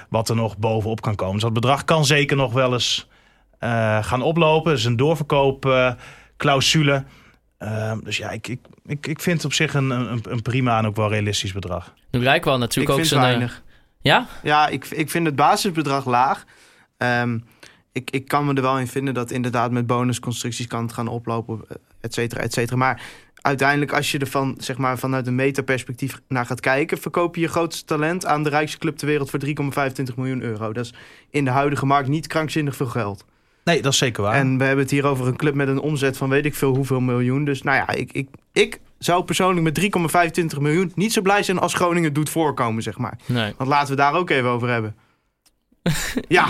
wat 0.10 0.30
er 0.30 0.36
nog 0.36 0.58
bovenop 0.58 1.02
kan 1.02 1.15
komen. 1.15 1.34
Dus 1.34 1.44
dat 1.44 1.54
bedrag 1.54 1.86
kan 1.86 2.06
zeker 2.06 2.38
nog 2.38 2.54
wel 2.54 2.74
eens 2.74 3.08
eh, 3.60 4.04
gaan 4.04 4.22
oplopen. 4.22 4.72
Het 4.72 4.80
is 4.80 4.86
een 4.86 4.96
doorverkoopclausule. 4.96 7.04
Eh, 7.58 7.94
dus 8.04 8.17
ja, 8.17 8.30
ik, 8.30 8.48
ik, 8.48 8.60
ik, 8.86 9.08
ik 9.08 9.20
vind 9.20 9.36
het 9.36 9.46
op 9.46 9.54
zich 9.54 9.74
een, 9.74 9.89
een, 9.89 10.24
een 10.30 10.41
prima 10.41 10.78
en 10.78 10.86
ook 10.86 10.96
wel 10.96 11.10
realistisch 11.10 11.54
bedrag. 11.54 11.94
Nu 12.12 12.24
lijkt 12.24 12.46
wel 12.46 12.58
natuurlijk 12.58 13.00
ook 13.00 13.06
eh, 13.06 13.12
weinig. 13.12 13.62
ja? 14.02 14.28
Ja, 14.44 14.67
ik, 14.67 14.86
ik 14.86 15.10
vind 15.10 15.26
het 15.26 15.36
basisbedrag 15.36 16.06
laag. 16.06 16.44
Ehm, 16.98 17.38
ik, 17.91 18.12
ik 18.12 18.27
kan 18.27 18.45
me 18.45 18.54
er 18.54 18.62
wel 18.62 18.80
in 18.80 18.88
vinden 18.88 19.13
dat 19.13 19.32
inderdaad 19.32 19.71
met 19.71 19.88
bonusconstructies 19.88 20.67
kan 20.67 20.82
het 20.84 20.93
gaan 20.93 21.08
oplopen, 21.08 21.62
eh, 21.67 21.75
et 22.01 22.13
cetera, 22.13 22.41
et 22.41 22.54
cetera. 22.54 22.77
Maar 22.77 23.01
uiteindelijk, 23.41 23.93
als 23.93 24.12
je 24.12 24.19
er 24.19 24.27
van, 24.27 24.56
zeg 24.58 24.77
maar, 24.77 24.97
vanuit 24.97 25.27
een 25.27 25.36
metaperspectief 25.36 26.21
naar 26.27 26.45
gaat 26.45 26.60
kijken, 26.60 26.97
verkoop 26.97 27.36
je 27.36 27.41
je 27.41 27.47
grootste 27.47 27.86
talent 27.86 28.25
aan 28.25 28.43
de 28.43 28.49
rijkste 28.49 28.77
club 28.77 28.97
ter 28.97 29.08
wereld 29.08 29.30
voor 29.30 29.39
3,25 29.45 30.15
miljoen 30.15 30.41
euro. 30.41 30.73
Dat 30.73 30.86
is 30.86 30.93
in 31.30 31.45
de 31.45 31.51
huidige 31.51 31.86
markt 31.86 32.08
niet 32.10 32.27
krankzinnig 32.27 32.75
veel 32.75 32.86
geld. 32.86 33.25
Nee, 33.63 33.82
dat 33.82 33.91
is 33.91 33.97
zeker 33.97 34.23
waar. 34.23 34.34
En 34.34 34.58
we 34.58 34.63
hebben 34.63 34.84
het 34.84 34.93
hier 34.93 35.06
over 35.06 35.27
een 35.27 35.36
club 35.36 35.54
met 35.54 35.67
een 35.67 35.80
omzet 35.80 36.17
van 36.17 36.30
weet 36.30 36.45
ik 36.45 36.56
veel 36.56 36.75
hoeveel 36.75 36.99
miljoen. 36.99 37.45
Dus 37.45 37.62
nou 37.62 37.77
ja, 37.77 37.89
ik, 37.89 38.12
ik, 38.12 38.30
ik 38.51 38.80
zou 38.99 39.23
persoonlijk 39.23 39.91
met 39.91 40.43
3,25 40.56 40.62
miljoen 40.62 40.91
niet 40.95 41.13
zo 41.13 41.21
blij 41.21 41.43
zijn 41.43 41.60
als 41.60 41.73
Groningen 41.73 42.13
doet 42.13 42.30
voorkomen, 42.30 42.84
zeg 42.84 42.97
maar. 42.97 43.17
Nee. 43.25 43.54
Want 43.58 43.69
laten 43.69 43.89
we 43.89 43.95
daar 43.95 44.13
ook 44.13 44.30
even 44.30 44.49
over 44.49 44.69
hebben. 44.69 44.95
Ja, 46.28 46.48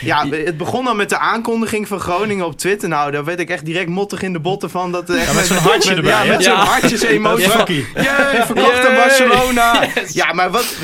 ja, 0.00 0.28
het 0.28 0.56
begon 0.56 0.86
al 0.86 0.94
met 0.94 1.08
de 1.08 1.18
aankondiging 1.18 1.88
van 1.88 2.00
Groningen 2.00 2.46
op 2.46 2.58
Twitter. 2.58 2.88
Nou, 2.88 3.10
daar 3.10 3.24
werd 3.24 3.40
ik 3.40 3.50
echt 3.50 3.64
direct 3.64 3.88
mottig 3.88 4.22
in 4.22 4.32
de 4.32 4.40
botten 4.40 4.70
van. 4.70 4.92
Dat, 4.92 5.10
eh, 5.10 5.20
echt 5.22 5.34
met 5.40 5.46
zo'n 5.46 5.56
hartje 5.56 5.94
erbij, 5.94 6.10
Ja, 6.10 6.32
met 6.32 6.44
zo'n 6.44 6.52
Ja. 6.52 6.64
hartjes 6.64 7.02
emotie. 7.16 7.86
Ja. 7.94 8.46
verkocht 8.46 8.86
aan. 8.88 8.94
Barcelona. 8.94 9.86
Yes. 9.94 10.12
Ja, 10.12 10.32
maar 10.32 10.50
wat... 10.50 10.74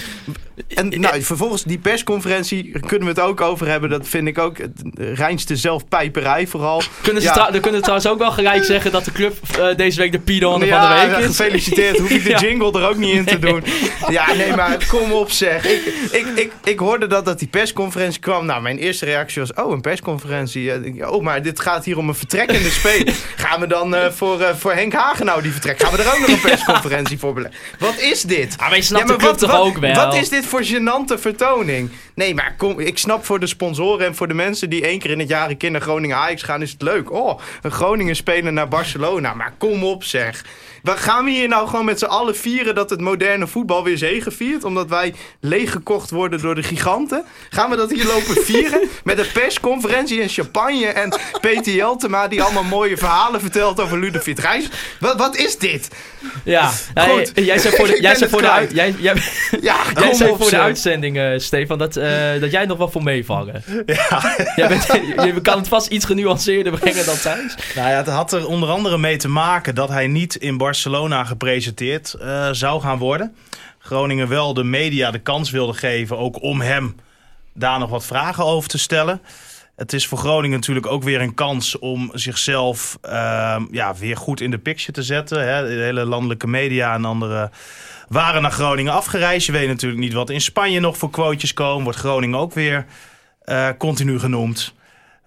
En 0.68 1.00
nou, 1.00 1.22
vervolgens 1.22 1.62
die 1.62 1.78
persconferentie 1.78 2.80
kunnen 2.86 3.08
we 3.14 3.20
het 3.20 3.20
ook 3.20 3.40
over 3.40 3.66
hebben. 3.68 3.90
Dat 3.90 4.08
vind 4.08 4.28
ik 4.28 4.38
ook 4.38 4.58
het 4.58 4.70
reinste 4.96 5.56
zelfpijperij 5.56 6.46
vooral. 6.46 6.82
Kunnen 7.02 7.22
ze 7.22 7.28
Ja. 7.28 7.34
dan 7.34 7.60
kunnen 7.60 7.72
we 7.72 7.80
trouwens 7.80 8.08
ook 8.08 8.18
wel 8.18 8.30
gelijk 8.32 8.64
zeggen 8.64 8.92
dat 8.92 9.04
de 9.04 9.12
club 9.12 9.36
eh, 9.58 9.76
deze 9.76 10.00
week 10.00 10.12
de 10.12 10.18
Pidon 10.18 10.64
Ja, 10.64 10.80
van 10.88 10.96
de 10.96 11.06
week 11.16 11.18
is. 11.18 11.36
gefeliciteerd. 11.36 11.98
Hoef 11.98 12.10
ik 12.10 12.24
de 12.24 12.30
Ja. 12.38 12.38
jingle 12.38 12.80
er 12.80 12.88
ook 12.88 12.96
niet 12.96 13.14
in 13.14 13.24
te 13.24 13.38
doen. 13.38 13.64
Ja, 14.08 14.32
nee, 14.34 14.54
maar 14.54 14.76
kom 14.90 15.12
op 15.12 15.30
zeg. 15.30 15.64
Ik, 15.64 15.82
ik, 16.10 16.26
ik, 16.34 16.52
ik 16.64 16.78
hoorde 16.78 17.06
dat, 17.06 17.24
dat 17.24 17.38
die 17.38 17.48
persconferentie 17.48 18.20
kwam. 18.20 18.46
Nou, 18.46 18.62
mijn 18.62 18.78
eerste 18.78 19.04
reactie 19.04 19.40
was, 19.40 19.52
oh, 19.54 19.72
een 19.72 19.80
persconferentie. 19.80 21.06
Oh, 21.10 21.22
maar 21.22 21.42
dit 21.42 21.60
gaat 21.60 21.84
hier 21.84 21.98
om 21.98 22.08
een 22.08 22.14
vertrekkende 22.14 22.70
speler. 22.70 23.14
Gaan 23.36 23.60
we 23.60 23.66
dan 23.66 23.94
eh, 23.94 24.10
voor, 24.10 24.40
eh, 24.40 24.54
voor 24.54 24.72
Henk 24.72 24.92
Hagenau 24.92 25.42
die 25.42 25.52
vertrekt? 25.52 25.82
Gaan 25.84 25.92
we 25.96 26.02
er 26.02 26.12
ook 26.12 26.18
nog 26.18 26.28
een 26.28 26.40
persconferentie 26.40 27.18
voor 27.18 27.32
beleggen? 27.34 27.60
Wat 27.78 27.98
is 27.98 28.22
dit? 28.22 28.54
Ah, 28.58 28.68
maar 28.68 28.76
je 28.76 28.82
snapt 28.82 29.08
Ja, 29.08 29.14
de 29.16 29.22
club 29.22 29.36
toch 29.36 29.50
wat, 29.50 29.60
ook 29.60 29.78
wel? 29.78 29.94
Wat 29.94 30.14
is 30.14 30.28
dit 30.28 30.46
voor 30.48 30.64
gênante 30.64 31.18
vertoning? 31.18 31.90
Nee, 32.18 32.35
maar 32.35 32.54
kom, 32.57 32.81
ik 32.81 32.98
snap 32.98 33.24
voor 33.24 33.40
de 33.40 33.46
sponsoren 33.46 34.07
en 34.07 34.14
voor 34.14 34.28
de 34.28 34.35
mensen 34.35 34.70
die 34.70 34.83
één 34.85 34.98
keer 34.98 35.11
in 35.11 35.18
het 35.18 35.28
jaar 35.28 35.50
een 35.50 35.57
keer 35.57 35.70
naar 35.70 35.81
Groningen 35.81 36.16
Ajax 36.16 36.42
gaan, 36.42 36.62
is 36.62 36.70
het 36.70 36.83
leuk. 36.83 37.12
Oh, 37.12 37.40
een 37.62 37.70
Groningen 37.70 38.16
spelen 38.16 38.54
naar 38.54 38.68
Barcelona. 38.68 39.35
Maar 39.35 39.54
kom 39.59 39.85
op 39.85 40.04
zeg. 40.04 40.44
Waar 40.83 40.96
gaan 40.96 41.24
we 41.24 41.31
hier 41.31 41.48
nou 41.48 41.68
gewoon 41.68 41.85
met 41.85 41.98
z'n 41.98 42.04
allen 42.04 42.37
vieren 42.37 42.74
dat 42.74 42.90
het 42.90 43.00
moderne 43.00 43.46
voetbal 43.46 43.85
weer 43.85 43.98
zegeviert? 43.98 44.64
Omdat 44.64 44.88
wij 44.88 45.14
leeggekocht 45.40 46.11
worden 46.11 46.40
door 46.40 46.54
de 46.54 46.62
giganten? 46.62 47.24
Gaan 47.50 47.70
we 47.70 47.76
dat 47.76 47.90
hier 47.90 48.07
lopen 48.07 48.44
vieren? 48.50 48.88
Met 49.04 49.18
een 49.18 49.33
persconferentie 49.33 50.20
en 50.20 50.28
champagne 50.28 50.87
en 50.87 51.18
Peter 51.40 51.72
Jeltema 51.72 52.28
die 52.28 52.42
allemaal 52.42 52.64
mooie 52.64 52.96
verhalen 52.96 53.40
vertelt 53.40 53.81
over 53.81 53.98
Ludovic 53.98 54.38
Reis? 54.38 54.68
Wat, 55.00 55.18
wat 55.18 55.37
is 55.37 55.59
dit? 55.59 55.88
Ja, 56.44 56.72
Goed. 56.94 57.33
Jij 57.35 57.59
zei 57.59 57.76
voor 57.76 57.87
de, 57.87 57.98
jij 58.07 58.14
zei 58.14 58.31
voor 58.31 58.42
de, 58.42 58.66
jij, 58.72 58.94
jij, 58.98 59.14
Ja, 59.61 59.76
jij 60.00 60.14
zei 60.14 60.37
voor 60.37 60.50
de 60.50 60.59
uitzending, 60.59 61.18
eh, 61.18 61.33
Stefan, 61.37 61.78
dat, 61.78 61.96
eh, 62.08 62.40
dat 62.40 62.50
jij 62.50 62.66
nog 62.66 62.78
wel 62.78 62.88
voor 62.88 63.02
meevallen. 63.02 63.62
Ja. 63.86 64.36
Jij 64.56 64.68
bent, 64.68 64.86
je 65.34 65.40
kan 65.42 65.58
het 65.58 65.68
vast 65.68 65.86
iets 65.86 66.04
genuanceerder 66.04 66.78
brengen 66.78 67.06
dan 67.06 67.18
thuis. 67.18 67.54
Nou 67.74 67.88
ja, 67.88 67.96
het 67.96 68.06
had 68.06 68.32
er 68.32 68.46
onder 68.46 68.68
andere 68.68 68.98
mee 68.98 69.16
te 69.16 69.28
maken 69.28 69.74
dat 69.74 69.88
hij 69.88 70.06
niet 70.06 70.34
in 70.34 70.56
Barcelona 70.56 71.24
gepresenteerd 71.24 72.14
eh, 72.14 72.48
zou 72.52 72.80
gaan 72.80 72.98
worden. 72.98 73.34
Groningen 73.78 74.28
wel 74.28 74.54
de 74.54 74.64
media 74.64 75.10
de 75.10 75.18
kans 75.18 75.50
wilde 75.50 75.72
geven, 75.72 76.18
ook 76.18 76.42
om 76.42 76.60
hem 76.60 76.96
daar 77.52 77.78
nog 77.78 77.90
wat 77.90 78.04
vragen 78.04 78.44
over 78.44 78.68
te 78.68 78.78
stellen. 78.78 79.20
Het 79.78 79.92
is 79.92 80.06
voor 80.06 80.18
Groningen 80.18 80.56
natuurlijk 80.56 80.86
ook 80.86 81.02
weer 81.02 81.20
een 81.20 81.34
kans 81.34 81.78
om 81.78 82.10
zichzelf 82.12 82.98
ehm, 83.02 83.64
ja, 83.70 83.94
weer 83.94 84.16
goed 84.16 84.40
in 84.40 84.50
de 84.50 84.58
picture 84.58 84.92
te 84.92 85.02
zetten. 85.02 85.48
Hè. 85.48 85.68
De 85.76 85.82
hele 85.82 86.04
landelijke 86.04 86.46
media 86.46 86.94
en 86.94 87.04
andere 87.04 87.50
waren 88.08 88.42
naar 88.42 88.50
Groningen 88.50 88.92
afgereisd. 88.92 89.46
Je 89.46 89.52
weet 89.52 89.68
natuurlijk 89.68 90.00
niet 90.00 90.12
wat 90.12 90.30
in 90.30 90.40
Spanje 90.40 90.80
nog 90.80 90.96
voor 90.96 91.10
quotejes 91.10 91.52
komen. 91.54 91.84
Wordt 91.84 91.98
Groningen 91.98 92.38
ook 92.38 92.52
weer 92.52 92.86
eh, 93.44 93.68
continu 93.78 94.18
genoemd. 94.18 94.74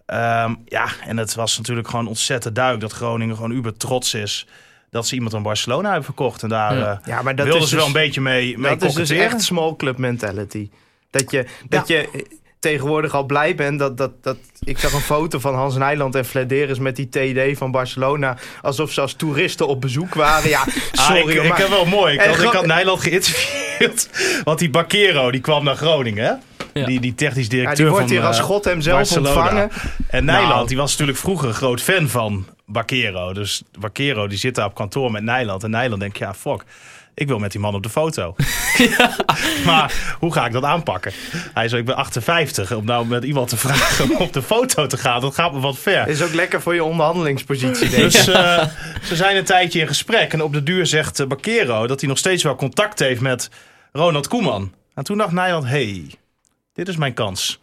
Ehm, 0.05 0.53
ja, 0.65 0.87
en 1.07 1.17
het 1.17 1.35
was 1.35 1.57
natuurlijk 1.57 1.87
gewoon 1.87 2.07
ontzettend 2.07 2.55
duidelijk 2.55 2.89
dat 2.89 2.97
Groningen 2.97 3.35
gewoon 3.35 3.51
uber 3.51 3.77
trots 3.77 4.13
is 4.13 4.47
dat 4.89 5.07
ze 5.07 5.15
iemand 5.15 5.33
aan 5.33 5.43
Barcelona 5.43 5.87
hebben 5.87 6.03
verkocht. 6.05 6.43
En 6.43 6.49
daar 6.49 6.77
Ja. 6.77 6.91
eh, 6.91 7.07
Ja, 7.07 7.21
maar 7.21 7.35
dat 7.35 7.45
wilden 7.45 7.63
is 7.63 7.69
ze 7.69 7.75
dus- 7.75 7.83
wel 7.85 7.93
een 7.95 8.01
beetje 8.01 8.21
mee, 8.21 8.57
mee 8.57 8.75
dat 8.77 8.89
is 8.89 8.93
dus 8.93 9.09
echt 9.09 9.41
small 9.41 9.75
club 9.75 9.97
mentality. 9.97 10.69
Dat 11.09 11.31
je, 11.31 11.45
dat 11.69 11.87
je 11.87 12.09
tegenwoordig 12.61 13.13
al 13.13 13.23
blij 13.23 13.55
bent 13.55 13.79
dat, 13.79 13.97
dat, 13.97 14.11
dat... 14.21 14.37
Ik 14.63 14.77
zag 14.79 14.93
een 14.93 14.99
foto 15.01 15.39
van 15.39 15.55
Hans 15.55 15.75
Nijland 15.75 16.15
en 16.15 16.25
Flederis 16.25 16.79
met 16.79 16.95
die 16.95 17.09
TD 17.09 17.57
van 17.57 17.71
Barcelona. 17.71 18.37
Alsof 18.61 18.91
ze 18.91 19.01
als 19.01 19.13
toeristen 19.13 19.67
op 19.67 19.81
bezoek 19.81 20.13
waren. 20.13 20.49
Ja, 20.49 20.63
sorry. 20.91 21.21
Ah, 21.21 21.29
ik, 21.29 21.35
hoor, 21.37 21.45
ik 21.45 21.55
heb 21.55 21.67
wel 21.67 21.85
mooi. 21.85 22.13
Ik 22.13 22.19
had, 22.19 22.29
ik 22.29 22.35
gro- 22.35 22.51
had 22.51 22.65
Nijland 22.65 23.01
geïnterviewd. 23.01 24.09
Want 24.43 24.59
die 24.59 24.69
Bakero 24.69 25.31
die 25.31 25.41
kwam 25.41 25.63
naar 25.63 25.75
Groningen. 25.75 26.25
Hè? 26.25 26.33
Ja. 26.79 26.85
Die, 26.85 26.99
die 26.99 27.15
technisch 27.15 27.43
ja, 27.43 27.49
directeur 27.49 27.75
die 27.75 27.85
wordt 27.87 28.07
van 28.07 28.15
hier 28.15 28.25
als 28.25 28.37
eh, 28.37 28.43
God 28.43 28.65
hem 28.65 28.81
zelf 28.81 28.97
Barcelona. 28.97 29.29
ontvangen. 29.41 29.69
En 30.07 30.25
Nijland 30.25 30.53
Nou. 30.53 30.67
die 30.67 30.77
was 30.77 30.91
natuurlijk 30.91 31.17
vroeger 31.17 31.47
een 31.47 31.53
groot 31.53 31.81
fan 31.81 32.07
van 32.09 32.45
Bakero. 32.65 33.33
Dus 33.33 33.61
Bakero 33.79 34.27
die 34.27 34.37
zit 34.37 34.55
daar 34.55 34.65
op 34.65 34.75
kantoor 34.75 35.11
met 35.11 35.23
Nijland. 35.23 35.63
En 35.63 35.69
Nijland 35.69 36.01
denkt, 36.01 36.17
ja 36.17 36.33
fuck, 36.33 36.63
ik 37.13 37.27
wil 37.27 37.39
met 37.39 37.51
die 37.51 37.61
man 37.61 37.75
op 37.75 37.83
de 37.83 37.89
foto. 37.89 38.35
maar 39.65 40.15
hoe 40.19 40.33
ga 40.33 40.45
ik 40.45 40.51
dat 40.51 40.63
aanpakken? 40.63 41.11
Hij 41.53 41.67
zei, 41.67 41.81
ik 41.81 41.87
ben 41.87 41.95
58. 41.95 42.71
Om 42.71 42.85
nou 42.85 43.05
met 43.05 43.23
iemand 43.23 43.49
te 43.49 43.57
vragen 43.57 44.09
om 44.09 44.15
op 44.15 44.33
de 44.33 44.41
foto 44.41 44.87
te 44.87 44.97
gaan, 44.97 45.21
dat 45.21 45.33
gaat 45.33 45.53
me 45.53 45.59
wat 45.59 45.77
ver. 45.77 46.07
Is 46.07 46.21
ook 46.21 46.33
lekker 46.33 46.61
voor 46.61 46.73
je 46.73 46.83
onderhandelingspositie, 46.83 47.89
denk 47.89 48.03
ik. 48.03 48.11
Dus 48.11 48.27
eh, 48.27 48.67
ze 49.03 49.15
zijn 49.15 49.37
een 49.37 49.43
tijdje 49.43 49.79
in 49.79 49.87
gesprek. 49.87 50.33
En 50.33 50.41
op 50.41 50.53
de 50.53 50.63
duur 50.63 50.85
zegt 50.85 51.19
eh, 51.19 51.27
Bakero 51.27 51.87
dat 51.87 51.99
hij 51.99 52.09
nog 52.09 52.17
steeds 52.17 52.43
wel 52.43 52.55
contact 52.55 52.99
heeft 52.99 53.21
met 53.21 53.49
Ronald 53.91 54.27
Koeman. 54.27 54.73
En 54.93 55.03
toen 55.03 55.17
dacht 55.17 55.31
Nijland, 55.31 55.65
hey, 55.67 56.11
dit 56.73 56.87
is 56.87 56.97
mijn 56.97 57.13
kans. 57.13 57.60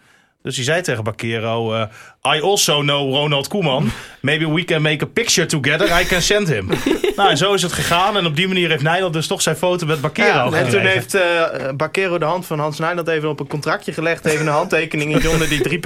Dus 0.49 0.57
hij 0.57 0.65
zei 0.65 0.83
tegen 0.83 1.05
Bakero, 1.05 1.75
eh, 1.75 2.37
I 2.37 2.43
also 2.43 2.81
know 2.81 3.15
Ronald 3.15 3.49
Koeman. 3.49 3.91
Maybe 4.21 4.53
we 4.53 4.65
can 4.65 4.83
make 4.83 5.05
a 5.05 5.09
picture 5.13 5.47
together. 5.47 6.01
I 6.01 6.07
can 6.07 6.23
send 6.23 6.49
him. 6.49 6.69
nou, 7.17 7.31
en 7.31 7.37
zo 7.37 7.55
is 7.55 7.63
het 7.63 7.73
gegaan. 7.73 8.17
En 8.17 8.27
op 8.27 8.37
die 8.37 8.49
manier 8.49 8.69
heeft 8.69 8.83
Nijland 8.83 9.13
dus 9.13 9.27
toch 9.27 9.43
zijn 9.43 9.57
foto 9.57 9.87
met 9.87 10.01
Bakero 10.01 10.29
Ja, 10.29 10.45
en 10.45 10.53
gekregen. 10.53 10.71
toen 10.71 10.81
heeft 10.81 11.15
eh 11.15 11.69
Bakero 11.77 12.19
de 12.19 12.25
hand 12.25 12.47
van 12.47 12.59
Hans 12.59 12.79
Nijland 12.79 13.09
even 13.09 13.29
op 13.29 13.41
een 13.41 13.47
contractje 13.47 13.93
gelegd. 13.93 14.25
Even 14.25 14.47
een 14.47 14.53
handtekening 14.53 15.27
onder 15.27 15.49
die 15.49 15.81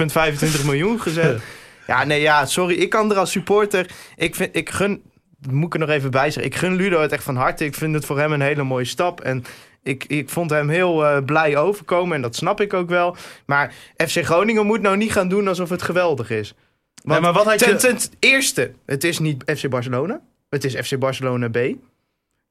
3,25 0.59 0.65
miljoen 0.65 1.01
gezet. 1.01 1.41
Ja, 1.87 2.03
nee, 2.03 2.21
ja, 2.21 2.45
sorry. 2.45 2.75
Ik 2.75 2.89
kan 2.89 3.11
er 3.11 3.17
als 3.17 3.31
supporter... 3.31 3.85
Ik, 4.15 4.35
vind, 4.35 4.55
ik 4.55 4.69
gun... 4.69 5.01
Moet 5.49 5.65
ik 5.65 5.73
er 5.73 5.79
nog 5.79 5.89
even 5.89 6.11
bij 6.11 6.31
zeggen. 6.31 6.51
Ik 6.51 6.55
gun 6.55 6.75
Ludo 6.75 7.01
het 7.01 7.11
echt 7.11 7.23
van 7.23 7.35
harte. 7.35 7.65
Ik 7.65 7.75
vind 7.75 7.93
het 7.93 8.05
voor 8.05 8.19
hem 8.19 8.31
een 8.33 8.41
hele 8.41 8.63
mooie 8.63 8.85
stap. 8.85 9.21
En 9.21 9.43
ik, 9.83 10.03
ik 10.07 10.29
vond 10.29 10.49
hem 10.49 10.69
heel 10.69 11.05
eh, 11.05 11.23
blij 11.25 11.57
overkomen. 11.57 12.15
En 12.15 12.21
dat 12.21 12.35
snap 12.35 12.61
ik 12.61 12.73
ook 12.73 12.89
wel. 12.89 13.15
Maar 13.45 13.73
FC 13.97 14.23
Groningen 14.25 14.65
moet 14.65 14.81
nou 14.81 14.97
niet 14.97 15.11
gaan 15.11 15.27
doen 15.27 15.47
alsof 15.47 15.69
het 15.69 15.81
geweldig 15.81 16.29
is. 16.29 16.53
Nee, 17.03 17.19
maar 17.19 17.33
wat 17.33 17.45
had 17.45 17.59
je- 17.59 17.65
ten, 17.65 17.77
ten 17.77 17.99
eerste, 18.19 18.71
het 18.85 19.03
is 19.03 19.19
niet 19.19 19.43
FC 19.57 19.69
Barcelona. 19.69 20.21
Het 20.49 20.63
is 20.63 20.75
FC 20.87 20.97
Barcelona 20.99 21.49
B. 21.49 21.57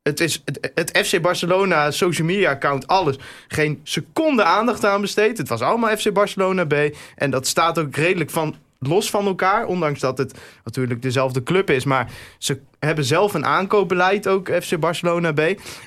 Het 0.03 0.21
is 0.21 0.43
het, 0.45 0.71
het 0.75 1.07
FC 1.07 1.21
Barcelona 1.23 1.91
social 1.91 2.27
media 2.27 2.51
account, 2.51 2.87
alles. 2.87 3.17
Geen 3.49 3.81
seconde 3.83 4.43
aandacht 4.45 4.85
aan 4.85 5.01
besteed. 5.01 5.39
Het 5.39 5.49
was 5.49 5.61
allemaal 5.61 5.97
FC 5.97 6.13
Barcelona 6.13 6.65
B. 6.65 6.75
En 7.17 7.31
dat 7.31 7.47
staat 7.47 7.79
ook 7.79 7.97
redelijk 7.97 8.31
van, 8.31 8.55
los 8.79 9.11
van 9.11 9.27
elkaar. 9.27 9.67
Ondanks 9.67 10.01
dat 10.01 10.19
het 10.19 10.39
natuurlijk 10.65 11.03
dezelfde 11.03 11.43
club 11.43 11.71
is. 11.71 11.85
Maar 11.85 12.11
ze 12.39 12.61
hebben 12.87 13.05
zelf 13.05 13.35
een 13.35 13.47
aankoopbeleid, 13.47 14.29
ook 14.29 14.51
FC 14.63 14.79
Barcelona 14.81 15.33
B. 15.33 15.41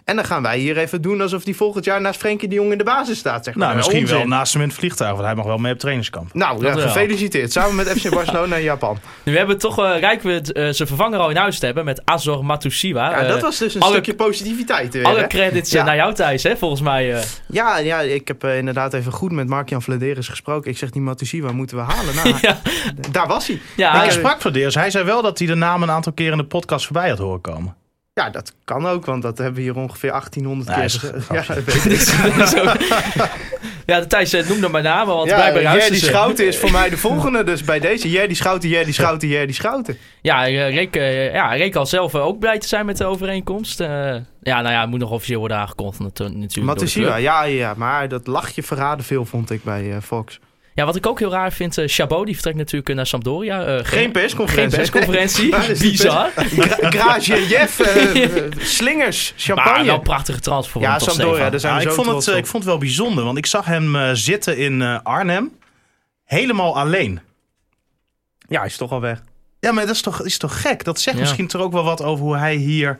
En 0.05 0.15
dan 0.15 0.25
gaan 0.25 0.41
wij 0.41 0.57
hier 0.57 0.77
even 0.77 1.01
doen 1.01 1.21
alsof 1.21 1.43
die 1.43 1.55
volgend 1.55 1.85
jaar 1.85 2.01
naast 2.01 2.19
Frenkie 2.19 2.47
de 2.49 2.55
Jong 2.55 2.71
in 2.71 2.77
de 2.77 2.83
basis 2.83 3.17
staat. 3.17 3.43
Zeg 3.43 3.55
maar. 3.55 3.63
Nou, 3.65 3.77
misschien 3.77 3.99
Onzin. 4.01 4.17
wel 4.17 4.27
naast 4.27 4.53
hem 4.53 4.61
in 4.61 4.67
het 4.67 4.77
vliegtuig. 4.77 5.11
Want 5.11 5.23
hij 5.25 5.35
mag 5.35 5.45
wel 5.45 5.57
mee 5.57 5.73
op 5.73 5.79
trainingskamp. 5.79 6.33
Nou, 6.33 6.65
ja, 6.65 6.73
gefeliciteerd. 6.73 7.51
Samen 7.51 7.75
met 7.75 7.89
FC 7.89 8.09
Barcelona 8.15 8.55
en 8.55 8.61
Japan. 8.63 8.97
Nu 9.23 9.37
hebben 9.37 9.55
we 9.55 9.61
toch 9.61 9.79
eh 9.85 9.99
rijk 9.99 10.21
we 10.21 10.31
het, 10.31 10.51
eh, 10.51 10.63
zijn 10.69 10.87
vervanger 10.87 11.19
al 11.19 11.29
in 11.29 11.35
huis 11.35 11.59
te 11.59 11.65
hebben 11.65 11.85
met 11.85 12.01
Azor 12.05 12.45
Matusiwa. 12.45 13.09
Ja, 13.09 13.15
Eh, 13.17 13.27
dat 13.27 13.41
was 13.41 13.57
dus 13.57 13.75
een 13.75 13.81
alle- 13.81 13.91
stukje 13.91 14.15
positiviteit 14.15 14.93
weer. 14.93 15.05
alle 15.05 15.19
hè? 15.19 15.27
credits 15.27 15.71
eh, 15.73 15.79
Ja. 15.79 15.85
naar 15.85 15.95
jou 15.95 16.13
Thijs, 16.13 16.43
hè, 16.43 16.57
volgens 16.57 16.81
mij. 16.81 17.13
eh. 17.13 17.21
Ja, 17.47 17.77
ja, 17.77 17.99
ik 18.01 18.27
heb 18.27 18.43
eh, 18.43 18.57
inderdaad 18.57 18.93
even 18.93 19.11
goed 19.11 19.31
met 19.31 19.47
Mark-Jan 19.47 19.81
Vladeris 19.81 20.27
gesproken. 20.27 20.71
Ik 20.71 20.77
zeg, 20.77 20.89
die 20.89 21.01
Matusiwa 21.01 21.51
moeten 21.51 21.77
we 21.77 21.83
halen. 21.83 22.15
Nou, 22.15 22.33
ja, 22.41 22.59
Daar 23.11 23.27
was 23.27 23.47
hij. 23.47 23.59
ja, 23.75 23.97
hij 23.97 24.11
sprak 24.11 24.41
voor 24.41 24.51
Deers. 24.51 24.75
Hij 24.75 24.89
zei 24.91 25.05
wel 25.05 25.21
dat 25.21 25.37
hij 25.37 25.47
de 25.47 25.55
naam 25.55 25.83
een 25.83 25.91
aantal 25.91 26.11
keer 26.13 26.31
in 26.31 26.37
de 26.37 26.43
podcast 26.45 26.84
voorbij 26.85 27.09
had 27.09 27.17
horen 27.17 27.41
komen. 27.41 27.75
Ja, 28.13 28.29
dat 28.29 28.53
kan 28.63 28.87
ook, 28.87 29.05
want 29.05 29.21
dat 29.21 29.37
hebben 29.37 29.55
we 29.55 29.61
hier 29.61 29.75
ongeveer 29.75 30.09
1800 30.09 30.69
Nee, 30.77 30.87
keer. 30.99 31.25
Ja, 31.35 31.53
dat 31.55 31.63
weet 31.73 31.85
ik. 31.85 32.01
ja, 33.85 33.99
de 33.99 34.07
Thijs, 34.07 34.33
eh, 34.33 34.47
noem 34.47 34.61
dan 34.61 34.71
maar 34.71 34.81
namen, 34.81 35.15
want 35.15 35.29
Ja, 35.29 35.35
blijkbaar 35.35 35.63
luisteren 35.63 35.99
ze. 35.99 36.05
Schouten 36.05 36.47
is 36.47 36.57
voor 36.57 36.71
mij 36.71 36.89
de 36.89 36.97
volgende. 36.97 37.43
Dus 37.43 37.63
bij 37.63 37.79
deze, 37.79 38.09
Jerdy 38.09 38.33
Schouten, 38.33 38.69
Jerdy 38.69 38.91
Schouten, 38.91 39.27
Jerdy 39.27 39.53
Schouten. 39.53 39.97
Ja, 40.21 40.45
eh, 40.47 40.69
Rick, 40.75 40.95
eh, 40.95 41.33
ja, 41.33 41.47
Rick 41.53 41.75
al 41.75 41.85
zelf 41.85 42.13
eh, 42.13 42.25
ook 42.25 42.39
blij 42.39 42.59
te 42.59 42.67
zijn 42.67 42.85
met 42.85 42.97
de 42.97 43.05
overeenkomst. 43.05 43.79
Eh, 43.79 43.87
ja, 44.41 44.61
nou 44.61 44.69
ja, 44.73 44.81
het 44.81 44.89
moet 44.89 44.99
nog 44.99 45.11
officieel 45.11 45.39
worden 45.39 45.57
aangekondigd 45.57 45.99
natu- 45.99 46.29
natuurlijk. 46.37 46.79
club. 46.91 47.17
ja, 47.17 47.43
ja, 47.43 47.73
maar 47.77 48.07
dat 48.07 48.27
lachje 48.27 48.63
verraden 48.63 49.05
veel, 49.05 49.25
vond 49.25 49.49
ik 49.51 49.63
bij 49.63 49.91
eh, 49.91 49.97
Fox. 50.01 50.39
Ja, 50.75 50.85
wat 50.85 50.95
ik 50.95 51.05
ook 51.07 51.19
heel 51.19 51.31
raar 51.31 51.51
vind, 51.53 51.77
eh 51.77 51.87
Chabot, 51.87 52.25
die 52.25 52.33
vertrekt 52.33 52.57
natuurlijk 52.57 52.89
eh, 52.89 52.95
naar 52.95 53.05
Sampdoria. 53.07 53.65
Eh, 53.65 53.79
Geen 53.85 54.11
persconferentie. 54.11 54.77
Geen 54.79 54.89
persconferentie. 54.91 55.49
Bizar. 55.91 56.31
Gra- 56.35 56.89
Grage, 56.89 57.47
Jeff, 57.47 57.79
eh, 57.79 58.41
slingers, 58.59 59.33
champagne. 59.37 59.71
Maar 59.77 59.85
wel 59.85 59.95
een 59.95 60.01
prachtige 60.01 60.39
transfer. 60.39 60.81
ja, 60.81 60.99
Sampdoria, 60.99 61.49
daar 61.49 61.59
zijn 61.59 61.73
Ja, 61.73 61.79
we 61.79 61.85
ik, 61.85 61.89
zo 61.89 61.95
vond 61.95 62.07
het, 62.07 62.15
trots 62.15 62.27
op. 62.27 62.43
ik 62.43 62.45
vond 62.45 62.63
het 62.63 62.71
wel 62.71 62.81
bijzonder, 62.81 63.23
want 63.23 63.37
ik 63.37 63.45
zag 63.45 63.65
hem 63.65 63.95
eh, 63.95 64.09
zitten 64.13 64.57
in 64.57 64.81
eh, 64.81 64.99
Arnhem. 65.03 65.51
Helemaal 66.25 66.77
alleen. 66.79 67.19
Ja, 68.47 68.57
hij 68.59 68.67
is 68.67 68.77
toch 68.77 68.91
al 68.91 69.01
weg. 69.01 69.23
Ja, 69.59 69.71
maar 69.71 69.85
dat 69.85 69.95
is 69.95 70.01
toch, 70.01 70.23
is 70.23 70.37
toch 70.37 70.61
gek? 70.61 70.83
Dat 70.83 70.99
zegt 70.99 71.17
Ja. 71.17 71.21
misschien 71.23 71.47
toch 71.47 71.61
ook 71.61 71.71
wel 71.71 71.83
wat 71.83 72.01
over 72.03 72.25
hoe 72.25 72.37
hij 72.37 72.55
hier 72.55 72.97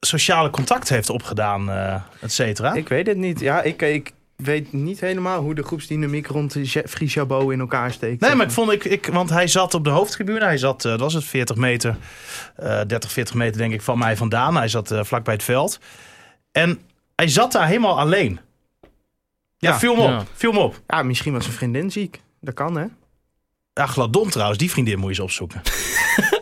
sociale 0.00 0.50
contact 0.50 0.88
heeft 0.88 1.10
opgedaan, 1.10 1.70
eh 1.70 1.94
et 2.20 2.32
cetera. 2.32 2.74
Ik 2.74 2.88
weet 2.88 3.06
het 3.06 3.16
niet. 3.16 3.40
Ja, 3.40 3.62
ik, 3.62 3.82
ik 3.82 4.12
weet 4.36 4.72
niet 4.72 5.00
helemaal 5.00 5.40
hoe 5.40 5.54
de 5.54 5.62
groepsdynamiek 5.62 6.26
rond 6.26 6.56
Fries 6.86 7.12
Chabot 7.12 7.52
in 7.52 7.60
elkaar 7.60 7.92
steekt. 7.92 8.20
Nee, 8.20 8.34
maar 8.34 8.46
ik 8.46 8.52
vond, 8.52 8.72
ik, 8.72 8.84
ik, 8.84 9.06
want 9.06 9.30
hij 9.30 9.46
zat 9.46 9.74
op 9.74 9.84
de 9.84 9.90
hoofdtribune. 9.90 10.44
Hij 10.44 10.58
zat, 10.58 10.84
eh, 10.84 10.90
dat 10.90 11.00
was 11.00 11.14
het, 11.14 11.24
40 11.24 11.56
meter, 11.56 11.96
eh 12.56 12.80
30, 12.86 13.12
40 13.12 13.34
meter 13.34 13.58
denk 13.58 13.72
ik 13.72 13.82
van 13.82 13.98
mij 13.98 14.16
vandaan. 14.16 14.56
Hij 14.56 14.68
zat 14.68 14.90
eh, 14.90 15.04
vlak 15.04 15.24
bij 15.24 15.34
het 15.34 15.42
veld. 15.42 15.80
En 16.52 16.80
hij 17.14 17.28
zat 17.28 17.52
daar 17.52 17.66
helemaal 17.66 17.98
alleen. 17.98 18.40
Ja, 19.58 19.78
viel 19.78 19.96
me 19.96 20.02
op. 20.02 20.08
Ja. 20.08 20.24
Viel 20.34 20.52
me 20.52 20.58
op. 20.58 20.80
Ja, 20.86 21.02
misschien 21.02 21.32
was 21.32 21.44
zijn 21.44 21.56
vriendin 21.56 21.90
ziek. 21.90 22.20
Dat 22.40 22.54
kan, 22.54 22.76
hè? 22.76 22.86
Ja, 23.78 23.86
Gladon 23.86 24.30
trouwens, 24.30 24.58
die 24.58 24.70
vriendin 24.70 24.98
moet 24.98 25.16
je 25.16 25.22
eens 25.22 25.40
opzoeken. 25.40 25.62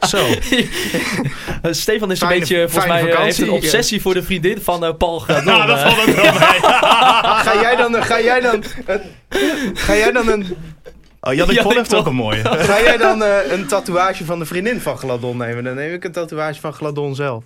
Zo. 0.08 0.26
Eh, 1.62 1.72
Stefan 1.72 2.10
is 2.10 2.20
een 2.20 2.28
beetje, 2.28 2.56
volgens 2.68 2.86
mij, 2.86 2.96
eh, 2.98 3.04
heeft 3.04 3.16
vakantie, 3.16 3.44
een 3.44 3.50
obsessie 3.50 4.00
voor 4.00 4.14
de 4.14 4.22
vriendin 4.22 4.60
van 4.62 4.84
eh, 4.84 4.94
Paul 4.98 5.18
Gradon. 5.24 5.44
Nou, 5.44 5.66
dat 5.66 5.80
valt 5.80 5.98
ook 6.08 6.14
wel 6.14 6.24
mee. 6.32 6.60
Ga 7.46 7.60
jij 7.60 7.76
dan, 7.76 8.02
ga 8.04 8.20
jij 8.20 8.40
dan, 8.40 8.54
een, 8.54 9.02
ga 9.74 9.94
jij 9.96 10.12
dan, 10.12 10.28
een, 10.28 10.56
Oh, 11.20 11.34
Jannik 11.34 11.62
Pol 11.62 11.70
ik 11.70 11.76
heeft 11.76 11.94
ook 11.94 12.06
een 12.06 12.14
mooie. 12.14 12.42
ga 12.44 12.80
jij 12.80 12.96
dan 12.96 13.22
eh, 13.22 13.52
een 13.52 13.66
tatoeage 13.66 14.24
van 14.24 14.38
de 14.38 14.44
vriendin 14.44 14.80
van 14.80 14.98
Gladon 14.98 15.36
nemen? 15.36 15.64
Dan 15.64 15.74
neem 15.74 15.92
ik 15.94 16.04
een 16.04 16.12
tatoeage 16.12 16.60
van 16.60 16.72
Gladon 16.72 17.14
zelf. 17.14 17.44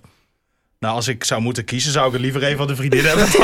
Nou, 0.78 0.94
als 0.94 1.08
ik 1.08 1.24
zou 1.24 1.40
moeten 1.40 1.64
kiezen, 1.64 1.92
zou 1.92 2.06
ik 2.06 2.12
het 2.12 2.20
liever 2.20 2.42
even 2.42 2.58
van 2.58 2.66
de 2.66 2.76
vriendin 2.76 3.04
hebben 3.04 3.26
dan 3.32 3.42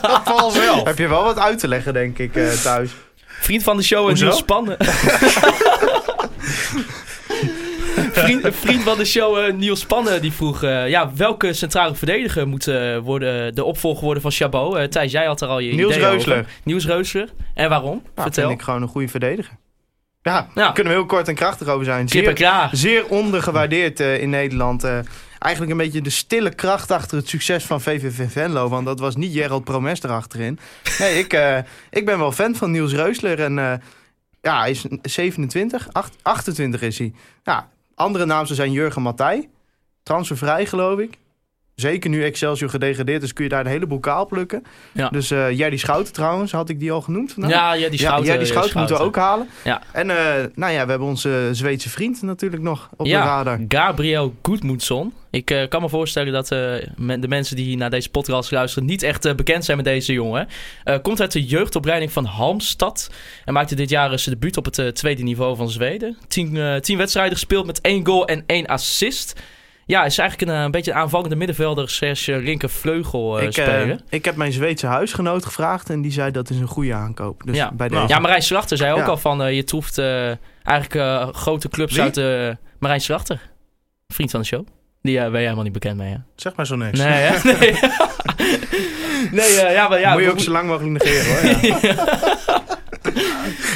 van 0.00 0.22
Paul 0.24 0.50
zelf. 0.50 0.84
Heb 0.84 0.98
je 0.98 1.08
wel 1.08 1.22
wat 1.24 1.38
uit 1.38 1.58
te 1.58 1.68
leggen, 1.68 1.92
denk 1.92 2.18
ik, 2.18 2.36
eh, 2.36 2.48
thuis. 2.50 2.90
Vriend 3.40 3.62
van 3.62 3.76
de 3.76 3.82
show, 3.82 4.06
Hoezo? 4.08 4.24
Niels 4.24 4.38
Spannen. 4.38 4.76
vriend, 8.12 8.46
vriend 8.56 8.82
van 8.82 8.96
de 8.98 9.04
show, 9.04 9.38
eh, 9.38 9.52
Niels 9.54 9.80
Spannen, 9.80 10.20
die 10.22 10.32
vroeg... 10.32 10.62
eh, 10.62 10.88
ja, 10.88 11.10
welke 11.14 11.52
centrale 11.52 11.94
verdediger 11.94 12.48
moet 12.48 12.66
eh, 12.68 12.98
worden, 12.98 13.54
de 13.54 13.64
opvolger 13.64 14.04
worden 14.04 14.22
van 14.22 14.30
Chabot? 14.30 14.76
Eh, 14.76 14.84
Thijs, 14.84 15.12
jij 15.12 15.26
had 15.26 15.40
er 15.40 15.48
al 15.48 15.58
je 15.58 15.72
Niels 15.72 15.94
ideeën 15.94 16.10
Reusler. 16.10 16.38
over. 16.38 16.50
Niels 16.64 16.86
Reusler. 16.86 17.28
En 17.54 17.68
waarom? 17.68 18.02
Ja, 18.16 18.22
Vertel. 18.22 18.46
vind 18.48 18.58
ik 18.58 18.64
gewoon 18.64 18.82
een 18.82 18.88
goede 18.88 19.08
verdediger. 19.08 19.52
Ja, 20.22 20.32
Ja. 20.32 20.48
daar 20.54 20.72
kunnen 20.72 20.92
we 20.92 20.98
heel 20.98 21.08
kort 21.08 21.28
en 21.28 21.34
krachtig 21.34 21.66
over 21.68 21.84
zijn. 21.84 22.08
Zeer, 22.08 22.68
zeer 22.72 23.06
ondergewaardeerd 23.08 24.00
in 24.00 24.30
Nederland. 24.30 24.84
eigenlijk 25.38 25.72
een 25.72 25.78
beetje 25.78 26.00
de 26.02 26.10
stille 26.10 26.54
kracht 26.54 26.90
achter 26.90 27.16
het 27.18 27.28
succes 27.28 27.64
van 27.64 27.80
VVV 27.80 28.30
Venlo. 28.32 28.68
Want 28.68 28.86
dat 28.86 29.00
was 29.00 29.16
niet 29.16 29.32
Gerald 29.32 29.64
Promes 29.64 30.02
erachterin. 30.02 30.58
Nee, 30.98 31.18
ik, 31.18 31.40
ik 31.90 32.04
ben 32.04 32.18
wel 32.18 32.32
fan 32.32 32.54
van 32.54 32.70
Niels 32.70 32.92
Reusler. 32.92 33.40
En 33.40 33.82
ja, 34.46 34.58
hij 34.58 34.70
is 34.70 34.84
27, 35.02 35.92
acht- 35.92 36.16
28 36.22 36.82
is 36.82 36.98
hij. 36.98 37.12
Ja, 37.44 37.68
andere 37.94 38.24
namen 38.24 38.54
zijn 38.54 38.72
Jurgen 38.72 39.02
Matthij. 39.02 39.48
Transfervrij, 40.02 40.66
geloof 40.66 40.98
ik. 40.98 41.18
Zeker 41.76 42.10
nu 42.10 42.24
Excelsior 42.24 42.70
gedegradeerd 42.70 43.22
is, 43.22 43.32
kun 43.32 43.44
je 43.44 43.50
daar 43.50 43.60
een 43.60 43.70
heleboel 43.70 44.00
kaal 44.00 44.26
plukken. 44.26 44.62
Ja. 44.92 45.08
Dus 45.08 45.30
eh 45.30 45.50
Jerry 45.50 45.76
Schouten 45.76 46.12
trouwens, 46.12 46.52
had 46.52 46.68
ik 46.68 46.78
die 46.80 46.92
al 46.92 47.00
genoemd 47.00 47.32
vandaag? 47.32 47.52
Ja, 47.52 47.72
ja, 47.72 47.88
die 47.88 47.98
schouten. 47.98 48.32
ja, 48.32 48.38
die 48.38 48.46
schouten 48.46 48.78
moeten 48.78 48.96
we 48.96 49.02
ook 49.02 49.16
halen. 49.16 49.48
Ja. 49.64 49.82
En 49.92 50.10
eh, 50.10 50.44
nou 50.54 50.72
ja, 50.72 50.84
we 50.84 50.90
hebben 50.90 51.08
onze 51.08 51.48
Zweedse 51.52 51.88
vriend 51.88 52.22
natuurlijk 52.22 52.62
nog 52.62 52.88
op 52.96 53.06
ja, 53.06 53.22
de 53.22 53.28
radar. 53.28 53.60
Gabriel 53.68 54.34
Goedmoedson. 54.42 55.12
Ik 55.30 55.50
eh, 55.50 55.68
kan 55.68 55.82
me 55.82 55.88
voorstellen 55.88 56.32
dat 56.32 56.48
de 56.48 57.28
mensen 57.28 57.56
die 57.56 57.76
naar 57.76 57.90
deze 57.90 58.10
podcast 58.10 58.50
luisteren 58.50 58.88
niet 58.88 59.02
echt 59.02 59.36
bekend 59.36 59.64
zijn 59.64 59.76
met 59.76 59.86
deze 59.86 60.12
jongen. 60.12 60.48
Komt 61.02 61.20
uit 61.20 61.32
de 61.32 61.44
jeugdopleiding 61.44 62.12
van 62.12 62.24
Halmstad 62.24 63.10
en 63.44 63.52
maakte 63.52 63.74
dit 63.74 63.90
jaar 63.90 64.18
zijn 64.18 64.34
debuut 64.34 64.56
op 64.56 64.64
het 64.64 64.94
tweede 64.94 65.22
niveau 65.22 65.56
van 65.56 65.70
Zweden. 65.70 66.16
Tien, 66.28 66.80
tien 66.80 66.98
wedstrijden 66.98 67.32
gespeeld 67.32 67.66
met 67.66 67.80
één 67.80 68.06
goal 68.06 68.26
en 68.26 68.42
één 68.46 68.66
assist. 68.66 69.40
Ja, 69.86 70.04
is 70.04 70.18
eigenlijk 70.18 70.50
een, 70.50 70.56
eh, 70.56 70.62
een 70.62 70.70
beetje 70.70 70.90
een 70.90 70.96
aanvallende 70.96 71.36
middenvelder 71.36 71.90
slash 71.90 72.28
eh, 72.28 72.36
linkervleugel 72.36 73.38
eh 73.38 73.44
ik, 73.44 73.52
spelen. 73.52 74.00
ik 74.08 74.24
heb 74.24 74.36
mijn 74.36 74.52
Zweedse 74.52 74.86
huisgenoot 74.86 75.44
gevraagd 75.44 75.90
en 75.90 76.02
die 76.02 76.12
zei 76.12 76.30
dat 76.30 76.50
is 76.50 76.56
een 76.58 76.66
goede 76.66 76.94
aankoop. 76.94 77.42
Dus 77.44 77.56
Ja. 77.56 77.72
bij. 77.72 77.88
Ja, 78.06 78.18
Marijn 78.18 78.42
Slachter 78.42 78.76
zei 78.76 79.00
ook 79.00 79.06
al 79.06 79.16
van 79.16 79.54
je 79.54 79.64
troeft 79.64 79.98
eigenlijk 80.62 81.36
grote 81.36 81.68
clubs 81.68 81.92
Wie? 81.92 82.02
uit 82.02 82.14
de... 82.14 82.56
Marijn 82.78 83.00
Slachter, 83.00 83.40
vriend 84.08 84.30
van 84.30 84.40
de 84.40 84.46
show. 84.46 84.66
Die 85.02 85.18
ben 85.18 85.30
je 85.30 85.36
helemaal 85.36 85.64
niet 85.64 85.72
bekend 85.72 85.96
mee, 85.96 86.10
hè? 86.10 86.18
Zeg 86.36 86.54
maar 86.54 86.66
zo 86.66 86.76
niks. 86.76 86.98
Nee, 86.98 87.08
hè? 87.08 87.52
Nee. 89.30 89.40
nee, 89.46 89.72
ja, 89.72 89.88
maar 89.88 90.00
ja. 90.00 90.12
Moet 90.12 90.22
je 90.22 90.30
ook 90.30 90.40
zo 90.40 90.50
lang 90.50 90.68
mogelijk 90.68 91.04
negeren 91.04 91.52
hoor. 91.52 91.80
Ja. 91.94 92.24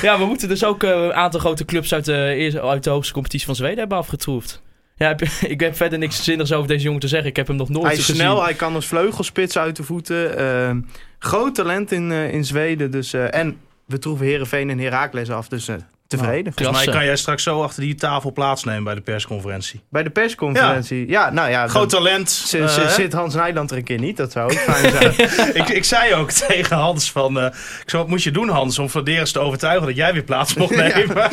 Ja, 0.02 0.18
we 0.18 0.24
moeten 0.24 0.48
dus 0.48 0.64
ook 0.64 0.82
een 0.82 1.14
aantal 1.14 1.40
grote 1.40 1.64
clubs 1.64 1.94
uit 1.94 2.04
de, 2.04 2.60
uit 2.62 2.84
de 2.84 2.90
hoogste 2.90 3.12
competitie 3.12 3.46
van 3.46 3.54
Zweden 3.54 3.78
hebben 3.78 3.98
afgetroefd. 3.98 4.62
Ja, 5.04 5.16
ik 5.54 5.60
heb 5.60 5.76
verder 5.76 5.98
niks 5.98 6.24
zinnigs 6.24 6.52
over 6.52 6.68
deze 6.68 6.84
jongen 6.84 7.00
te 7.00 7.08
zeggen. 7.08 7.28
Ik 7.28 7.36
heb 7.36 7.46
hem 7.46 7.56
nog 7.56 7.68
nooit 7.68 7.84
hij 7.86 7.94
is 7.94 7.98
gezien. 8.04 8.14
snel, 8.20 8.42
hij 8.42 8.54
kan 8.54 8.74
als 8.74 8.86
vleugelspits 8.86 9.58
uit 9.58 9.76
de 9.76 9.82
voeten. 9.82 10.36
eh, 10.38 10.76
groot 11.18 11.54
talent 11.54 11.92
in, 11.92 12.12
eh, 12.12 12.32
in 12.32 12.44
Zweden. 12.44 12.90
Dus, 12.90 13.12
eh, 13.12 13.34
en 13.34 13.56
we 13.86 13.98
troeven 13.98 14.26
Herenveen 14.26 14.70
en 14.70 14.78
Heracles 14.78 15.30
af, 15.30 15.48
dus 15.48 15.68
eh, 15.68 15.76
tevreden. 16.10 16.52
Volgens 16.56 16.84
mij 16.84 16.94
kan 16.94 17.04
jij 17.04 17.16
straks 17.16 17.42
zo 17.42 17.62
achter 17.62 17.82
die 17.82 17.94
tafel 17.94 18.32
plaatsnemen 18.32 18.84
bij 18.84 18.94
de 18.94 19.00
persconferentie. 19.00 19.80
Bij 19.90 20.02
de 20.02 20.10
persconferentie. 20.10 21.08
Ja, 21.08 21.30
nou 21.30 21.50
ja. 21.50 21.68
Groot 21.68 21.90
dan- 21.90 22.02
talent. 22.02 22.30
z- 22.30 22.54
eh, 22.54 22.88
zit 22.88 23.12
Hans 23.12 23.34
Nijland 23.34 23.70
er 23.70 23.76
een 23.76 23.84
keer 23.84 23.98
niet, 23.98 24.16
dat 24.16 24.32
zou 24.32 24.52
ook 24.52 24.58
fijn 24.58 24.90
zijn. 24.92 25.30
ik, 25.62 25.68
ik 25.68 25.84
zei 25.84 26.14
ook 26.14 26.30
tegen 26.48 26.76
Hans 26.76 27.12
van... 27.12 27.40
eh, 27.40 27.46
ik 27.82 27.90
zei, 27.90 28.02
wat 28.02 28.08
moet 28.10 28.22
je 28.22 28.30
doen 28.30 28.48
Hans 28.48 28.78
om 28.78 28.88
Vladeris 28.90 29.32
te 29.32 29.38
overtuigen 29.38 29.86
dat 29.86 29.96
jij 29.96 30.12
weer 30.12 30.22
plaats 30.22 30.54
mocht 30.54 30.76
nemen? 30.94 31.30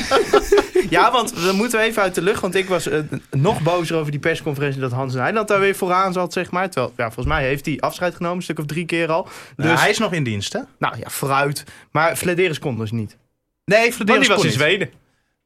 Ja, 0.90 1.12
want 1.12 1.34
we 1.34 1.52
moeten 1.52 1.80
even 1.80 2.02
uit 2.02 2.16
de 2.16 2.22
lucht. 2.22 2.42
Want 2.42 2.56
ik 2.56 2.68
was 2.68 2.88
eh, 2.88 3.00
nog 3.32 3.62
bozer 3.62 3.98
over 3.98 4.12
die 4.12 4.20
persconferentie 4.20 4.82
dat 4.82 4.92
Hans 4.92 5.14
Nijland 5.14 5.48
daar 5.48 5.60
weer 5.60 5.76
vooraan 5.76 6.14
zat, 6.14 6.34
zeg 6.34 6.52
maar. 6.52 6.70
Terwijl, 6.70 6.94
ja, 6.98 7.04
volgens 7.06 7.26
mij 7.36 7.44
heeft 7.44 7.66
hij 7.66 7.78
afscheid 7.80 8.16
genomen, 8.16 8.38
een 8.38 8.44
stuk 8.44 8.60
of 8.60 8.66
drie 8.66 8.86
keer 8.86 9.12
al. 9.12 9.24
Dus, 9.56 9.66
Nou, 9.66 9.78
hij 9.78 9.90
is 9.90 9.98
nog 9.98 10.14
in 10.14 10.24
dienst 10.24 10.54
hè? 10.54 10.60
nou 10.80 10.96
ja, 11.00 11.10
vooruit. 11.10 11.64
Maar 11.92 12.16
Flederis 12.16 12.60
kon 12.60 12.78
dus 12.78 12.92
niet. 12.92 13.18
Nee, 13.68 13.93
Vladeris 13.93 14.28
die 14.28 14.36
was 14.36 14.45
in. 14.45 14.51
Zweden. 14.51 14.89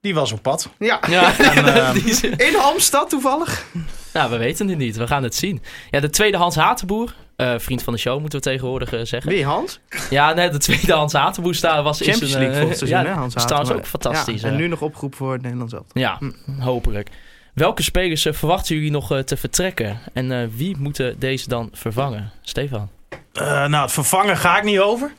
Die 0.02 0.14
was 0.14 0.32
op 0.32 0.42
pad. 0.42 0.70
Ja, 0.80 1.00
Ja, 1.10 1.38
ehm, 1.40 1.94
die 1.94 2.04
is- 2.04 2.22
in 2.24 2.56
Hamstad 2.56 3.10
toevallig. 3.10 3.66
nou, 4.14 4.30
we 4.32 4.38
weten 4.38 4.68
het 4.68 4.78
niet. 4.78 4.98
We 4.98 5.08
gaan 5.08 5.24
het 5.24 5.36
zien. 5.36 5.62
Ja, 5.92 6.00
de 6.00 6.10
tweede 6.10 6.38
Hans 6.38 6.56
Hatenboer. 6.56 7.16
eh, 7.36 7.54
vriend 7.58 7.84
van 7.84 7.94
de 7.94 8.00
show, 8.00 8.20
moeten 8.20 8.40
we 8.40 8.46
tegenwoordig 8.46 8.94
eh, 8.94 9.00
zeggen. 9.04 9.32
Wie, 9.32 9.46
Hans? 9.46 9.80
Ja, 10.10 10.34
nee, 10.34 10.50
de 10.50 10.58
tweede 10.58 10.94
Hans 10.94 11.14
Hatenboer 11.14 11.56
staan 11.56 11.84
was... 11.84 12.02
is 12.02 12.08
Champions 12.08 12.34
een, 12.34 12.40
League 12.40 12.56
eh, 12.56 12.60
volgend 12.62 12.78
seizoen, 12.90 13.04
ja, 13.04 13.14
hè, 13.14 13.20
Hans 13.20 13.34
Hatenboer. 13.36 13.76
ook 13.76 13.86
fantastisch. 13.86 14.42
Ja, 14.42 14.48
en 14.48 14.56
nu 14.56 14.68
nog 14.68 14.82
oproep 14.82 15.16
voor 15.16 15.34
het 15.34 15.42
Nederlands 15.42 15.74
elftal. 15.74 16.02
Ja, 16.02 16.20
hopelijk. 16.60 17.10
Welke 17.54 17.84
spelers 17.84 18.26
eh, 18.26 18.34
verwachten 18.34 18.76
jullie 18.76 18.92
nog 18.92 19.12
eh, 19.12 19.20
te 19.20 19.38
vertrekken? 19.38 20.00
En 20.14 20.32
eh, 20.32 20.48
wie 20.56 20.76
moeten 20.78 21.20
deze 21.20 21.48
dan 21.50 21.70
vervangen? 21.74 22.32
Stefan? 22.42 22.90
eh, 23.34 23.46
nou, 23.68 23.84
het 23.84 23.92
vervangen 23.92 24.38
ga 24.38 24.58
ik 24.58 24.64
niet 24.64 24.80
over. 24.80 25.12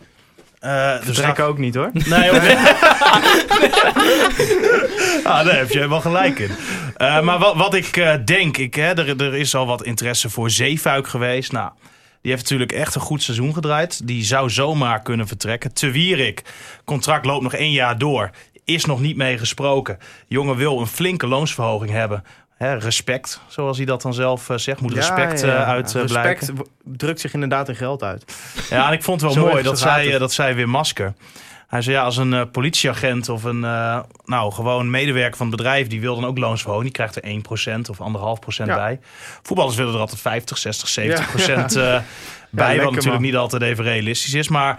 Eh 0.63 0.97
dus 0.97 1.05
Vertrek 1.05 1.39
ook 1.39 1.59
niet 1.59 1.75
hoor. 1.75 1.91
Nee, 1.93 2.33
niet. 2.33 2.43
ah, 5.25 5.45
daar 5.45 5.57
heb 5.57 5.71
je 5.71 5.79
helemaal 5.79 6.01
gelijk 6.01 6.39
in. 6.39 6.51
Eh, 6.97 7.21
maar 7.21 7.39
wat, 7.39 7.57
wat 7.57 7.75
ik 7.75 7.97
eh, 7.97 8.15
denk, 8.25 8.57
ik, 8.57 8.75
hè, 8.75 8.95
er, 8.95 9.23
er 9.23 9.35
is 9.35 9.55
al 9.55 9.67
wat 9.67 9.85
interesse 9.85 10.31
voor 10.31 10.51
Zeefuik 10.51 11.07
geweest. 11.07 11.53
Nou, 11.53 11.71
die 12.21 12.31
heeft 12.31 12.43
natuurlijk 12.43 12.73
echt 12.73 12.95
een 12.95 13.01
goed 13.01 13.23
seizoen 13.23 13.55
gedraaid. 13.55 14.07
Die 14.07 14.25
zou 14.25 14.51
zomaar 14.51 15.03
kunnen 15.03 15.27
vertrekken. 15.27 15.75
Te 15.75 15.91
Wierik, 15.91 16.43
contract 16.85 17.27
loopt 17.27 17.43
nog 17.43 17.55
één 17.55 17.73
jaar 17.73 17.99
door. 17.99 18.31
Is 18.65 18.85
nog 18.85 19.01
niet 19.01 19.17
mee 19.17 19.39
gesproken. 19.39 19.99
Jongen 20.29 20.57
wil 20.57 20.81
een 20.81 20.87
flinke 20.87 21.27
loonsverhoging 21.27 21.91
hebben. 21.91 22.25
Hè, 22.63 22.75
respect, 22.75 23.41
zoals 23.49 23.77
hij 23.77 23.87
dat 23.87 24.03
dan 24.03 24.15
zelf 24.15 24.51
eh, 24.51 24.57
zegt. 24.57 24.81
Moet 24.81 24.93
respect 24.93 25.41
Ja, 25.41 25.47
ja, 25.47 25.63
eh, 25.63 25.69
uit 25.69 25.95
eh, 25.95 26.01
Respect 26.03 26.23
blijken. 26.23 26.57
w- 26.57 26.97
drukt 26.97 27.21
zich 27.21 27.35
inderdaad 27.35 27.69
in 27.69 27.77
geld 27.77 28.03
uit. 28.03 28.25
Ja, 28.71 28.87
en 28.87 28.93
ik 28.93 29.03
vond 29.03 29.21
het 29.21 29.35
wel 29.35 29.45
mooi 29.49 29.63
dat 29.63 29.79
zij, 29.79 30.19
dat 30.19 30.33
zij 30.33 30.55
weer 30.55 30.69
masker. 30.69 31.15
Hij 31.69 31.83
zei 31.83 31.97
ja, 31.97 32.03
als 32.03 32.17
een 32.17 32.51
politieagent 32.51 33.29
of 33.29 33.45
een 33.45 33.65
eh, 33.65 34.01
nou, 34.25 34.53
gewoon 34.53 34.91
medewerker 34.91 35.37
van 35.37 35.47
het 35.47 35.57
bedrijf, 35.57 35.87
die 35.89 36.01
wil 36.01 36.15
dan 36.15 36.25
ook 36.27 36.39
loonsverhoging. 36.39 36.85
Die 36.85 37.07
krijgt 37.07 37.17
er 37.17 37.23
1% 37.23 37.91
of 37.91 37.99
1,5% 37.99 38.67
Ja. 38.69 38.75
bij. 38.75 39.01
Voetballers 39.43 39.77
willen 39.77 39.95
er 39.95 40.01
altijd 40.01 40.21
50, 40.21 40.59
60, 40.59 40.89
70% 40.89 41.73
Ja. 41.75 41.95
eh, 41.97 42.03
bij. 42.51 42.77
wat 42.77 42.85
natuurlijk 42.85 43.13
man. 43.13 43.23
niet 43.23 43.37
altijd 43.37 43.63
even 43.63 43.85
realistisch 43.85 44.35
is. 44.35 44.49
Maar 44.49 44.79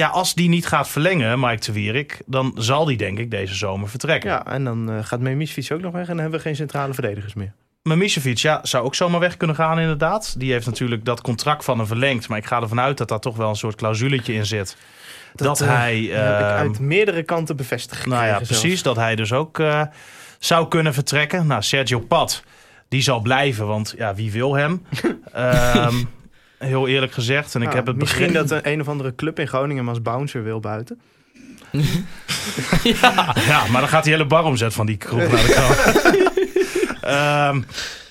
ja, 0.00 0.08
als 0.08 0.34
die 0.34 0.48
niet 0.48 0.66
gaat 0.66 0.88
verlengen, 0.88 1.40
Mike 1.40 1.64
de 1.64 1.72
Wierik, 1.72 2.20
dan 2.26 2.52
zal 2.54 2.84
die 2.84 2.96
denk 2.96 3.18
ik 3.18 3.30
deze 3.30 3.54
zomer 3.54 3.88
vertrekken. 3.88 4.30
Ja, 4.30 4.46
en 4.46 4.64
dan 4.64 4.90
eh, 4.90 5.04
gaat 5.04 5.20
Memisfiets 5.20 5.72
ook 5.72 5.80
nog 5.80 5.92
weg 5.92 6.02
en 6.02 6.08
dan 6.08 6.18
hebben 6.18 6.38
we 6.38 6.44
geen 6.44 6.56
centrale 6.56 6.94
verdedigers 6.94 7.34
meer. 7.34 7.52
Maar 7.82 7.98
Misevic, 7.98 8.38
ja, 8.38 8.60
zou 8.62 8.84
ook 8.84 8.94
zomaar 8.94 9.20
weg 9.20 9.36
kunnen 9.36 9.56
gaan 9.56 9.78
inderdaad. 9.78 10.34
Die 10.38 10.52
heeft 10.52 10.66
natuurlijk 10.66 11.04
dat 11.04 11.20
contract 11.20 11.64
van 11.64 11.78
hem 11.78 11.86
verlengd. 11.86 12.28
Maar 12.28 12.38
ik 12.38 12.46
ga 12.46 12.60
ervan 12.60 12.80
uit 12.80 12.98
dat 12.98 13.08
daar 13.08 13.20
toch 13.20 13.36
wel 13.36 13.48
een 13.48 13.56
soort 13.56 13.74
clausuletje 13.74 14.32
in 14.32 14.46
zit. 14.46 14.76
Dat, 15.34 15.60
eh, 15.60 15.68
hij... 15.68 15.96
heb 15.96 16.40
ik 16.40 16.46
ehm, 16.46 16.56
uit 16.56 16.78
meerdere 16.78 17.22
kanten 17.22 17.56
bevestigd 17.56 18.06
Nou 18.06 18.26
ja, 18.26 18.36
precies. 18.36 18.82
Dat 18.82 18.96
hij 18.96 19.16
dus 19.16 19.32
ook 19.32 19.58
eh, 19.58 19.82
zou 20.38 20.68
kunnen 20.68 20.94
vertrekken. 20.94 21.46
Nou, 21.46 21.62
Sergio 21.62 22.00
Pat, 22.00 22.42
die 22.88 23.02
zal 23.02 23.20
blijven, 23.20 23.66
want 23.66 23.94
ja, 23.96 24.14
wie 24.14 24.32
wil 24.32 24.54
hem? 24.54 24.82
Ehm, 25.32 25.96
heel 26.68 26.88
eerlijk 26.88 27.12
gezegd. 27.12 27.54
En 27.54 27.62
ik 27.62 27.68
Ja, 27.68 27.74
heb 27.74 27.86
het 27.86 27.96
misschien 27.96 28.26
begin... 28.32 28.46
dat 28.46 28.50
een, 28.50 28.72
een 28.72 28.80
of 28.80 28.88
andere 28.88 29.14
club 29.14 29.38
in 29.38 29.48
Groningen 29.48 29.88
als 29.88 30.02
bouncer 30.02 30.42
wil 30.44 30.60
buiten. 30.60 31.00
Ja, 32.82 33.66
maar 33.70 33.80
dan 33.80 33.88
gaat 33.88 34.04
die 34.04 34.12
hele 34.12 34.26
bar 34.26 34.44
omzet 34.44 34.74
van 34.74 34.86
die 34.86 34.96
kroeg 34.96 35.20
naar 35.20 35.46
de 35.46 35.52
kant. 35.54 36.28
Ehm, 37.00 37.60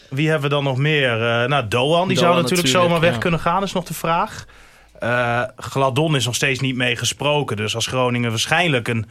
wie 0.09 0.29
hebben 0.29 0.49
we 0.49 0.55
dan 0.55 0.63
nog 0.63 0.77
meer? 0.77 1.11
Eh, 1.11 1.47
nou, 1.47 1.67
Doan, 1.67 2.07
die 2.07 2.17
zou 2.17 2.29
natuurlijk, 2.35 2.49
natuurlijk, 2.49 2.67
zomaar 2.67 2.99
weg 2.99 3.13
ja. 3.13 3.17
kunnen 3.19 3.39
gaan, 3.39 3.63
is 3.63 3.73
nog 3.73 3.83
de 3.85 3.93
vraag. 3.93 4.45
Eh, 4.99 5.41
Gladon 5.55 6.15
is 6.15 6.25
nog 6.25 6.35
steeds 6.35 6.59
niet 6.59 6.75
mee 6.75 6.95
gesproken. 6.95 7.57
Dus 7.57 7.75
als 7.75 7.87
Groningen 7.87 8.29
waarschijnlijk 8.29 8.87
een 8.87 9.05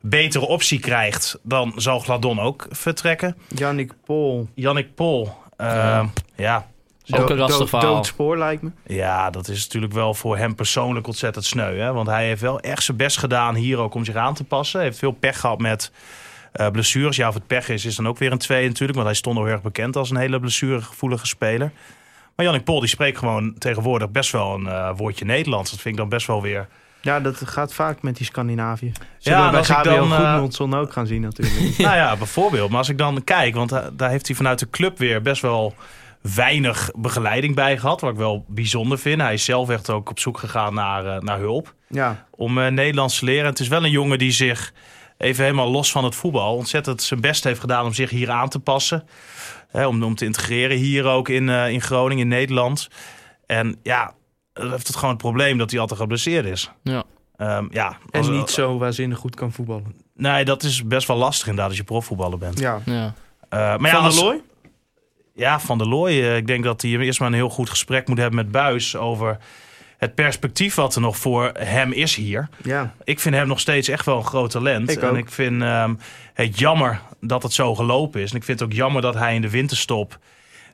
betere 0.00 0.46
optie 0.46 0.78
krijgt, 0.78 1.38
dan 1.42 1.72
zal 1.76 1.98
Gladon 1.98 2.40
ook 2.40 2.66
vertrekken. 2.70 3.36
Jannik 3.48 3.92
Pol. 4.04 4.48
Jannik 4.54 4.94
Pol. 4.94 5.32
eh, 5.56 5.66
Ja. 5.66 6.10
ja. 6.36 6.66
Ook 7.18 7.30
een 7.30 7.36
lastig 7.36 7.58
dood- 7.58 7.68
verhaal. 7.68 7.94
Doodspoor 7.94 8.38
lijkt 8.38 8.62
me. 8.62 8.70
Ja, 8.86 9.30
dat 9.30 9.48
is 9.48 9.62
natuurlijk 9.64 9.92
wel 9.92 10.14
voor 10.14 10.36
hem 10.36 10.54
persoonlijk 10.54 11.06
ontzettend 11.06 11.44
sneu. 11.44 11.78
Hè? 11.78 11.92
Want 11.92 12.06
hij 12.08 12.26
heeft 12.26 12.40
wel 12.40 12.60
echt 12.60 12.82
zijn 12.82 12.96
best 12.96 13.18
gedaan 13.18 13.54
hier 13.54 13.78
ook 13.78 13.94
om 13.94 14.04
zich 14.04 14.14
aan 14.14 14.34
te 14.34 14.44
passen. 14.44 14.78
Hij 14.78 14.88
heeft 14.88 15.00
veel 15.00 15.12
pech 15.12 15.40
gehad 15.40 15.58
met 15.58 15.92
eh, 16.52 16.68
blessures. 16.70 17.16
Ja, 17.16 17.28
of 17.28 17.34
het 17.34 17.46
pech 17.46 17.68
is, 17.68 17.84
is 17.84 17.96
dan 17.96 18.08
ook 18.08 18.18
weer 18.18 18.32
een 18.32 18.38
twee 18.38 18.66
natuurlijk. 18.66 18.94
Want 18.94 19.06
hij 19.06 19.16
stond 19.16 19.36
al 19.36 19.44
heel 19.44 19.52
erg 19.52 19.62
bekend 19.62 19.96
als 19.96 20.10
een 20.10 20.16
hele 20.16 20.40
blessuregevoelige 20.40 21.26
speler. 21.26 21.72
Maar 22.36 22.46
Jannik 22.46 22.64
Pol 22.64 22.80
die 22.80 22.88
spreekt 22.88 23.18
gewoon 23.18 23.54
tegenwoordig 23.58 24.10
best 24.10 24.32
wel 24.32 24.54
een 24.54 24.66
eh, 24.66 24.90
woordje 24.96 25.24
Nederlands. 25.24 25.70
Dat 25.70 25.80
vind 25.80 25.94
ik 25.94 26.00
dan 26.00 26.08
best 26.08 26.26
wel 26.26 26.42
weer... 26.42 26.68
Ja, 27.02 27.20
dat 27.20 27.36
gaat 27.44 27.74
vaak 27.74 28.02
met 28.02 28.16
die 28.16 28.26
Scandinavië. 28.26 28.86
Ja, 28.86 29.02
Zullen 29.18 29.38
en 29.38 29.44
we 29.44 29.50
bij 29.50 29.58
als 29.58 29.68
ik 29.68 29.74
Gabriel 29.74 30.08
dan, 30.08 30.18
Goedmondson 30.18 30.74
ook 30.74 30.92
gaan 30.92 31.06
zien 31.06 31.20
natuurlijk. 31.20 31.78
Nou 31.78 31.96
ja, 31.96 32.16
bijvoorbeeld. 32.16 32.68
Maar 32.68 32.78
als 32.78 32.88
ik 32.88 32.98
dan 32.98 33.24
kijk, 33.24 33.54
want 33.54 33.70
daar 33.92 34.10
heeft 34.10 34.26
hij 34.26 34.36
vanuit 34.36 34.58
de 34.58 34.70
club 34.70 34.98
weer 34.98 35.22
best 35.22 35.42
wel 35.42 35.74
weinig 36.20 36.90
begeleiding 36.98 37.54
bij 37.54 37.78
gehad. 37.78 38.00
Wat 38.00 38.10
ik 38.10 38.16
wel 38.16 38.44
bijzonder 38.48 38.98
vind. 38.98 39.20
Hij 39.20 39.32
is 39.34 39.44
zelf 39.44 39.68
echt 39.68 39.90
ook 39.90 40.10
op 40.10 40.18
zoek 40.18 40.38
gegaan 40.38 40.74
naar, 40.74 41.06
eh, 41.06 41.20
naar 41.22 41.38
hulp. 41.38 41.74
ja, 41.88 42.26
om 42.30 42.58
eh, 42.58 42.66
Nederlands 42.70 43.18
te 43.18 43.24
leren. 43.24 43.46
Het 43.46 43.60
is 43.60 43.68
wel 43.68 43.84
een 43.84 43.90
jongen 43.90 44.18
die 44.18 44.30
zich 44.32 44.72
even 45.18 45.44
helemaal 45.44 45.70
los 45.70 45.90
van 45.92 46.04
het 46.04 46.14
voetbal 46.14 46.56
ontzettend 46.56 47.02
zijn 47.02 47.20
best 47.20 47.44
heeft 47.44 47.60
gedaan 47.60 47.84
om 47.84 47.92
zich 47.92 48.10
hier 48.10 48.30
aan 48.30 48.48
te 48.48 48.58
passen. 48.58 49.04
Hè, 49.68 49.86
om, 49.86 50.02
om 50.02 50.14
te 50.14 50.24
integreren 50.24 50.76
hier 50.76 51.04
ook 51.04 51.28
in, 51.28 51.48
eh, 51.48 51.68
in 51.70 51.80
Groningen, 51.80 52.22
in 52.22 52.28
Nederland. 52.28 52.88
En 53.46 53.76
ja, 53.82 54.12
dan 54.52 54.70
heeft 54.70 54.86
het 54.86 54.96
gewoon 54.96 55.10
het 55.10 55.18
probleem 55.22 55.58
dat 55.58 55.70
hij 55.70 55.80
altijd 55.80 56.00
geblesseerd 56.00 56.46
is. 56.46 56.70
Ja. 56.82 57.04
Ehm, 57.36 57.66
ja, 57.70 57.96
als- 58.10 58.26
en 58.28 58.32
niet 58.36 58.50
zo 58.50 58.78
waanzinnig 58.78 59.18
goed 59.18 59.34
kan 59.36 59.52
voetballen. 59.52 59.94
Nee, 60.14 60.44
dat 60.44 60.62
is 60.62 60.86
best 60.86 61.06
wel 61.06 61.16
lastig 61.16 61.42
inderdaad 61.46 61.68
als 61.68 61.78
je 61.78 61.84
profvoetballer 61.84 62.38
bent. 62.38 62.58
Ja. 62.58 62.80
Ja. 62.84 63.14
Eh, 63.48 63.58
maar 63.58 63.90
ja, 63.90 63.90
Van 63.96 64.04
als-? 64.04 64.20
Ja, 65.34 65.60
Van 65.60 65.78
der 65.78 65.88
Looy. 65.88 66.10
eh, 66.10 66.36
ik 66.36 66.46
denk 66.46 66.64
dat 66.64 66.82
hij 66.82 66.90
eerst 66.90 67.18
maar 67.18 67.28
een 67.28 67.34
heel 67.34 67.48
goed 67.50 67.70
gesprek 67.70 68.08
moet 68.08 68.18
hebben 68.18 68.36
met 68.36 68.50
Buis 68.50 68.96
over 68.96 69.38
het 69.98 70.14
perspectief 70.14 70.74
wat 70.74 70.94
er 70.94 71.00
nog 71.00 71.16
voor 71.16 71.50
hem 71.58 71.92
is 71.92 72.14
hier. 72.14 72.48
Ja. 72.62 72.94
Ik 73.04 73.20
vind 73.20 73.34
hem 73.34 73.46
nog 73.48 73.60
steeds 73.60 73.88
echt 73.88 74.04
wel 74.06 74.16
een 74.16 74.24
groot 74.24 74.50
talent. 74.50 74.90
Ik 74.90 75.02
en 75.02 75.16
ik 75.16 75.30
vind 75.30 75.62
ehm, 75.62 75.94
het 76.34 76.58
jammer 76.58 77.00
dat 77.20 77.42
het 77.42 77.52
zo 77.52 77.74
gelopen 77.74 78.20
is. 78.20 78.30
En 78.30 78.36
ik 78.36 78.44
vind 78.44 78.60
het 78.60 78.68
ook 78.68 78.74
jammer 78.74 79.02
dat 79.02 79.14
hij 79.14 79.34
in 79.34 79.40
de 79.42 79.50
winterstop 79.50 80.18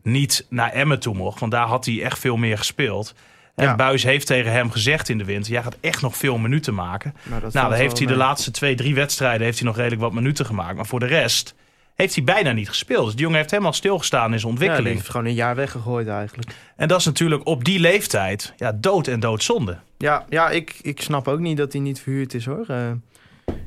niet 0.03 0.47
naar 0.51 0.71
Emmen 0.73 1.01
toe 1.01 1.15
mocht. 1.15 1.41
Want 1.41 1.53
daar 1.53 1.67
had 1.67 1.85
hij 1.85 2.03
echt 2.03 2.19
veel 2.19 2.37
meer 2.37 2.59
gespeeld. 2.59 3.15
En 3.55 3.65
Ja. 3.65 3.75
Buis 3.77 4.03
heeft 4.03 4.27
tegen 4.27 4.53
hem 4.53 4.71
gezegd 4.71 5.09
in 5.09 5.19
de 5.19 5.25
winter... 5.25 5.53
jij 5.53 5.63
gaat 5.63 5.77
echt 5.81 6.03
nog 6.03 6.17
veel 6.17 6.39
minuten 6.39 6.75
maken. 6.75 7.15
Nou, 7.23 7.41
dat 7.41 7.53
nou, 7.53 7.69
dan 7.69 7.79
heeft 7.79 7.99
hij 7.99 8.07
de 8.07 8.17
laatste 8.17 8.51
twee, 8.51 8.75
drie 8.75 8.95
wedstrijden... 8.95 9.43
heeft 9.45 9.59
hij 9.59 9.67
nog 9.67 9.77
redelijk 9.77 10.01
wat 10.01 10.13
minuten 10.13 10.47
gemaakt. 10.47 10.77
Maar 10.77 10.87
voor 10.87 11.01
de 11.01 11.07
rest 11.07 11.55
heeft 11.97 12.14
hij 12.14 12.24
bijna 12.24 12.53
niet 12.53 12.68
gespeeld. 12.68 13.05
Dus 13.05 13.12
die 13.14 13.22
jongen 13.22 13.38
heeft 13.38 13.51
helemaal 13.51 13.72
stilgestaan 13.72 14.32
in 14.32 14.40
zijn 14.40 14.40
Ja, 14.42 14.49
ontwikkeling. 14.49 14.94
heeft 14.97 15.11
gewoon 15.11 15.26
een 15.26 15.34
jaar 15.34 15.55
weggegooid 15.55 16.09
eigenlijk. 16.09 16.51
En 16.76 16.88
dat 16.88 16.99
is 16.99 17.05
natuurlijk 17.05 17.47
op 17.47 17.64
die 17.64 17.80
leeftijd 17.80 18.53
ja, 18.57 18.72
dood 18.72 19.07
en 19.07 19.20
doodzonde. 19.20 19.78
Ja, 19.99 20.24
ja 20.28 20.51
ik, 20.51 20.78
ik 20.82 21.01
snap 21.01 21.28
ook 21.28 21.38
niet 21.40 21.57
dat 21.57 21.72
hij 21.72 21.80
niet 21.80 22.01
verhuurd 22.01 22.34
is 22.34 22.47
hoor. 22.47 22.64
Eh, 22.68 22.90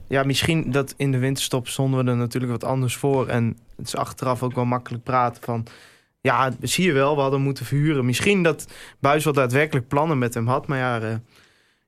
ja, 0.07 0.23
misschien 0.23 0.71
dat 0.71 0.93
in 0.97 1.11
de 1.11 1.17
winterstop 1.17 1.67
stonden 1.67 2.05
we 2.05 2.11
er 2.11 2.17
natuurlijk 2.17 2.51
wat 2.51 2.63
anders 2.63 2.95
voor. 2.95 3.27
En 3.27 3.57
het 3.77 3.87
is 3.87 3.95
achteraf 3.95 4.43
ook 4.43 4.55
wel 4.55 4.65
makkelijk 4.65 5.03
praten 5.03 5.43
van... 5.43 5.65
Ja, 6.21 6.51
zie 6.61 6.85
je 6.85 6.91
wel, 6.93 7.15
we 7.15 7.21
hadden 7.21 7.41
moeten 7.41 7.65
verhuren. 7.65 8.05
Misschien 8.05 8.43
dat 8.43 8.67
Buis 8.99 9.23
wel 9.23 9.33
daadwerkelijk 9.33 9.87
plannen 9.87 10.17
met 10.17 10.33
hem 10.33 10.47
had. 10.47 10.67
Maar 10.67 10.77
ja, 10.77 10.99
eh, 10.99 11.13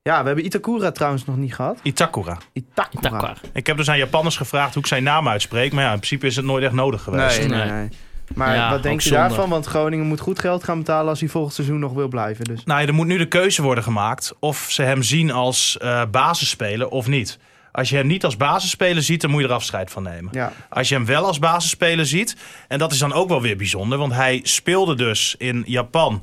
ja 0.02 0.20
we 0.20 0.26
hebben 0.26 0.44
Itakura 0.44 0.90
trouwens 0.92 1.24
nog 1.24 1.36
niet 1.36 1.54
gehad. 1.54 1.78
Itakura. 1.82 2.38
Itakura. 2.52 3.36
Ik 3.52 3.66
heb 3.66 3.76
dus 3.76 3.88
aan 3.90 3.98
Japanners 3.98 4.36
gevraagd 4.36 4.74
hoe 4.74 4.82
ik 4.82 4.88
zijn 4.88 5.02
naam 5.02 5.28
uitspreek. 5.28 5.72
Maar 5.72 5.84
ja, 5.84 5.90
in 5.92 5.96
principe 5.96 6.26
is 6.26 6.36
het 6.36 6.44
nooit 6.44 6.64
echt 6.64 6.72
nodig 6.72 7.02
geweest. 7.02 7.38
Nee, 7.38 7.48
nee, 7.48 7.70
Nee. 7.70 7.88
Maar 8.34 8.54
Ja, 8.54 8.70
wat 8.70 8.82
denk 8.82 9.00
je 9.00 9.08
zonde. 9.08 9.26
daarvan? 9.28 9.48
Want 9.48 9.66
Groningen 9.66 10.06
moet 10.06 10.20
goed 10.20 10.38
geld 10.38 10.64
gaan 10.64 10.78
betalen 10.78 11.08
als 11.08 11.20
hij 11.20 11.28
volgend 11.28 11.54
seizoen 11.54 11.78
nog 11.78 11.92
wil 11.92 12.08
blijven. 12.08 12.44
Dus. 12.44 12.64
Nou, 12.64 12.86
er 12.86 12.94
moet 12.94 13.06
nu 13.06 13.18
de 13.18 13.26
keuze 13.28 13.62
worden 13.62 13.84
gemaakt 13.84 14.34
of 14.40 14.66
ze 14.70 14.82
hem 14.82 15.02
zien 15.02 15.30
als 15.32 15.78
eh 15.78 16.02
basisspeler 16.10 16.88
of 16.88 17.06
niet. 17.06 17.38
Als 17.72 17.88
je 17.90 17.96
hem 17.96 18.06
niet 18.06 18.24
als 18.24 18.36
basisspeler 18.36 19.02
ziet, 19.02 19.20
dan 19.20 19.30
moet 19.30 19.40
je 19.42 19.48
er 19.48 19.54
afscheid 19.54 19.90
van 19.90 20.02
nemen. 20.02 20.28
Ja, 20.32 20.52
Als 20.68 20.88
je 20.88 20.94
hem 20.94 21.04
wel 21.04 21.26
als 21.26 21.38
basisspeler 21.38 22.06
ziet, 22.06 22.36
en 22.68 22.78
dat 22.78 22.92
is 22.92 22.98
dan 22.98 23.12
ook 23.12 23.28
wel 23.28 23.40
weer 23.42 23.56
bijzonder, 23.56 23.98
want 23.98 24.12
hij 24.12 24.40
speelde 24.42 24.94
dus 24.94 25.34
in 25.38 25.62
Japan 25.66 26.22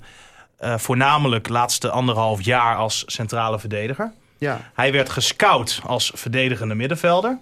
eh, 0.60 0.78
voornamelijk 0.78 1.50
laatste 1.50 1.90
anderhalf 1.90 2.42
jaar 2.42 2.76
als 2.76 3.04
centrale 3.06 3.60
verdediger. 3.60 4.12
ja. 4.38 4.72
Hij 4.74 4.92
werd 4.92 5.10
gescout 5.10 5.82
als 5.86 6.12
verdedigende 6.16 6.76
middenvelder. 6.76 7.38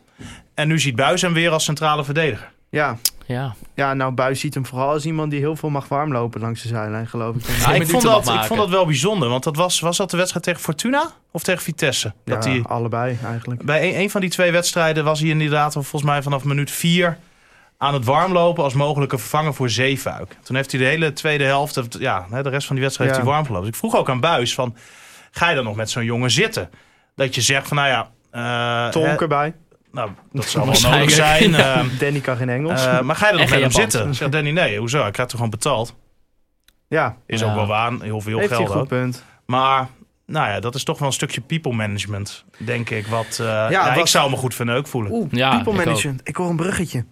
En 0.53 0.68
nu 0.68 0.80
ziet 0.80 0.95
Buis 0.95 1.22
hem 1.22 1.34
weer 1.34 1.51
als 1.51 1.63
centrale 1.63 2.03
verdediger. 2.03 2.51
ja. 2.70 2.97
Ja. 3.28 3.55
Ja, 3.74 3.93
nou, 3.93 4.11
Buis 4.11 4.39
ziet 4.39 4.53
hem 4.53 4.65
vooral 4.65 4.89
als 4.89 5.05
iemand 5.05 5.32
die 5.32 5.39
heel 5.39 5.55
veel 5.55 5.70
mag 5.70 5.88
warmlopen 5.88 6.41
langs 6.41 6.61
de 6.61 6.68
zijlijn, 6.68 7.07
geloof 7.07 7.36
ik. 7.36 7.45
Ja, 7.45 7.74
ik, 7.74 7.88
vond 7.88 8.03
dat, 8.03 8.30
ik 8.30 8.43
vond 8.43 8.59
dat 8.59 8.70
wel 8.70 8.86
bijzonder, 8.86 9.30
want 9.30 9.43
dat 9.43 9.55
was, 9.55 9.80
was 9.80 9.97
dat 9.97 10.11
de 10.11 10.18
wedstrijd 10.18 10.45
tegen 10.45 10.61
Fortuna 10.61 11.11
of 11.32 11.43
tegen 11.43 11.63
Vitesse? 11.63 12.13
Dat 12.26 12.43
ja, 12.43 12.49
hij, 12.49 12.61
allebei 12.63 13.18
eigenlijk. 13.26 13.65
bij 13.65 13.89
een, 13.89 13.99
een 13.99 14.09
van 14.09 14.22
die 14.22 14.30
twee 14.30 14.51
wedstrijden 14.51 15.03
was 15.03 15.20
hij 15.20 15.30
inderdaad 15.30 15.74
volgens 15.74 16.03
mij 16.03 16.24
vanaf 16.24 16.43
minuut 16.43 16.72
vier 16.72 17.18
aan 17.78 17.93
het 17.93 18.05
warmlopen 18.05 18.63
als 18.63 18.73
mogelijke 18.73 19.17
vervanger 19.17 19.53
voor 19.53 19.69
Zeefuik. 19.69 20.38
Toen 20.43 20.55
heeft 20.55 20.71
hij 20.71 20.80
de 20.80 20.86
hele 20.88 21.13
tweede 21.13 21.43
helft, 21.43 21.78
of 21.78 21.86
ja, 21.99 22.25
hè, 22.32 22.43
de 22.43 22.49
rest 22.49 22.67
van 22.67 22.75
die 22.75 22.84
wedstrijd 22.84 23.09
Ja. 23.09 23.15
heeft 23.15 23.28
hij 23.28 23.36
warm 23.36 23.45
gelopen. 23.47 23.67
Dus 23.71 23.80
ik 23.82 23.89
vroeg 23.89 23.99
ook 24.01 24.09
aan 24.09 24.19
Buis 24.19 24.53
van, 24.53 24.75
ga 25.32 25.49
je 25.49 25.55
dan 25.55 25.63
nog 25.63 25.75
met 25.75 25.89
zo'n 25.89 26.03
jongen 26.05 26.32
zitten? 26.32 26.69
Dat 27.15 27.36
je 27.36 27.41
zegt 27.41 27.67
van, 27.67 27.78
nou 27.78 27.89
ja... 27.89 28.09
eh, 28.86 28.91
Tonk 28.91 29.05
hè, 29.05 29.15
erbij. 29.17 29.53
nou, 29.91 30.09
dat 30.32 30.45
zal 30.45 30.65
wel 30.71 30.91
nodig 30.91 31.11
zijn. 31.11 31.55
ehm, 31.55 31.88
Danny 31.99 32.19
kan 32.19 32.38
geen 32.38 32.49
Engels. 32.49 32.86
eh, 32.86 33.01
maar 33.01 33.15
ga 33.15 33.25
je 33.28 33.34
er 33.34 33.39
nog 33.39 33.49
met 33.49 33.59
hem 33.61 33.71
zitten? 33.71 34.15
Zegt 34.15 34.32
Danny, 34.32 34.51
nee, 34.51 34.80
hoezo? 34.80 35.05
Ik 35.05 35.13
krijg 35.13 35.28
toch 35.28 35.38
gewoon 35.38 35.49
betaald? 35.51 35.95
ja, 36.88 37.15
Is 37.25 37.39
Ja. 37.39 37.49
ook 37.49 37.55
wel 37.55 37.67
waar, 37.67 37.91
heel 38.01 38.21
veel 38.21 38.38
heeft 38.39 38.53
geld 38.53 38.67
goed 38.69 38.75
ook. 38.82 38.88
punt. 38.88 39.23
Maar 39.45 39.88
nou 40.25 40.47
ja, 40.49 40.59
dat 40.59 40.75
is 40.75 40.84
toch 40.84 40.99
wel 40.99 41.07
een 41.07 41.13
stukje 41.13 41.41
people 41.41 41.73
management, 41.73 42.45
denk 42.57 42.89
ik. 42.89 43.07
Wat, 43.07 43.38
eh, 43.41 43.45
ja, 43.69 43.89
wat- 43.89 43.97
ik 43.97 44.07
zou 44.07 44.30
me 44.30 44.36
goed 44.36 44.55
verneuk 44.55 44.88
voelen. 44.88 45.11
Oeh, 45.11 45.32
Ja, 45.32 45.49
people 45.55 45.71
ik 45.73 45.80
ook. 45.80 45.86
management. 45.86 46.21
Ik 46.23 46.36
hoor 46.36 46.49
een 46.49 46.55
bruggetje. 46.55 47.05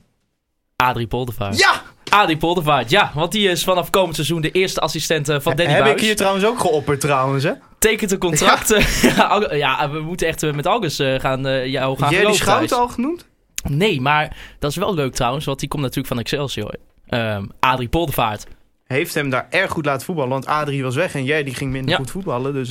Adrie 0.75 1.07
Poldervaart. 1.07 1.59
Ja! 1.59 1.81
Adrie 2.09 2.37
Poldervaart, 2.37 2.89
ja. 2.89 3.11
Want 3.13 3.31
die 3.31 3.49
is 3.49 3.63
vanaf 3.63 3.89
komend 3.89 4.15
seizoen 4.15 4.41
de 4.41 4.51
eerste 4.51 4.79
assistent 4.79 5.29
eh, 5.29 5.39
van 5.39 5.55
Danny 5.55 5.73
Heb 5.73 5.83
Buis. 5.83 5.95
ik 5.95 6.01
hier 6.01 6.15
trouwens 6.15 6.45
ook 6.45 6.59
geopperd 6.59 6.99
trouwens, 7.01 7.43
hè? 7.43 7.51
Tekent 7.79 8.11
een 8.11 8.17
contract. 8.17 8.69
Ja, 9.01 9.47
ja, 9.55 9.89
we 9.91 9.99
moeten 9.99 10.27
echt 10.27 10.43
eh, 10.43 10.53
met 10.53 10.65
August 10.65 10.99
eh, 10.99 11.19
gaan, 11.19 11.69
jou 11.69 11.97
gaan 11.97 12.09
Jerry 12.09 12.23
geloven 12.23 12.39
Schout 12.45 12.71
al 12.71 12.87
genoemd? 12.87 13.27
Nee, 13.63 14.01
maar 14.01 14.37
dat 14.59 14.71
is 14.71 14.77
wel 14.77 14.93
leuk 14.93 15.13
trouwens. 15.13 15.45
Want 15.45 15.59
die 15.59 15.69
komt 15.69 15.81
natuurlijk 15.81 16.07
van 16.07 16.19
Excelsior. 16.19 16.75
Ehm 17.07 17.45
Adrie 17.59 17.87
Poldervaart. 17.89 18.45
Heeft 18.85 19.13
hem 19.13 19.29
daar 19.29 19.47
erg 19.49 19.71
goed 19.71 19.85
laten 19.85 20.05
voetballen. 20.05 20.31
Want 20.31 20.45
Adrie 20.45 20.83
was 20.83 20.95
weg 20.95 21.15
en 21.15 21.23
jij 21.23 21.43
die 21.43 21.55
ging 21.55 21.71
minder 21.71 21.91
Ja. 21.91 21.97
goed 21.97 22.11
voetballen. 22.11 22.53
Dus 22.53 22.69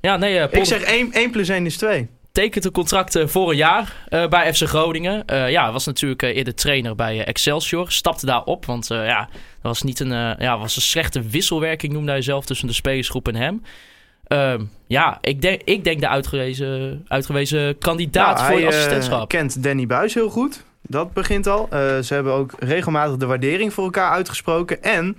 Ja, 0.00 0.16
nee, 0.16 0.48
ik 0.50 0.64
zeg 0.64 0.82
1, 0.82 1.12
1 1.12 1.30
plus 1.30 1.48
1 1.48 1.66
is 1.66 1.76
2. 1.76 2.08
Tekent 2.34 2.64
een 2.64 2.72
contract 2.72 3.18
voor 3.24 3.50
een 3.50 3.56
jaar 3.56 4.06
eh, 4.08 4.28
bij 4.28 4.54
FC 4.54 4.62
Groningen. 4.62 5.24
Eh, 5.26 5.50
ja, 5.50 5.72
was 5.72 5.86
natuurlijk 5.86 6.22
eh, 6.22 6.36
eerder 6.36 6.54
trainer 6.54 6.94
bij 6.94 7.24
Excelsior. 7.24 7.90
Stapte 7.90 8.26
daar 8.26 8.44
op, 8.44 8.66
want 8.66 8.86
ja, 8.86 9.28
er 9.30 9.68
was, 9.68 9.82
niet 9.82 10.00
een, 10.00 10.36
ja, 10.38 10.58
was 10.58 10.76
een 10.76 10.82
slechte 10.82 11.22
wisselwerking, 11.22 11.92
noemde 11.92 12.10
hij 12.10 12.22
zelf, 12.22 12.44
tussen 12.44 12.66
de 12.66 12.72
spelersgroep 12.72 13.28
en 13.28 13.34
hem. 13.34 13.62
Ehm, 14.26 14.64
ja, 14.86 15.18
ik 15.20 15.42
denk, 15.42 15.62
ik 15.64 15.84
denk 15.84 16.00
de 16.00 16.08
uitgewezen, 16.08 17.04
uitgewezen 17.08 17.78
kandidaat 17.78 18.36
Nou, 18.36 18.50
voor 18.50 18.60
eh, 18.60 18.66
assistentschap. 18.66 19.28
kent 19.28 19.62
Danny 19.62 19.86
Buis 19.86 20.14
heel 20.14 20.28
goed. 20.28 20.64
Dat 20.82 21.12
begint 21.12 21.46
al. 21.46 21.68
Ze 22.02 22.14
hebben 22.14 22.32
ook 22.32 22.52
regelmatig 22.58 23.16
de 23.16 23.26
waardering 23.26 23.72
voor 23.72 23.84
elkaar 23.84 24.10
uitgesproken. 24.10 24.82
En 24.82 25.16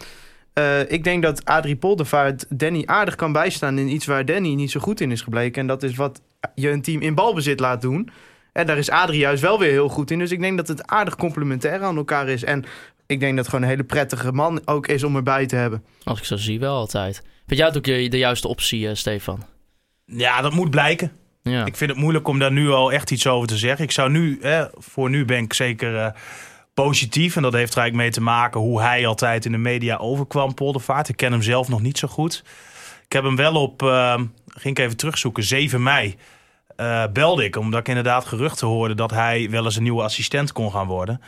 eh, 0.55 0.91
ik 0.91 1.03
denk 1.03 1.23
dat 1.23 1.45
Adrie 1.45 1.75
Poldervaart 1.75 2.45
Danny 2.49 2.83
aardig 2.85 3.15
kan 3.15 3.31
bijstaan 3.31 3.77
in 3.77 3.87
iets 3.87 4.05
waar 4.05 4.25
Danny 4.25 4.53
niet 4.53 4.71
zo 4.71 4.79
goed 4.79 5.01
in 5.01 5.11
is 5.11 5.21
gebleken. 5.21 5.61
En 5.61 5.67
dat 5.67 5.83
is 5.83 5.95
wat 5.95 6.21
je 6.55 6.69
een 6.69 6.81
team 6.81 7.01
in 7.01 7.15
balbezit 7.15 7.59
laat 7.59 7.81
doen. 7.81 8.09
En 8.53 8.65
daar 8.65 8.77
is 8.77 8.89
Adrie 8.89 9.19
juist 9.19 9.41
wel 9.41 9.59
weer 9.59 9.71
heel 9.71 9.89
goed 9.89 10.11
in. 10.11 10.19
Dus 10.19 10.31
ik 10.31 10.39
denk 10.39 10.57
dat 10.57 10.67
het 10.67 10.87
aardig 10.87 11.15
complementair 11.15 11.81
aan 11.81 11.97
elkaar 11.97 12.29
is. 12.29 12.43
En 12.43 12.63
ik 13.05 13.19
denk 13.19 13.35
dat 13.35 13.39
het 13.39 13.47
gewoon 13.47 13.61
een 13.63 13.69
hele 13.69 13.83
prettige 13.83 14.31
man 14.31 14.61
ook 14.65 14.87
is 14.87 15.03
om 15.03 15.15
erbij 15.15 15.45
te 15.45 15.55
hebben. 15.55 15.83
Als 16.03 16.19
ik 16.19 16.25
zo 16.25 16.37
zie, 16.37 16.59
wel 16.59 16.75
altijd. 16.75 17.21
Vind 17.47 17.59
jij 17.59 17.67
het 17.67 17.77
ook 17.77 17.83
de, 17.83 18.07
de 18.07 18.17
juiste 18.17 18.47
optie, 18.47 18.87
eh, 18.87 18.95
Stefan? 18.95 19.43
Ja, 20.05 20.41
dat 20.41 20.53
moet 20.53 20.69
blijken. 20.69 21.11
Ja. 21.41 21.65
Ik 21.65 21.75
vind 21.75 21.89
het 21.89 21.99
moeilijk 21.99 22.27
om 22.27 22.39
daar 22.39 22.51
nu 22.51 22.69
al 22.69 22.91
echt 22.91 23.11
iets 23.11 23.27
over 23.27 23.47
te 23.47 23.57
zeggen. 23.57 23.85
Ik 23.85 23.91
zou 23.91 24.09
nu, 24.09 24.37
hè, 24.41 24.65
voor 24.73 25.09
nu 25.09 25.25
ben 25.25 25.43
ik 25.43 25.53
zeker 25.53 25.95
eh, 25.95 26.11
positief. 26.75 27.35
En 27.35 27.41
dat 27.41 27.53
heeft 27.53 27.73
er 27.73 27.79
eigenlijk 27.79 28.09
mee 28.09 28.11
te 28.11 28.31
maken 28.31 28.59
hoe 28.59 28.81
hij 28.81 29.07
altijd 29.07 29.45
in 29.45 29.51
de 29.51 29.57
media 29.57 29.97
overkwam, 29.97 30.53
Poldervaart. 30.53 31.09
Ik 31.09 31.15
ken 31.17 31.31
hem 31.31 31.41
zelf 31.41 31.67
nog 31.67 31.81
niet 31.81 31.97
zo 31.97 32.07
goed. 32.07 32.43
Ik 33.05 33.11
heb 33.11 33.23
hem 33.23 33.35
wel 33.35 33.61
op, 33.61 33.83
eh, 33.83 34.13
ging 34.47 34.77
ik 34.77 34.79
even 34.79 34.97
terugzoeken, 34.97 35.43
7 35.43 35.83
mei 35.83 36.15
eh, 36.75 37.03
belde 37.13 37.43
ik. 37.43 37.55
Omdat 37.55 37.79
ik 37.79 37.87
inderdaad 37.87 38.25
geruchten 38.25 38.67
hoorde 38.67 38.93
dat 38.93 39.11
hij 39.11 39.49
wel 39.49 39.63
eens 39.63 39.75
een 39.75 39.83
nieuwe 39.83 40.03
assistent 40.03 40.51
kon 40.51 40.71
gaan 40.71 40.87
worden. 40.87 41.21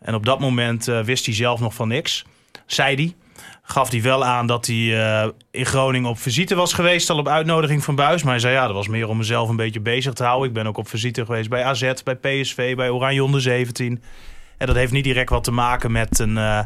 En 0.00 0.14
op 0.14 0.26
dat 0.26 0.40
moment 0.40 0.88
eh, 0.88 1.00
wist 1.00 1.26
hij 1.26 1.34
zelf 1.34 1.60
nog 1.60 1.74
van 1.74 1.88
niks, 1.88 2.24
zei 2.66 2.94
hij. 2.94 3.14
Gaf 3.62 3.90
hij 3.90 4.02
wel 4.02 4.24
aan 4.24 4.46
dat 4.46 4.66
hij 4.66 4.76
eh, 4.76 5.28
in 5.50 5.66
Groningen 5.66 6.10
op 6.10 6.18
visite 6.18 6.54
was 6.54 6.72
geweest, 6.72 7.10
al 7.10 7.18
op 7.18 7.28
uitnodiging 7.28 7.84
van 7.84 7.94
Buis. 7.94 8.22
Maar 8.22 8.32
hij 8.32 8.40
zei 8.40 8.54
ja, 8.54 8.66
dat 8.66 8.74
was 8.74 8.88
meer 8.88 9.08
om 9.08 9.16
mezelf 9.16 9.48
een 9.48 9.56
beetje 9.56 9.80
bezig 9.80 10.12
te 10.12 10.24
houden. 10.24 10.48
Ik 10.48 10.54
ben 10.54 10.66
ook 10.66 10.76
op 10.76 10.88
visite 10.88 11.24
geweest 11.24 11.48
bij 11.48 11.64
AZ, 11.64 11.92
bij 12.04 12.16
PSV, 12.16 12.76
bij 12.76 12.90
Oranje 12.90 13.24
onder 13.24 13.40
17. 13.40 14.02
En 14.58 14.66
dat 14.66 14.76
heeft 14.76 14.92
niet 14.92 15.04
direct 15.04 15.30
wat 15.30 15.44
te 15.44 15.50
maken 15.52 15.92
met 15.92 16.18
een 16.18 16.36
eh, 16.38 16.60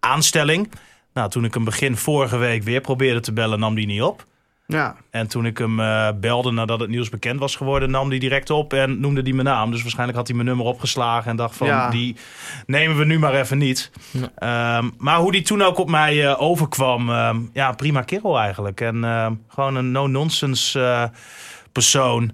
aanstelling. 0.00 0.72
Nou, 1.14 1.30
toen 1.30 1.44
ik 1.44 1.54
hem 1.54 1.64
begin 1.64 1.96
vorige 1.96 2.36
week 2.36 2.62
weer 2.62 2.80
probeerde 2.80 3.20
te 3.20 3.32
bellen, 3.32 3.58
nam 3.58 3.74
die 3.74 3.86
niet 3.86 4.02
op. 4.02 4.24
Ja. 4.66 4.96
En 5.10 5.26
toen 5.26 5.46
ik 5.46 5.58
hem 5.58 5.80
eh, 5.80 6.08
belde 6.20 6.50
nadat 6.50 6.80
het 6.80 6.88
nieuws 6.88 7.08
bekend 7.08 7.40
was 7.40 7.56
geworden, 7.56 7.90
nam 7.90 8.08
hij 8.08 8.18
direct 8.18 8.50
op 8.50 8.72
en 8.72 9.00
noemde 9.00 9.20
hij 9.22 9.32
mijn 9.32 9.46
naam. 9.46 9.70
Dus 9.70 9.80
waarschijnlijk 9.82 10.18
had 10.18 10.26
hij 10.26 10.36
mijn 10.36 10.48
nummer 10.48 10.66
opgeslagen 10.66 11.30
en 11.30 11.36
dacht 11.36 11.56
van, 11.56 11.66
Ja. 11.66 11.90
die 11.90 12.16
nemen 12.66 12.96
we 12.96 13.04
nu 13.04 13.18
maar 13.18 13.34
even 13.34 13.58
niet. 13.58 13.90
Ehm, 14.36 14.90
maar 14.98 15.18
hoe 15.18 15.32
die 15.32 15.42
toen 15.42 15.62
ook 15.62 15.78
op 15.78 15.90
mij 15.90 16.26
eh, 16.26 16.40
overkwam, 16.42 17.10
ehm, 17.10 17.40
ja, 17.52 17.72
prima 17.72 18.02
kerel 18.02 18.38
eigenlijk. 18.38 18.80
En 18.80 19.04
ehm, 19.04 19.34
gewoon 19.48 19.74
een 19.76 19.90
no-nonsense 19.92 20.80
eh, 20.80 21.04
persoon. 21.72 22.32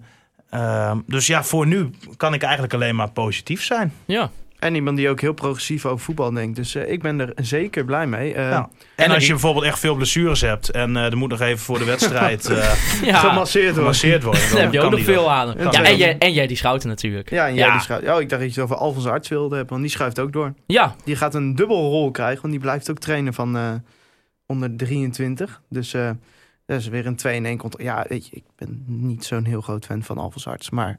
Ehm, 0.50 0.98
dus 1.06 1.26
ja, 1.26 1.44
voor 1.44 1.66
nu 1.66 1.90
kan 2.16 2.34
ik 2.34 2.42
eigenlijk 2.42 2.74
alleen 2.74 2.96
maar 2.96 3.10
positief 3.10 3.62
zijn. 3.64 3.92
Ja. 4.04 4.30
En 4.62 4.74
iemand 4.74 4.96
die 4.96 5.08
ook 5.08 5.20
heel 5.20 5.32
progressief 5.32 5.86
over 5.86 6.04
voetbal 6.04 6.30
denkt. 6.32 6.56
Dus 6.56 6.74
eh, 6.74 6.90
ik 6.92 7.02
ben 7.02 7.20
er 7.20 7.32
zeker 7.36 7.84
blij 7.84 8.06
mee. 8.06 8.34
Eh, 8.34 8.50
Ja. 8.50 8.68
En 8.96 9.06
als 9.08 9.16
ik- 9.16 9.22
je 9.22 9.28
bijvoorbeeld 9.32 9.64
echt 9.64 9.78
veel 9.78 9.94
blessures 9.94 10.40
hebt 10.40 10.70
en 10.70 10.96
eh, 10.96 11.04
er 11.04 11.16
moet 11.16 11.28
nog 11.30 11.40
even 11.40 11.58
voor 11.58 11.78
de 11.78 11.84
wedstrijd 11.84 12.46
eh 12.50 12.56
ja. 13.02 13.16
Gemasseerd 13.18 13.64
worden. 13.64 13.74
gemasseerd 13.82 14.22
worden. 14.22 14.48
Dan 14.50 14.60
heb 14.60 14.72
je 14.72 14.80
ook 14.80 14.90
nog 14.90 15.00
veel 15.00 15.30
aan. 15.30 15.54
Ja, 15.58 15.84
en, 15.84 15.96
jij, 15.96 16.18
en 16.18 16.32
jij 16.32 16.46
die 16.46 16.56
schouten 16.56 16.88
natuurlijk. 16.88 17.30
Ja, 17.30 17.46
en 17.48 17.54
jij 17.54 17.66
Ja. 17.66 17.98
die. 17.98 18.14
Oh, 18.14 18.20
ik 18.20 18.28
dacht 18.28 18.42
dat 18.42 18.54
je 18.54 18.60
het 18.60 18.70
over 18.70 18.76
Alphonse 18.76 19.10
Arts 19.10 19.28
wilde 19.28 19.54
hebben, 19.54 19.72
want 19.72 19.82
die 19.82 19.90
schuift 19.90 20.18
ook 20.18 20.32
door. 20.32 20.54
Ja, 20.66 20.94
Die 21.04 21.16
gaat 21.16 21.34
een 21.34 21.54
dubbel 21.54 21.90
rol 21.90 22.10
krijgen, 22.10 22.40
want 22.40 22.52
die 22.52 22.62
blijft 22.62 22.90
ook 22.90 22.98
trainen 22.98 23.34
van 23.34 23.56
eh, 23.56 23.72
onder 24.46 24.76
23. 24.76 25.60
Dus 25.68 25.94
eh, 25.94 26.10
dat 26.66 26.80
is 26.80 26.88
weer 26.88 27.06
een 27.06 27.16
2 27.16 27.34
in 27.36 27.46
1 27.46 27.58
contract. 27.58 27.84
Ja, 27.84 28.04
weet 28.08 28.26
je, 28.26 28.36
ik 28.36 28.44
ben 28.56 28.84
niet 28.86 29.24
zo'n 29.24 29.44
heel 29.44 29.60
groot 29.60 29.84
fan 29.86 30.02
van 30.02 30.18
Alphonse 30.18 30.50
Arts. 30.50 30.70
Maar 30.70 30.98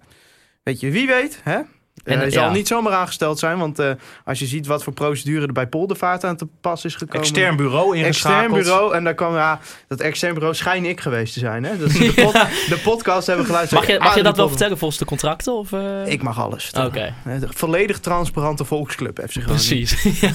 weet 0.64 0.80
je, 0.80 0.92
wie 0.92 1.08
weet, 1.08 1.40
hè? 1.44 1.60
En, 2.04 2.18
hij 2.18 2.28
eh, 2.28 2.34
zal 2.34 2.44
ja. 2.44 2.52
niet 2.52 2.68
zomaar 2.68 2.94
aangesteld 2.94 3.40
zijn, 3.40 3.58
want 3.58 3.80
eh, 3.80 3.92
als 4.26 4.40
je 4.40 4.46
ziet 4.46 4.68
wat 4.68 4.84
voor 4.84 4.94
procedure 4.94 5.48
er 5.48 5.54
bij 5.54 5.68
Poldervaart 5.68 6.24
aan 6.24 6.38
te 6.38 6.48
pas 6.62 6.86
is 6.86 6.96
gekomen. 6.96 7.22
Extern 7.22 7.56
bureau 7.56 7.98
ingeschakeld. 7.98 8.56
Extern 8.56 8.64
bureau, 8.64 8.96
en 8.96 9.04
daar 9.04 9.14
kwam 9.14 9.34
ja, 9.34 9.60
dat 9.88 10.00
extern 10.00 10.34
bureau 10.34 10.56
schijn 10.56 10.86
ik 10.86 11.02
geweest 11.02 11.34
te 11.34 11.40
zijn. 11.40 11.64
Hè? 11.64 11.78
Dat 11.78 11.90
is 11.90 11.98
de, 11.98 12.14
pod- 12.24 12.34
de 12.70 12.80
podcast 12.84 13.28
hebben 13.28 13.46
we 13.46 13.52
geluisterd. 13.52 13.82
mag 13.82 13.90
je, 13.90 13.98
mag 13.98 14.08
Ah, 14.08 14.10
je 14.10 14.16
die 14.16 14.24
dat 14.24 14.38
wel 14.38 14.50
vertellen 14.50 14.78
volgens 14.78 15.00
de 15.00 15.06
contracten? 15.06 15.54
Of, 15.54 15.72
eh? 15.72 16.08
Ik 16.08 16.24
mag 16.24 16.40
alles. 16.40 16.72
Oké. 16.78 17.14
Volledig 17.42 18.00
transparante 18.00 18.66
volksclub 18.66 19.20
FC 19.20 19.32
Groningen. 19.32 19.56
Precies. 19.56 20.04
ja. 20.22 20.32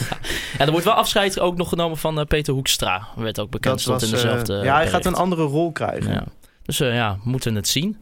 En 0.59 0.67
er 0.67 0.71
wordt 0.71 0.87
wel 0.87 0.95
afscheid 0.95 1.41
ook 1.41 1.57
nog 1.57 1.69
genomen 1.69 1.97
van 1.97 2.25
Peter 2.29 2.55
Hoekstra. 2.55 3.09
Werd 3.17 3.41
ook 3.41 3.51
bekend, 3.51 3.85
Dat 3.85 4.01
was, 4.01 4.03
in 4.03 4.11
dezelfde 4.11 4.55
ja, 4.55 4.75
hij 4.75 4.89
gaat 4.89 5.05
een 5.05 5.15
andere 5.15 5.43
rol 5.43 5.73
krijgen. 5.73 6.25
Dus 6.63 6.79
ja, 6.79 7.19
we 7.25 7.31
moeten 7.31 7.55
het 7.55 7.69
zien. 7.69 7.97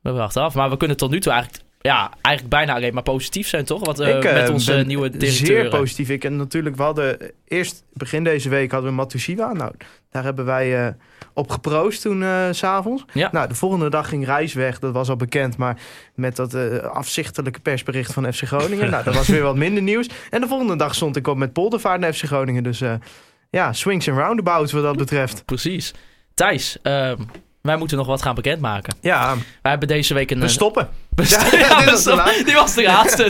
We 0.00 0.10
wachten 0.10 0.42
af. 0.42 0.54
Maar 0.54 0.70
we 0.70 0.76
kunnen 0.76 0.96
tot 0.96 1.10
nu 1.10 1.20
toe 1.20 1.32
eigenlijk, 1.32 1.64
ja, 1.80 2.10
eigenlijk 2.20 2.54
bijna 2.54 2.74
alleen 2.74 2.94
maar 2.94 3.02
positief 3.02 3.48
zijn, 3.48 3.64
toch? 3.64 3.84
Wat, 3.84 4.00
eh, 4.00 4.16
ik 4.16 4.24
eh, 4.24 4.32
met 4.32 4.48
onze 4.48 4.82
nieuwe 4.86 5.10
directeur. 5.10 5.46
zeer 5.46 5.68
positief. 5.68 6.08
Ik 6.08 6.24
en 6.24 6.36
natuurlijk, 6.36 6.76
we 6.76 6.82
hadden 6.82 7.18
eerst 7.44 7.84
begin 7.92 8.24
deze 8.24 8.48
week 8.48 8.70
hadden 8.70 8.90
we 8.90 8.96
Matusiwa. 8.96 9.52
Nou, 9.52 9.72
daar 10.10 10.24
hebben 10.24 10.44
wij 10.44 10.86
eh, 10.86 10.92
op 11.34 11.50
geproost 11.50 12.02
toen 12.02 12.22
eh, 12.22 12.48
s 12.50 12.58
s'avonds. 12.58 13.04
Ja. 13.12 13.28
Nou, 13.32 13.48
de 13.48 13.54
volgende 13.54 13.90
dag 13.90 14.08
ging 14.08 14.24
Reis 14.24 14.52
weg. 14.52 14.78
Dat 14.78 14.92
was 14.92 15.08
al 15.08 15.16
bekend, 15.16 15.56
maar 15.56 15.76
met 16.14 16.36
dat 16.36 16.54
eh, 16.54 16.76
afzichtelijke 16.76 17.60
persbericht 17.60 18.12
van 18.12 18.32
FC 18.32 18.42
Groningen. 18.42 18.90
nou, 18.94 19.04
dat 19.04 19.14
was 19.14 19.28
weer 19.28 19.42
wat 19.42 19.56
minder 19.56 19.82
nieuws. 19.82 20.08
En 20.30 20.40
de 20.40 20.46
volgende 20.46 20.76
dag 20.76 20.94
stond 20.94 21.16
ik 21.16 21.26
op 21.26 21.36
met 21.36 21.52
Poldervaart 21.52 22.00
naar 22.00 22.12
FC 22.12 22.24
Groningen. 22.24 22.62
Dus 22.62 22.80
eh, 22.80 22.94
ja, 23.50 23.72
swings 23.72 24.08
and 24.08 24.18
roundabouts 24.18 24.72
wat 24.72 24.82
dat 24.82 24.96
betreft. 24.96 25.44
Precies. 25.44 25.94
Thijs, 26.34 26.78
ehm, 26.82 27.16
wij 27.62 27.76
moeten 27.76 27.96
nog 27.96 28.06
wat 28.06 28.22
gaan 28.22 28.34
bekendmaken. 28.34 28.94
Ja, 29.00 29.34
Wij 29.62 29.70
hebben 29.70 29.88
deze 29.88 30.14
week 30.14 30.30
een... 30.30 30.38
we 30.38 30.44
eh, 30.44 30.50
stoppen. 30.50 30.88
Ja, 31.30 31.80
Ja, 31.80 31.84
was. 31.84 32.04
Die 32.44 32.54
was 32.54 32.74
de 32.74 32.82
laatste. 32.82 33.24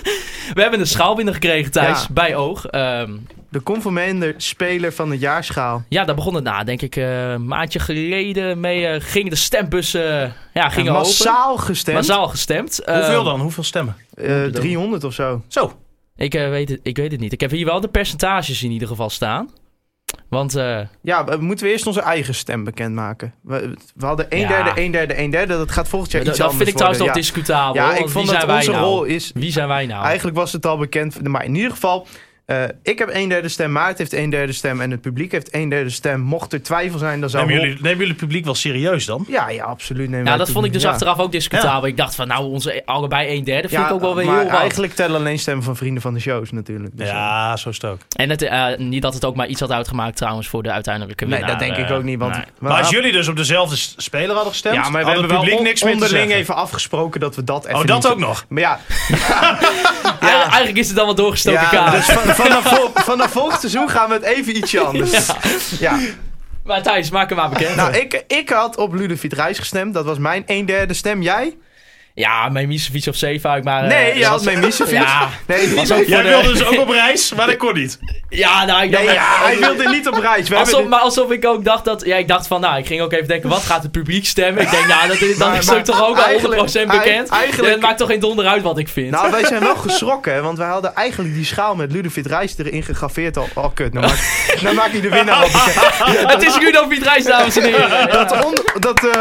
we 0.54 0.60
hebben 0.62 0.80
een 0.80 0.86
schaal 0.86 1.14
binnengekregen, 1.14 1.70
Thijs, 1.72 2.00
Ja. 2.00 2.06
bij 2.10 2.36
Oog. 2.36 2.66
Ehm, 2.66 3.12
De 3.50 3.62
conformender 3.62 4.34
speler 4.36 4.92
van 4.92 5.10
het 5.10 5.20
jaarschaal. 5.20 5.84
ja, 5.88 6.04
daar 6.04 6.14
begon 6.14 6.34
het 6.34 6.44
na, 6.44 6.64
denk 6.64 6.82
ik, 6.82 6.96
eh, 6.96 7.30
een 7.30 7.46
maandje 7.46 7.78
geleden 7.78 8.60
mee. 8.60 8.86
eh, 8.86 9.00
gingen 9.04 9.30
de 9.30 9.36
stembussen 9.36 10.22
eh, 10.22 10.30
ja, 10.54 10.68
gingen 10.68 10.90
En 10.92 10.96
open. 10.98 11.08
massaal 11.08 11.56
gestemd. 11.56 11.96
Massaal 11.96 12.28
gestemd. 12.28 12.80
Hoeveel 12.84 13.02
Ehm, 13.16 13.24
dan? 13.24 13.40
Hoeveel 13.40 13.64
stemmen? 13.64 13.96
Eh, 14.14 14.44
300 14.44 15.04
of 15.04 15.14
zo. 15.14 15.42
Zo. 15.48 15.72
Ik, 16.16 16.34
eh, 16.34 16.48
weet 16.48 16.68
het, 16.68 16.80
ik 16.82 16.96
weet 16.96 17.10
het 17.12 17.20
niet. 17.20 17.32
Ik 17.32 17.40
heb 17.40 17.50
hier 17.50 17.66
wel 17.66 17.80
de 17.80 17.88
percentages 17.88 18.62
in 18.62 18.70
ieder 18.70 18.88
geval 18.88 19.10
staan. 19.10 19.50
Want 20.28 20.54
eh, 20.54 20.80
Ja, 21.02 21.24
moeten 21.38 21.66
we 21.66 21.72
eerst 21.72 21.86
onze 21.86 22.00
eigen 22.00 22.34
stem 22.34 22.64
bekendmaken. 22.64 23.34
We, 23.42 23.74
we 23.94 24.06
hadden 24.06 24.26
een 24.28 24.38
Ja. 24.38 24.48
derde, 24.48 24.80
een 24.80 24.90
derde, 24.90 25.18
een 25.18 25.30
derde. 25.30 25.56
Dat 25.56 25.70
gaat 25.70 25.88
volgend 25.88 26.12
jaar 26.12 26.24
dat, 26.24 26.30
iets 26.30 26.38
dat 26.42 26.46
anders 26.50 26.70
vind 26.70 26.80
ik 26.80 26.84
trouwens 26.86 27.04
nog 27.04 27.14
worden. 27.14 27.32
discutabel. 27.32 27.82
Ja, 27.82 27.90
ik 27.96 28.08
vond 28.08 28.12
wie 28.30 28.38
dat 28.38 28.42
zijn 28.42 28.56
onze 28.56 28.70
nou? 28.70 28.84
rol 28.84 29.04
is... 29.04 29.30
Wie 29.34 29.52
zijn 29.52 29.68
wij 29.68 29.86
nou? 29.86 30.04
Eigenlijk 30.04 30.36
was 30.36 30.52
het 30.52 30.66
al 30.66 30.78
bekend. 30.78 31.28
Maar 31.28 31.44
in 31.44 31.54
ieder 31.54 31.70
geval, 31.70 32.06
eh, 32.46 32.62
ik 32.82 32.98
heb 32.98 33.08
een 33.12 33.28
derde 33.28 33.48
stem. 33.48 33.72
Maart 33.72 33.98
heeft 33.98 34.12
een 34.12 34.30
derde 34.30 34.52
stem. 34.52 34.80
En 34.80 34.90
het 34.90 35.00
publiek 35.00 35.32
heeft 35.32 35.54
een 35.54 35.68
derde 35.68 35.90
stem. 35.90 36.20
Mocht 36.20 36.52
er 36.52 36.62
twijfel 36.62 36.98
zijn, 36.98 37.20
dan 37.20 37.30
zou... 37.30 37.46
Nemen 37.46 37.60
jullie, 37.62 37.76
nemen 37.76 37.90
jullie 37.98 38.12
het 38.12 38.16
publiek 38.20 38.44
wel 38.44 38.54
serieus 38.54 39.04
dan? 39.04 39.24
Ja, 39.28 39.48
ja, 39.50 39.64
absoluut. 39.64 40.08
nemen 40.10 40.26
ja, 40.32 40.36
dat 40.36 40.50
vond 40.50 40.64
ik 40.64 40.72
dus 40.72 40.82
ja. 40.82 40.90
achteraf 40.90 41.18
ook 41.18 41.32
discutabel. 41.32 41.86
Ik 41.88 41.96
dacht 41.96 42.14
van, 42.14 42.28
nou, 42.28 42.44
onze 42.44 42.82
allebei 42.84 43.36
een 43.36 43.44
derde 43.44 43.68
vind 43.68 43.80
Ja, 43.80 43.86
ik 43.88 43.94
ook 43.94 44.00
wel 44.00 44.14
weer 44.14 44.26
maar 44.26 44.40
heel 44.40 44.50
wat. 44.50 44.60
eigenlijk 44.60 44.92
tellen 44.94 45.16
alleen 45.20 45.38
stemmen 45.38 45.64
van 45.64 45.76
vrienden 45.76 46.02
van 46.02 46.14
de 46.14 46.20
shows 46.20 46.50
natuurlijk. 46.50 46.96
Dus, 46.96 47.08
eh, 47.08 47.12
Ja, 47.14 47.56
zo 47.56 47.68
is 47.68 47.74
het 47.74 47.84
ook. 47.90 47.98
En 48.16 48.30
het, 48.30 48.42
eh, 48.42 48.66
niet 48.76 49.02
dat 49.02 49.14
het 49.14 49.24
ook 49.24 49.36
maar 49.36 49.46
iets 49.46 49.60
had 49.60 49.72
uitgemaakt 49.72 50.16
trouwens 50.16 50.48
voor 50.48 50.62
de 50.62 50.70
uiteindelijke 50.72 51.24
Nee, 51.24 51.32
winnaar. 51.32 51.50
dat 51.50 51.58
denk 51.68 51.76
ik 51.76 51.88
eh, 51.90 51.96
ook 51.96 52.02
niet. 52.02 52.18
Want, 52.18 52.32
nee. 52.32 52.42
we- 52.58 52.68
Maar 52.68 52.78
als 52.78 52.90
jullie 52.90 53.12
dus 53.12 53.28
op 53.28 53.36
dezelfde 53.36 53.76
speler 53.96 54.34
hadden 54.34 54.52
gestemd, 54.52 54.74
ja, 54.74 54.88
maar 54.90 55.04
we 55.04 55.10
hebben 55.10 55.30
het 55.30 55.40
publiek 55.40 55.60
niks 55.60 55.82
onderling 55.82 56.32
even 56.32 56.54
afgesproken 56.54 57.20
dat 57.20 57.36
we 57.36 57.44
dat 57.44 57.64
even 57.66 57.78
Oh, 57.78 57.86
dat 57.86 58.02
niet- 58.02 58.12
ook 58.12 58.18
nog? 58.18 58.44
Maar 58.48 58.62
ja, 58.62 58.80
Eigen- 60.20 60.44
Eigenlijk 60.46 60.76
is 60.76 60.86
het 60.86 60.96
dan 60.96 61.04
wel 61.06 61.14
doorgestoken 61.14 61.60
ja 61.60 61.68
kaart. 61.68 62.35
Van, 62.36 62.46
vanaf, 62.46 62.68
vol- 62.78 62.90
vanaf 62.94 63.30
volgend 63.32 63.60
seizoen 63.60 63.90
gaan 63.90 64.08
we 64.08 64.14
het 64.14 64.22
even 64.22 64.56
ietsje 64.56 64.80
anders. 64.80 65.26
Ja. 65.78 65.98
Maar 66.64 66.82
Thijs, 66.82 67.10
maak 67.10 67.28
hem 67.28 67.38
maar 67.38 67.48
bekend. 67.48 67.76
Nou, 67.76 67.96
ik, 67.96 68.24
ik 68.26 68.48
had 68.48 68.76
op 68.76 68.92
Ludovic 68.94 69.32
Reis 69.32 69.58
gestemd. 69.58 69.94
Dat 69.94 70.04
was 70.04 70.18
mijn 70.18 70.42
een 70.46 70.66
derde 70.66 70.94
stem. 70.94 71.22
Jij? 71.22 71.56
Ja, 72.18 72.48
mijn 72.48 72.68
Misevic 72.68 73.06
of 73.06 73.16
Zeefuik, 73.16 73.64
maar... 73.64 73.82
eh, 73.82 73.88
Nee, 73.88 74.06
je 74.14 74.20
dat 74.20 74.22
had 74.28 74.32
was- 74.32 74.44
mijn 74.44 74.58
Misevic. 74.60 74.92
Ja, 74.94 75.28
Nee, 75.46 75.74
was 75.74 75.92
ook 75.92 76.04
Jij 76.04 76.22
de- 76.22 76.28
wilde 76.28 76.52
dus 76.52 76.64
ook 76.64 76.78
op 76.80 76.88
reis, 76.88 77.32
maar 77.34 77.46
dat 77.46 77.56
kon 77.56 77.74
niet. 77.74 77.98
ja, 78.28 78.64
nou, 78.64 78.82
ik 78.84 78.90
dacht... 78.92 79.04
Nee, 79.04 79.14
ja, 79.14 79.36
hij 79.44 79.58
wilde 79.58 79.88
niet 79.88 80.08
op 80.08 80.14
reis. 80.14 80.48
We 80.48 80.56
Alsof, 80.56 80.86
maar 80.86 80.98
alsof 81.00 81.30
ik 81.30 81.46
ook 81.46 81.64
dacht 81.64 81.84
dat... 81.84 82.04
Ja, 82.04 82.16
ik 82.16 82.28
dacht 82.28 82.46
van, 82.46 82.60
nou, 82.60 82.78
ik 82.78 82.86
ging 82.86 83.00
ook 83.00 83.12
even 83.12 83.28
denken, 83.28 83.48
wat 83.48 83.62
gaat 83.62 83.82
het 83.82 83.92
publiek 83.92 84.26
stemmen? 84.26 84.62
Ik 84.62 84.70
denk, 84.70 84.86
nou, 84.86 85.08
dat 85.08 85.20
is, 85.20 85.38
dan 85.38 85.48
Maar- 85.50 85.58
is 85.58 85.68
het 85.68 85.84
toch 85.84 86.02
ook 86.08 86.16
al 86.16 86.22
100% 86.22 86.26
eigenlijk- 86.26 86.90
bekend. 86.90 87.28
eigenlijk- 87.28 87.72
het 87.72 87.82
maakt 87.82 87.98
toch 87.98 88.08
geen 88.08 88.20
donder 88.20 88.46
uit 88.46 88.62
wat 88.62 88.78
ik 88.78 88.88
vind. 88.88 89.10
Nou, 89.10 89.30
wij 89.30 89.44
zijn 89.44 89.60
wel 89.62 89.76
geschrokken, 89.76 90.42
want 90.42 90.58
wij 90.58 90.68
hadden 90.68 90.94
eigenlijk 90.94 91.34
die 91.34 91.44
schaal 91.44 91.74
met 91.74 91.92
Ludovic 91.92 92.26
Reis 92.26 92.54
erin 92.58 92.82
gegraveerd 92.82 93.36
al. 93.36 93.48
Oh, 93.54 93.74
kut, 93.74 93.92
nou 93.92 94.06
maak, 94.06 94.56
nou 94.62 94.74
maak 94.74 94.92
je 94.92 95.00
de 95.00 95.08
winnaar 95.08 95.34
al 95.36 95.48
bekend. 96.06 96.32
het 96.32 96.42
is 96.42 96.58
Ludo 96.58 96.86
Reis, 97.02 97.24
dames 97.24 97.56
en 97.56 97.62
heren. 97.62 98.08
Dat, 98.12 98.44
on- 98.44 98.58
dat 98.80 99.04
eh, 99.04 99.20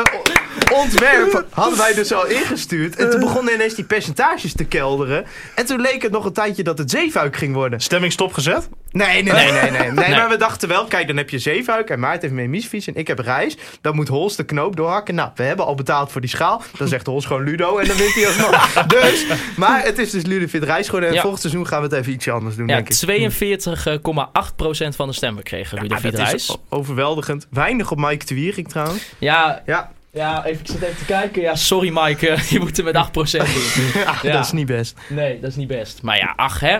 ontwerp 0.77 1.45
hadden 1.49 1.77
wij 1.77 1.93
dus 1.93 2.13
al 2.13 2.25
ingestuurd. 2.25 2.84
En 2.93 3.09
toen 3.09 3.19
begonnen 3.19 3.53
ineens 3.53 3.73
die 3.75 3.85
percentages 3.85 4.53
te 4.53 4.65
kelderen. 4.65 5.25
En 5.55 5.65
toen 5.65 5.81
leek 5.81 6.01
het 6.01 6.11
nog 6.11 6.25
een 6.25 6.33
tijdje 6.33 6.63
dat 6.63 6.77
het 6.77 6.89
zeefuik 6.91 7.35
ging 7.35 7.53
worden. 7.53 7.79
Stemming 7.79 8.11
stopgezet? 8.13 8.69
Nee, 8.91 9.23
nee, 9.23 9.33
nee, 9.33 9.51
nee, 9.51 9.61
nee. 9.61 9.71
nee, 9.81 9.91
Nee. 9.91 10.09
Maar 10.09 10.29
we 10.29 10.37
dachten 10.37 10.67
wel, 10.69 10.85
kijk, 10.85 11.07
dan 11.07 11.17
heb 11.17 11.29
je 11.29 11.39
Zeefuik 11.39 11.89
en 11.89 11.99
Maart 11.99 12.21
heeft 12.21 12.33
mee 12.33 12.47
Miesfiets 12.49 12.87
en 12.87 12.95
ik 12.95 13.07
heb 13.07 13.19
Reis. 13.19 13.57
Dan 13.81 13.95
moet 13.95 14.07
Hols 14.07 14.35
de 14.35 14.43
knoop 14.45 14.75
doorhakken. 14.75 15.15
Nou, 15.15 15.29
we 15.35 15.43
hebben 15.43 15.65
al 15.65 15.75
betaald 15.75 16.11
voor 16.11 16.21
die 16.21 16.29
schaal. 16.29 16.61
Dan 16.77 16.87
zegt 16.87 17.05
Hols 17.05 17.25
gewoon 17.25 17.43
Ludo 17.43 17.77
en 17.77 17.87
dan 17.87 17.97
wint 17.97 18.13
hij 18.13 18.27
alsnog. 18.27 18.73
Dus, 18.87 19.25
maar 19.55 19.83
het 19.83 19.97
is 19.99 20.09
dus 20.09 20.23
Ludovic 20.25 20.63
Reis 20.63 20.85
geworden. 20.85 21.09
En 21.09 21.15
Ja. 21.15 21.21
volgend 21.21 21.41
seizoen 21.41 21.67
gaan 21.67 21.79
we 21.81 21.87
het 21.87 21.95
even 21.95 22.13
ietsje 22.13 22.31
anders 22.31 22.55
doen, 22.55 22.67
Ja, 22.67 22.75
denk 22.75 22.89
ik. 22.89 22.95
42,8% 22.95 24.95
van 24.95 25.07
de 25.07 25.13
stemmen 25.13 25.43
kregen 25.43 25.81
Ludo 25.81 25.95
Ja, 25.95 26.01
dat 26.01 26.13
Reis. 26.19 26.57
overweldigend. 26.69 27.47
Weinig 27.51 27.91
op 27.91 27.97
Mike 27.97 28.25
de 28.25 28.35
Wierik 28.35 28.67
trouwens. 28.67 29.03
Ja, 29.17 29.61
Ja, 29.65 29.91
ja 30.15 30.45
even, 30.45 30.59
ik 30.61 30.67
zit 30.71 30.81
even 30.81 30.97
te 30.97 31.05
kijken. 31.05 31.41
Ja, 31.41 31.55
sorry 31.55 31.89
Mike, 31.93 32.29
eh, 32.29 32.49
je 32.51 32.59
moet 32.59 32.77
er 32.77 32.83
met 32.83 32.95
8% 32.95 33.01
doen. 33.11 34.01
ja, 34.01 34.15
Ja. 34.21 34.31
dat 34.31 34.45
is 34.45 34.51
niet 34.51 34.65
best. 34.67 34.97
Nee, 35.09 35.39
dat 35.39 35.49
is 35.49 35.55
niet 35.55 35.67
best. 35.67 36.01
Maar 36.01 36.17
ja, 36.17 36.33
ach 36.35 36.59
hè. 36.59 36.77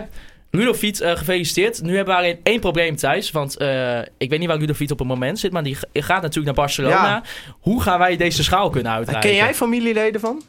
Ludovic, 0.50 0.96
eh 0.98 1.16
gefeliciteerd. 1.16 1.82
Nu 1.82 1.96
hebben 1.96 2.14
we 2.14 2.20
alleen 2.20 2.38
één 2.42 2.60
probleem 2.60 2.96
thuis. 2.96 3.30
Want 3.30 3.56
eh, 3.56 3.98
ik 3.98 4.30
weet 4.30 4.38
niet 4.38 4.48
waar 4.48 4.56
Ludovic 4.58 4.90
op 4.90 4.98
het 4.98 5.08
moment 5.08 5.38
zit. 5.38 5.52
Maar 5.52 5.62
die 5.62 5.76
gaat 5.92 6.22
natuurlijk 6.22 6.44
naar 6.44 6.64
Barcelona. 6.64 6.94
Ja. 7.06 7.22
Hoe 7.60 7.82
gaan 7.82 7.98
wij 7.98 8.16
deze 8.16 8.42
schaal 8.44 8.70
kunnen 8.70 8.92
uitreiken? 8.92 9.30
Ken 9.30 9.38
jij 9.38 9.54
familieleden 9.54 10.20
van? 10.20 10.42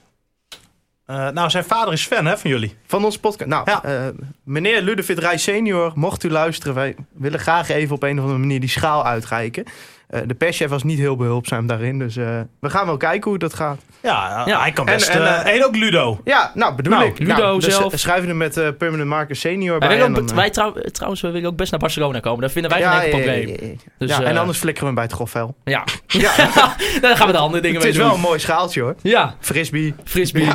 Eh, 1.06 1.30
nou, 1.30 1.50
zijn 1.50 1.64
vader 1.64 1.94
is 1.94 2.06
fan 2.06 2.26
hè, 2.26 2.38
van 2.38 2.50
jullie. 2.50 2.76
Van 2.86 3.06
onze 3.06 3.20
podcast. 3.20 3.50
Nou, 3.50 3.70
Ja. 3.70 3.84
eh, 3.84 4.08
meneer 4.44 4.82
Ludovic 4.82 5.20
Reis 5.20 5.44
senior, 5.44 5.92
mocht 5.96 6.24
u 6.24 6.30
luisteren, 6.30 6.74
wij 6.76 6.96
willen 7.14 7.40
graag 7.40 7.70
even 7.70 7.96
op 7.96 8.04
een 8.04 8.16
of 8.18 8.22
andere 8.22 8.40
manier 8.40 8.60
die 8.60 8.70
schaal 8.70 9.06
uitreiken. 9.06 9.64
Eh, 10.08 10.22
de 10.26 10.34
perschef 10.34 10.70
was 10.70 10.84
niet 10.84 11.00
heel 11.00 11.16
behulpzaam 11.16 11.68
daarin, 11.68 12.00
dus 12.00 12.16
eh, 12.18 12.40
we 12.60 12.70
gaan 12.70 12.86
wel 12.86 12.98
kijken 12.98 13.30
hoe 13.30 13.40
dat 13.40 13.54
gaat. 13.54 13.82
Ja, 14.04 14.44
Ja. 14.46 14.60
hij 14.62 14.72
kan 14.72 14.88
En- 14.88 14.94
best. 14.94 15.10
en, 15.10 15.44
eh, 15.46 15.56
en 15.56 15.66
ook 15.66 15.76
Ludo. 15.76 16.22
Ja, 16.24 16.52
nou 16.54 16.76
bedoel 16.76 16.94
Nou, 16.94 17.06
ik. 17.06 17.20
Ludo 17.20 17.34
nou, 17.36 17.60
dus 17.60 17.76
zelf. 17.76 17.94
schrijven 17.96 18.28
we 18.28 18.34
met 18.34 18.58
eh, 18.58 18.68
Permanent 18.78 19.10
Marker 19.10 19.36
senior 19.36 19.80
Wij 19.80 19.88
bij. 19.88 20.02
en 20.02 20.10
ook, 20.18 20.28
dan, 20.28 20.36
wij 20.36 20.50
trouw- 20.50 20.74
trouwens, 20.92 21.22
we 21.22 21.32
willen 21.32 21.50
ook 21.50 21.56
best 21.58 21.72
naar 21.72 21.80
Barcelona 21.80 22.20
komen. 22.20 22.42
Dat 22.42 22.52
vinden 22.52 22.72
wij 22.72 22.82
geen 22.82 22.92
enkel 22.92 23.10
probleem. 23.10 23.48
ja, 23.48 23.54
ja, 23.62 23.68
ja. 23.68 23.74
Dus, 23.98 24.10
ja, 24.18 24.24
en 24.24 24.38
anders 24.38 24.58
flikkeren 24.58 24.80
we 24.80 24.86
hem 24.86 24.96
bij 24.96 25.04
het 25.04 25.14
grofvel. 25.14 25.56
Ja, 25.64 25.84
Ja, 26.08 26.32
dan 27.02 27.18
gaan 27.18 27.28
we 27.28 27.34
de 27.34 27.40
andere 27.40 27.62
dingen 27.62 27.76
het 27.82 27.84
mee 27.84 27.92
is 27.92 27.98
doen. 27.98 28.06
wel 28.08 28.16
een 28.16 28.22
mooi 28.22 28.40
schaaltje 28.40 28.82
hoor. 28.82 28.96
Ja, 29.02 29.36
Frisbee. 29.40 29.96
frisbee. 30.04 30.50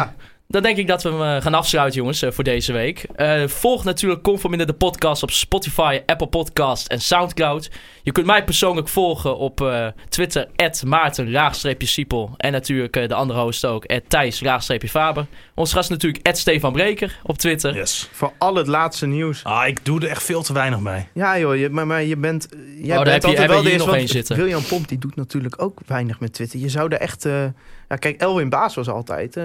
Dan 0.52 0.62
denk 0.62 0.76
ik 0.76 0.86
dat 0.86 1.02
we 1.02 1.08
hem 1.08 1.22
eh, 1.36 1.42
gaan 1.42 1.54
afsluiten, 1.54 1.98
jongens, 2.00 2.22
eh, 2.22 2.30
voor 2.30 2.44
deze 2.44 2.72
week. 2.72 3.06
Eh, 3.14 3.46
volg 3.46 3.84
natuurlijk 3.84 4.22
Conforminder 4.22 4.66
de 4.66 4.72
podcast 4.72 5.22
op 5.22 5.30
Spotify, 5.30 6.00
Apple 6.06 6.26
Podcast 6.26 6.86
en 6.86 7.00
Soundcloud. 7.00 7.70
Je 8.02 8.12
kunt 8.12 8.26
mij 8.26 8.44
persoonlijk 8.44 8.88
volgen 8.88 9.36
op 9.36 9.60
eh, 9.60 9.86
Twitter, 10.08 10.48
Maarten-Siepel. 10.86 12.34
En 12.36 12.52
natuurlijk 12.52 12.92
de 13.08 13.14
andere 13.14 13.40
host 13.40 13.64
ook, 13.64 13.86
Thijs-Faber. 14.08 15.26
Ons 15.54 15.72
gast 15.72 15.90
natuurlijk 15.90 16.36
Stefan 16.36 16.72
Breker 16.72 17.18
op 17.22 17.38
Twitter. 17.38 17.74
Yes. 17.74 18.08
Voor 18.12 18.32
al 18.38 18.54
het 18.54 18.66
laatste 18.66 19.06
nieuws. 19.06 19.44
Ah, 19.44 19.66
ik 19.66 19.84
doe 19.84 20.00
er 20.00 20.08
echt 20.08 20.22
veel 20.22 20.42
te 20.42 20.52
weinig 20.52 20.80
mee. 20.80 21.06
Ja 21.14 21.38
joh, 21.38 21.56
je, 21.56 21.68
maar, 21.68 21.86
maar 21.86 22.02
je 22.02 22.16
bent... 22.16 22.48
Jij 22.76 22.96
daar 22.96 23.04
bent 23.04 23.12
heb 23.12 23.22
je- 23.22 23.28
altijd 23.28 23.50
wel 23.50 23.64
hier 23.64 23.78
nog 23.78 23.94
één 23.96 24.08
zitten. 24.08 24.36
William 24.36 24.62
Pomp 24.64 24.88
die 24.88 24.98
doet 24.98 25.16
natuurlijk 25.16 25.62
ook 25.62 25.78
weinig 25.86 26.20
met 26.20 26.32
Twitter. 26.32 26.60
Je 26.60 26.68
zou 26.68 26.92
er 26.92 26.98
echt... 27.00 27.26
ja, 27.92 27.98
kijk, 27.98 28.20
Elwin 28.20 28.48
Baas 28.48 28.74
was 28.74 28.88
altijd 28.88 29.36
eh, 29.36 29.44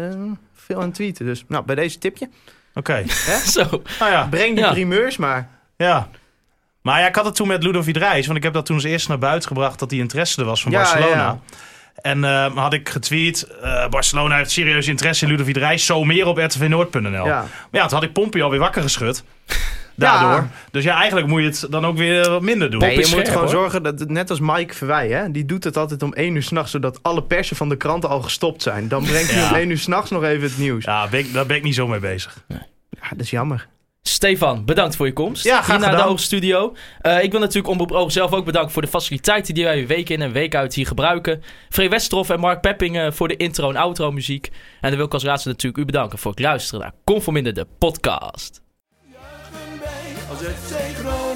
veel 0.55 0.75
aan 0.77 0.85
het 0.85 0.93
tweeten. 0.93 1.25
Dus 1.25 1.43
nou, 1.47 1.65
bij 1.65 1.75
deze 1.75 1.97
tipje. 1.97 2.29
Oké. 2.73 3.03
Zo. 3.55 3.81
Nou 3.99 4.11
ja, 4.11 4.27
Breng 4.29 4.55
die 4.55 4.63
Ja. 4.65 4.71
primeurs 4.71 5.17
maar. 5.17 5.49
ja. 5.77 6.09
Maar 6.81 6.99
ja, 6.99 7.07
ik 7.07 7.15
had 7.15 7.25
het 7.25 7.35
toen 7.35 7.47
met 7.47 7.63
Ludovic 7.63 7.97
Reis. 7.97 8.25
Want 8.25 8.37
ik 8.37 8.43
heb 8.43 8.53
dat 8.53 8.65
toen 8.65 8.75
als 8.75 8.83
eerste 8.85 9.09
naar 9.09 9.17
buiten 9.19 9.47
gebracht 9.47 9.79
dat 9.79 9.89
die 9.89 9.99
interesse 9.99 10.39
er 10.41 10.47
was 10.47 10.61
van 10.61 10.71
Ja, 10.71 10.77
Barcelona. 10.81 11.15
ja. 11.15 11.39
En 12.01 12.23
eh, 12.23 12.55
had 12.55 12.73
ik 12.73 12.89
getweet, 12.89 13.43
eh, 13.61 13.87
Barcelona 13.87 14.35
heeft 14.37 14.51
serieus 14.51 14.87
interesse 14.87 15.25
in 15.25 15.31
Ludovic 15.31 15.55
Reis. 15.57 15.85
Zo 15.85 16.03
meer 16.03 16.25
op 16.27 16.37
rtvnoord.nl. 16.37 17.11
Ja. 17.25 17.41
Maar 17.41 17.47
ja, 17.71 17.81
toen 17.87 17.97
had 17.99 18.03
ik 18.07 18.13
Pompey 18.13 18.41
alweer 18.43 18.59
wakker 18.59 18.81
geschud. 18.81 19.23
Daardoor. 19.97 20.47
Dus 20.71 20.83
ja, 20.83 20.95
eigenlijk 20.97 21.27
moet 21.27 21.41
je 21.41 21.47
het 21.47 21.65
dan 21.69 21.85
ook 21.85 21.97
weer 21.97 22.29
wat 22.29 22.41
minder 22.41 22.71
doen. 22.71 22.79
Nee, 22.79 22.91
je 22.91 22.97
moet 22.97 23.05
scherp, 23.07 23.25
gewoon 23.27 23.41
hoor. 23.41 23.49
zorgen 23.49 23.83
dat, 23.83 23.99
het- 23.99 24.09
net 24.09 24.29
als 24.29 24.39
Mike 24.39 24.73
Verwij, 24.73 25.09
hè, 25.09 25.31
die 25.31 25.45
doet 25.45 25.63
het 25.63 25.77
altijd 25.77 26.03
om 26.03 26.13
1 26.13 26.35
uur 26.35 26.43
s'nachts, 26.43 26.71
zodat 26.71 26.99
alle 27.03 27.23
persen 27.23 27.55
van 27.55 27.69
de 27.69 27.77
kranten 27.77 28.09
al 28.09 28.21
gestopt 28.21 28.61
zijn. 28.61 28.87
Dan 28.87 29.03
brengt 29.03 29.31
hij 29.31 29.41
Ja. 29.41 29.49
om 29.49 29.55
1 29.55 29.69
uur 29.69 29.77
s'nachts 29.77 30.09
nog 30.11 30.23
even 30.23 30.43
het 30.49 30.57
nieuws. 30.57 30.83
Ja. 30.85 31.01
Ja, 31.03 31.09
ben 31.09 31.19
ik, 31.19 31.33
daar 31.33 31.45
ben 31.45 31.57
ik 31.57 31.63
niet 31.63 31.75
zo 31.75 31.87
mee 31.87 31.99
bezig. 31.99 32.43
dat 33.09 33.19
is 33.19 33.29
jammer. 33.29 33.67
Stefan, 34.01 34.65
bedankt 34.65 34.95
voor 34.95 35.05
je 35.05 35.13
komst. 35.13 35.43
Ja, 35.43 35.61
graag 35.61 35.77
Hier 35.77 35.87
naar 35.87 35.95
de. 35.97 36.03
Oogstudio. 36.05 36.73
Eh 37.01 37.23
ik 37.23 37.31
wil 37.31 37.39
natuurlijk 37.39 37.67
Omroep 37.67 37.91
Oog 37.91 38.11
zelf 38.11 38.31
ook 38.33 38.45
bedanken 38.45 38.71
voor 38.71 38.81
de 38.81 38.87
faciliteiten 38.87 39.53
die 39.53 39.63
wij 39.63 39.87
week 39.87 40.09
in 40.09 40.21
en 40.21 40.31
week 40.31 40.55
uit 40.55 40.73
hier 40.73 40.87
gebruiken. 40.87 41.43
Free 41.69 41.89
Westerhof 41.89 42.29
en 42.29 42.39
Mark 42.39 42.61
Pepping 42.61 42.97
eh, 42.97 43.11
voor 43.11 43.27
de 43.27 43.35
intro 43.37 43.69
en 43.69 43.75
outro 43.75 44.11
muziek. 44.11 44.45
En 44.81 44.89
dan 44.89 44.95
wil 44.97 45.05
ik 45.05 45.13
als 45.13 45.23
laatste 45.23 45.49
natuurlijk 45.49 45.77
u 45.83 45.85
bedanken 45.85 46.17
voor 46.17 46.31
het 46.31 46.39
luisteren 46.39 46.79
naar 46.81 46.93
Conforminder 47.03 47.53
de 47.53 47.67
podcast. 47.79 48.61
Juichen 50.27 50.43
wij 50.43 50.47
als 50.49 50.57
FC 50.59 50.97
Groningen 50.97 51.05
weer 51.05 51.05
scoort. 51.05 51.26